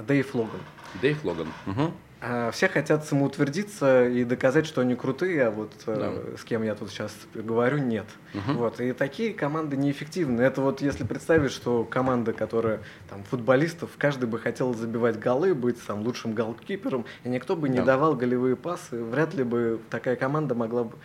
Дэйв 0.07 0.33
Логан. 0.33 0.61
Дэйв 1.01 1.23
Логан. 1.23 1.47
Угу. 1.67 1.93
А, 2.21 2.51
все 2.51 2.67
хотят 2.67 3.05
самоутвердиться 3.05 4.07
и 4.07 4.25
доказать, 4.25 4.65
что 4.65 4.81
они 4.81 4.95
крутые, 4.95 5.45
а 5.45 5.51
вот 5.51 5.71
э, 5.85 5.95
да. 6.31 6.37
с 6.37 6.43
кем 6.43 6.63
я 6.63 6.75
тут 6.75 6.89
сейчас 6.89 7.15
говорю, 7.33 7.77
нет. 7.77 8.05
Угу. 8.33 8.57
Вот. 8.57 8.81
И 8.81 8.91
такие 8.91 9.33
команды 9.33 9.77
неэффективны. 9.77 10.41
Это 10.41 10.61
вот 10.61 10.81
если 10.81 11.05
представить, 11.05 11.51
что 11.51 11.85
команда, 11.85 12.33
которая 12.33 12.81
там 13.09 13.23
футболистов, 13.23 13.91
каждый 13.97 14.27
бы 14.27 14.37
хотел 14.37 14.73
забивать 14.73 15.17
голы, 15.17 15.55
быть 15.55 15.81
там 15.85 16.01
лучшим 16.01 16.33
голкипером, 16.33 17.05
и 17.23 17.29
никто 17.29 17.55
бы 17.55 17.69
не 17.69 17.77
да. 17.77 17.85
давал 17.85 18.15
голевые 18.15 18.57
пасы, 18.57 19.01
вряд 19.01 19.33
ли 19.33 19.43
бы 19.45 19.79
такая 19.89 20.17
команда 20.17 20.55
могла 20.55 20.83
бы 20.83 20.97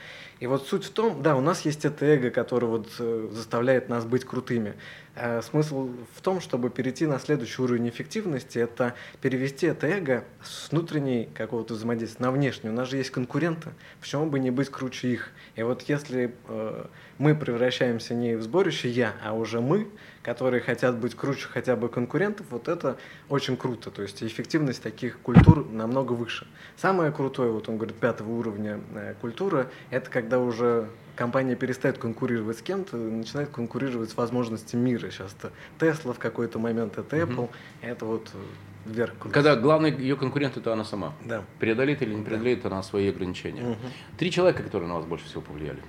и 0.44 0.46
вот 0.46 0.66
суть 0.66 0.84
в 0.84 0.90
том, 0.90 1.22
да, 1.22 1.36
у 1.36 1.40
нас 1.40 1.62
есть 1.62 1.86
это 1.86 2.04
эго, 2.04 2.28
которое 2.28 2.66
вот 2.66 2.86
э, 2.98 3.28
заставляет 3.32 3.88
нас 3.88 4.04
быть 4.04 4.26
крутыми. 4.26 4.74
Э, 5.14 5.40
смысл 5.40 5.88
в 6.14 6.20
том, 6.20 6.42
чтобы 6.42 6.68
перейти 6.68 7.06
на 7.06 7.18
следующий 7.18 7.62
уровень 7.62 7.88
эффективности, 7.88 8.58
это 8.58 8.92
перевести 9.22 9.68
это 9.68 9.86
эго 9.86 10.24
с 10.42 10.70
внутренней 10.70 11.30
какого-то 11.32 11.72
взаимодействия 11.72 12.26
на 12.26 12.30
внешний. 12.30 12.68
У 12.68 12.74
нас 12.74 12.90
же 12.90 12.98
есть 12.98 13.08
конкуренты, 13.08 13.70
почему 14.02 14.26
бы 14.26 14.38
не 14.38 14.50
быть 14.50 14.68
круче 14.68 15.08
их? 15.08 15.30
И 15.56 15.62
вот 15.62 15.80
если 15.88 16.34
э, 16.48 16.84
мы 17.16 17.34
превращаемся 17.34 18.12
не 18.12 18.34
в 18.34 18.42
сборище 18.42 18.90
«я», 18.90 19.14
а 19.24 19.32
уже 19.32 19.62
мы, 19.62 19.88
которые 20.24 20.62
хотят 20.62 20.96
быть 20.96 21.14
круче 21.14 21.46
хотя 21.48 21.76
бы 21.76 21.88
конкурентов, 21.88 22.46
вот 22.50 22.66
это 22.66 22.96
очень 23.28 23.56
круто. 23.56 23.90
То 23.90 24.02
есть 24.02 24.22
эффективность 24.22 24.82
таких 24.82 25.20
культур 25.20 25.68
намного 25.70 26.14
выше. 26.14 26.46
Самое 26.76 27.12
крутое, 27.12 27.52
вот 27.52 27.68
он 27.68 27.76
говорит, 27.76 27.96
пятого 27.96 28.32
уровня 28.32 28.80
э, 28.94 29.14
культура, 29.20 29.70
это 29.90 30.10
когда 30.10 30.40
уже 30.40 30.88
компания 31.14 31.54
перестает 31.54 31.98
конкурировать 31.98 32.58
с 32.58 32.62
кем-то, 32.62 32.96
начинает 32.96 33.50
конкурировать 33.50 34.10
с 34.10 34.16
возможностями 34.16 34.80
мира. 34.80 35.10
Сейчас 35.10 35.36
это 35.38 35.52
Tesla 35.78 36.14
в 36.14 36.18
какой-то 36.18 36.58
момент, 36.58 36.96
это 36.96 37.16
Apple, 37.18 37.44
угу. 37.44 37.50
это 37.82 38.06
вот 38.06 38.30
э, 38.32 38.90
вверх. 38.90 39.12
Когда 39.30 39.56
главный 39.56 39.94
ее 39.94 40.16
конкурент 40.16 40.56
это 40.56 40.72
она 40.72 40.84
сама. 40.84 41.12
Да. 41.22 41.44
Преодолеет 41.58 42.00
или 42.00 42.14
не 42.14 42.22
преодолеет 42.22 42.62
да. 42.62 42.70
она 42.70 42.82
свои 42.82 43.10
ограничения. 43.10 43.62
Угу. 43.62 43.78
Три 44.16 44.30
человека, 44.30 44.62
которые 44.62 44.88
на 44.88 44.94
вас 44.94 45.04
больше 45.04 45.26
всего 45.26 45.42
повлияли. 45.42 45.82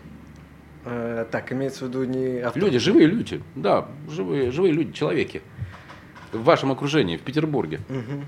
Э, 0.86 1.26
так, 1.32 1.52
имеется 1.52 1.86
в 1.86 1.90
виду 1.90 2.04
не 2.04 2.40
автор... 2.40 2.62
Люди, 2.62 2.78
живые 2.78 3.08
люди, 3.08 3.42
да, 3.56 3.88
живые, 4.10 4.52
живые 4.52 4.72
люди, 4.72 4.94
человеки. 4.94 5.42
В 6.32 6.44
вашем 6.44 6.72
окружении, 6.72 7.18
в 7.18 7.22
Петербурге. 7.22 7.82
Угу. 7.90 8.26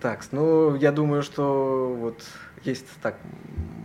Так, 0.00 0.24
ну, 0.32 0.74
я 0.74 0.90
думаю, 0.90 1.22
что 1.22 1.94
вот 1.96 2.24
есть 2.64 2.86
так, 3.00 3.16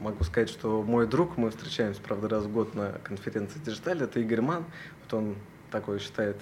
могу 0.02 0.24
сказать, 0.24 0.50
что 0.50 0.82
мой 0.82 1.06
друг, 1.08 1.38
мы 1.38 1.52
встречаемся, 1.52 2.02
правда, 2.02 2.30
раз 2.30 2.46
в 2.46 2.52
год 2.52 2.74
на 2.74 2.94
конференции 3.04 3.60
Digitale, 3.60 4.02
это 4.02 4.20
Игорь 4.20 4.42
Ман, 4.42 4.66
вот 5.04 5.14
он 5.14 5.36
такой 5.70 6.00
считает 6.00 6.38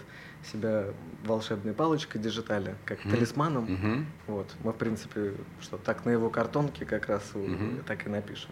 себя 0.52 0.86
волшебной 1.26 1.74
палочкой 1.74 2.22
Digitale, 2.22 2.76
как 2.86 3.00
mm-hmm. 3.00 3.10
талисманом. 3.10 3.66
Mm-hmm. 3.66 4.06
Вот, 4.28 4.56
мы, 4.64 4.72
в 4.72 4.76
принципе, 4.76 5.34
что 5.60 5.78
так 5.78 6.06
на 6.06 6.12
его 6.12 6.30
картонке 6.30 6.86
как 6.86 7.08
раз 7.08 7.24
mm-hmm. 7.34 7.84
так 7.86 8.06
и 8.06 8.10
напишем. 8.10 8.52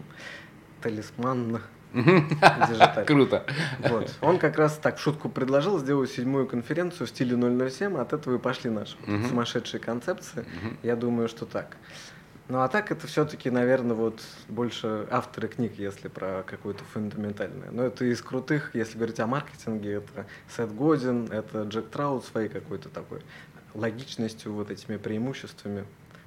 Талисман 0.81 1.61
Круто. 3.07 3.45
Вот. 3.79 4.13
Он 4.21 4.39
как 4.39 4.57
раз 4.57 4.77
так 4.77 4.97
в 4.97 5.01
шутку 5.01 5.29
предложил 5.29 5.79
сделать 5.79 6.11
седьмую 6.11 6.47
конференцию 6.47 7.07
в 7.07 7.09
стиле 7.09 7.37
007, 7.69 7.97
от 7.97 8.13
этого 8.13 8.35
и 8.35 8.39
пошли 8.39 8.69
наши 8.69 8.95
сумасшедшие 9.29 9.79
концепции. 9.79 10.45
Я 10.81 10.95
думаю, 10.95 11.27
что 11.27 11.45
так. 11.45 11.77
Ну 12.49 12.59
а 12.59 12.67
так 12.67 12.91
это 12.91 13.07
все-таки, 13.07 13.49
наверное, 13.49 13.95
вот 13.95 14.21
больше 14.49 15.07
авторы 15.09 15.47
книг, 15.47 15.73
если 15.77 16.09
про 16.09 16.43
какое-то 16.45 16.83
фундаментальное. 16.83 17.71
Но 17.71 17.83
это 17.83 18.03
из 18.03 18.21
крутых, 18.21 18.71
если 18.73 18.97
говорить 18.97 19.19
о 19.21 19.27
маркетинге, 19.27 19.93
это 19.93 20.25
Сет 20.55 20.73
Годин, 20.75 21.29
это 21.31 21.63
Джек 21.63 21.89
Траут 21.89 22.25
своей 22.25 22.49
какой-то 22.49 22.89
такой 22.89 23.21
логичностью, 23.73 24.53
вот 24.53 24.71
этими 24.71 24.97
преимуществами. 24.97 25.85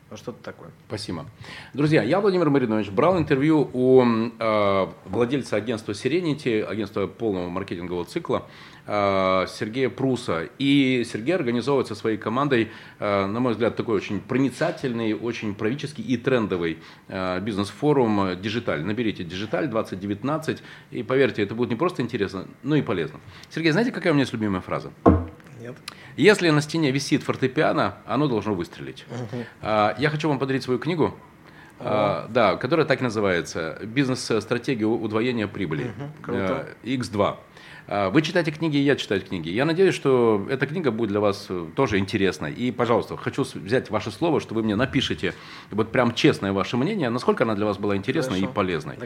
Ну, 0.09 0.17
что-то 0.17 0.41
такое. 0.41 0.71
Спасибо. 0.87 1.27
Друзья, 1.75 2.01
я, 2.01 2.21
Владимир 2.21 2.49
Маринович, 2.49 2.91
брал 2.91 3.19
интервью 3.19 3.69
у 3.73 4.05
э, 4.05 4.87
владельца 5.05 5.57
агентства 5.57 5.93
Serenity, 5.93 6.63
агентства 6.63 7.09
полного 7.09 7.49
маркетингового 7.49 8.05
цикла, 8.05 8.47
э, 8.87 9.47
Сергея 9.49 9.91
Пруса. 9.91 10.49
И 10.61 11.05
Сергей 11.13 11.35
организовывает 11.35 11.89
со 11.89 11.97
своей 11.97 12.19
командой, 12.19 12.71
э, 13.01 13.27
на 13.27 13.41
мой 13.41 13.55
взгляд, 13.55 13.75
такой 13.75 13.97
очень 13.97 14.21
проницательный, 14.21 15.13
очень 15.13 15.57
правительский 15.57 16.05
и 16.05 16.17
трендовый 16.17 16.79
э, 17.09 17.41
бизнес-форум 17.41 18.41
«Дижиталь». 18.41 18.85
Наберите 18.85 19.25
«Дижиталь 19.25 19.67
2019» 19.69 20.61
и 20.93 21.03
поверьте, 21.03 21.43
это 21.43 21.57
будет 21.57 21.71
не 21.71 21.77
просто 21.77 22.03
интересно, 22.03 22.47
но 22.63 22.77
и 22.77 22.83
полезно. 22.83 23.19
Сергей, 23.51 23.73
знаете, 23.73 23.91
какая 23.91 24.11
у 24.11 24.15
меня 24.15 24.23
есть 24.23 24.33
любимая 24.33 24.61
фраза? 24.61 24.93
Нет. 25.67 25.77
Если 26.17 26.51
на 26.51 26.61
стене 26.61 26.93
висит 26.93 27.23
фортепиано, 27.23 27.97
оно 28.07 28.29
должно 28.29 28.55
выстрелить. 28.55 29.05
Угу. 29.11 29.45
Я 29.63 30.11
хочу 30.11 30.29
вам 30.29 30.39
подарить 30.39 30.63
свою 30.63 30.79
книгу. 30.79 31.15
А, 31.79 32.27
да, 32.31 32.57
которая 32.57 32.87
так 32.87 33.01
и 33.01 33.05
называется 33.05 33.79
«Бизнес-стратегия 33.83 34.87
удвоения 34.87 35.47
прибыли». 35.47 35.85
Угу, 35.85 36.11
круто. 36.23 36.69
X2. 36.85 37.37
А, 37.89 38.11
вы 38.11 38.23
читаете 38.23 38.51
книги, 38.51 38.77
я 38.79 38.97
читаю 38.97 39.21
книги. 39.21 39.49
Я 39.51 39.65
надеюсь, 39.65 39.95
что 39.95 40.47
эта 40.51 40.67
книга 40.67 40.91
будет 40.91 41.11
для 41.11 41.21
вас 41.21 41.47
э, 41.49 41.67
тоже 41.77 41.99
интересна. 41.99 42.47
И, 42.47 42.71
пожалуйста, 42.73 43.17
хочу 43.17 43.45
взять 43.55 43.91
ваше 43.91 44.11
слово, 44.11 44.41
что 44.41 44.55
вы 44.55 44.63
мне 44.63 44.75
напишите 44.75 45.35
вот 45.71 45.93
прям 45.93 46.15
честное 46.15 46.53
ваше 46.53 46.77
мнение, 46.77 47.11
насколько 47.11 47.45
она 47.45 47.55
для 47.55 47.65
вас 47.65 47.79
была 47.79 47.97
интересна 47.97 48.33
Хорошо. 48.33 48.51
и 48.51 48.55
полезной. 48.55 48.97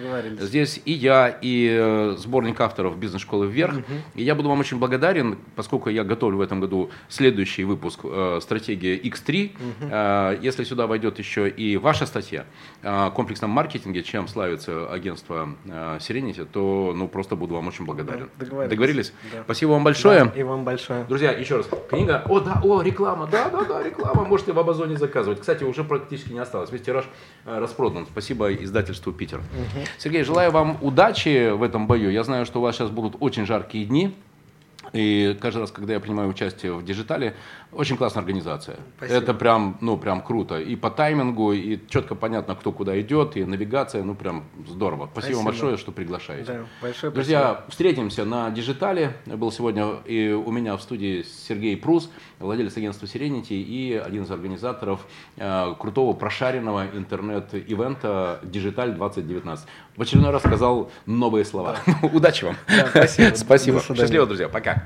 Здесь 0.41 0.81
и 0.85 0.93
я, 0.93 1.29
и 1.29 1.69
э, 1.71 2.15
сборник 2.19 2.61
авторов 2.61 2.99
бизнес-школы 2.99 3.47
«Вверх». 3.47 3.75
Угу. 3.75 3.85
И 4.15 4.23
я 4.23 4.35
буду 4.35 4.49
вам 4.49 4.61
очень 4.61 4.79
благодарен, 4.79 5.39
поскольку 5.57 5.91
я 5.91 6.03
готовлю 6.03 6.39
в 6.39 6.41
этом 6.41 6.61
году 6.61 6.91
следующий 7.09 7.65
выпуск 7.65 8.01
э, 8.05 8.39
«Стратегия 8.41 8.97
X3». 8.97 9.51
Угу. 9.51 10.43
Если 10.43 10.65
сюда 10.65 10.87
войдет 10.87 11.19
еще 11.19 11.49
и 11.49 11.77
ваша 11.77 12.07
статья 12.07 12.47
комплексном 12.83 13.51
маркетинге, 13.51 14.03
чем 14.03 14.27
славится 14.29 14.91
агентство 14.91 15.51
Serenity, 15.67 16.45
то 16.45 16.93
ну, 16.97 17.09
просто 17.09 17.37
буду 17.37 17.55
вам 17.55 17.69
очень 17.69 17.85
благодарен. 17.85 18.31
Да, 18.39 18.67
Договорились? 18.67 19.13
Да. 19.33 19.43
Спасибо 19.45 19.71
вам 19.71 19.85
большое. 19.85 20.25
Да, 20.25 20.41
и 20.41 20.43
вам 20.43 20.65
большое. 20.65 21.05
Друзья, 21.05 21.33
еще 21.33 21.59
раз. 21.59 21.69
Книга. 21.89 22.23
О, 22.29 22.41
да, 22.41 22.61
о, 22.65 22.83
реклама. 22.83 23.29
Да, 23.31 23.49
да, 23.51 23.65
да, 23.65 23.83
реклама. 23.83 24.25
Можете 24.25 24.53
в 24.53 24.59
Амазоне 24.59 24.97
заказывать. 24.97 25.41
Кстати, 25.41 25.65
уже 25.65 25.85
практически 25.85 26.33
не 26.33 26.39
осталось. 26.39 26.71
Весь 26.71 26.83
тираж 26.83 27.05
э, 27.45 27.59
распродан. 27.59 28.07
Спасибо 28.07 28.53
издательству 28.55 29.13
Питер. 29.13 29.39
Угу. 29.39 29.85
Сергей, 29.99 30.25
желаю 30.25 30.51
вам 30.51 30.79
удачи 30.81 31.51
в 31.51 31.63
этом 31.63 31.87
бою. 31.87 32.11
Я 32.11 32.25
знаю, 32.25 32.47
что 32.47 32.61
у 32.61 32.63
вас 32.63 32.77
сейчас 32.77 32.91
будут 32.91 33.17
очень 33.21 33.47
жаркие 33.47 33.85
дни. 33.85 34.15
И 34.93 35.37
каждый 35.41 35.61
раз, 35.61 35.71
когда 35.71 35.93
я 35.93 36.01
принимаю 36.01 36.29
участие 36.29 36.73
в 36.73 36.85
Digitale, 36.85 37.37
очень 37.73 37.97
классная 37.97 38.21
организация. 38.21 38.77
Спасибо. 38.97 39.19
Это 39.19 39.35
прям, 39.35 39.79
ну, 39.81 39.97
прям 39.97 40.23
круто. 40.23 40.59
И 40.59 40.75
по 40.77 40.91
таймингу, 40.91 41.53
и 41.53 41.79
четко 41.89 42.15
понятно, 42.15 42.57
кто 42.57 42.73
куда 42.73 43.01
идет, 43.01 43.37
и 43.37 43.45
навигация, 43.45 44.03
ну, 44.03 44.15
прям 44.15 44.45
здорово. 44.67 45.09
Спасибо, 45.13 45.35
Спасибо. 45.35 45.45
большое, 45.45 45.77
что 45.77 45.93
приглашаете. 45.93 46.53
Да, 46.53 46.67
большое 46.83 47.13
Друзья, 47.13 47.41
спасибо. 47.41 47.71
встретимся 47.71 48.25
на 48.25 48.51
Digitale. 48.51 49.17
Был 49.27 49.53
сегодня 49.53 49.97
и 50.05 50.31
у 50.31 50.51
меня 50.51 50.77
в 50.77 50.83
студии 50.83 51.23
Сергей 51.23 51.77
Прус, 51.77 52.11
владелец 52.39 52.77
агентства 52.77 53.07
Serenity 53.07 53.55
и 53.55 53.95
один 53.95 54.25
из 54.25 54.31
организаторов 54.31 55.07
э, 55.37 55.75
крутого 55.79 56.13
прошаренного 56.13 56.87
интернет-ивента 56.93 58.41
Digital 58.43 58.95
2019. 58.95 59.67
В 59.97 60.03
очередной 60.03 60.31
раз 60.31 60.43
сказал 60.43 60.91
новые 61.07 61.45
слова. 61.45 61.77
Удачи 62.13 62.45
вам. 62.45 62.57
Да, 62.69 62.89
спасибо. 62.89 63.35
Спасибо. 63.37 63.81
Счастливо, 63.81 64.27
друзья. 64.27 64.49
Пока. 64.49 64.85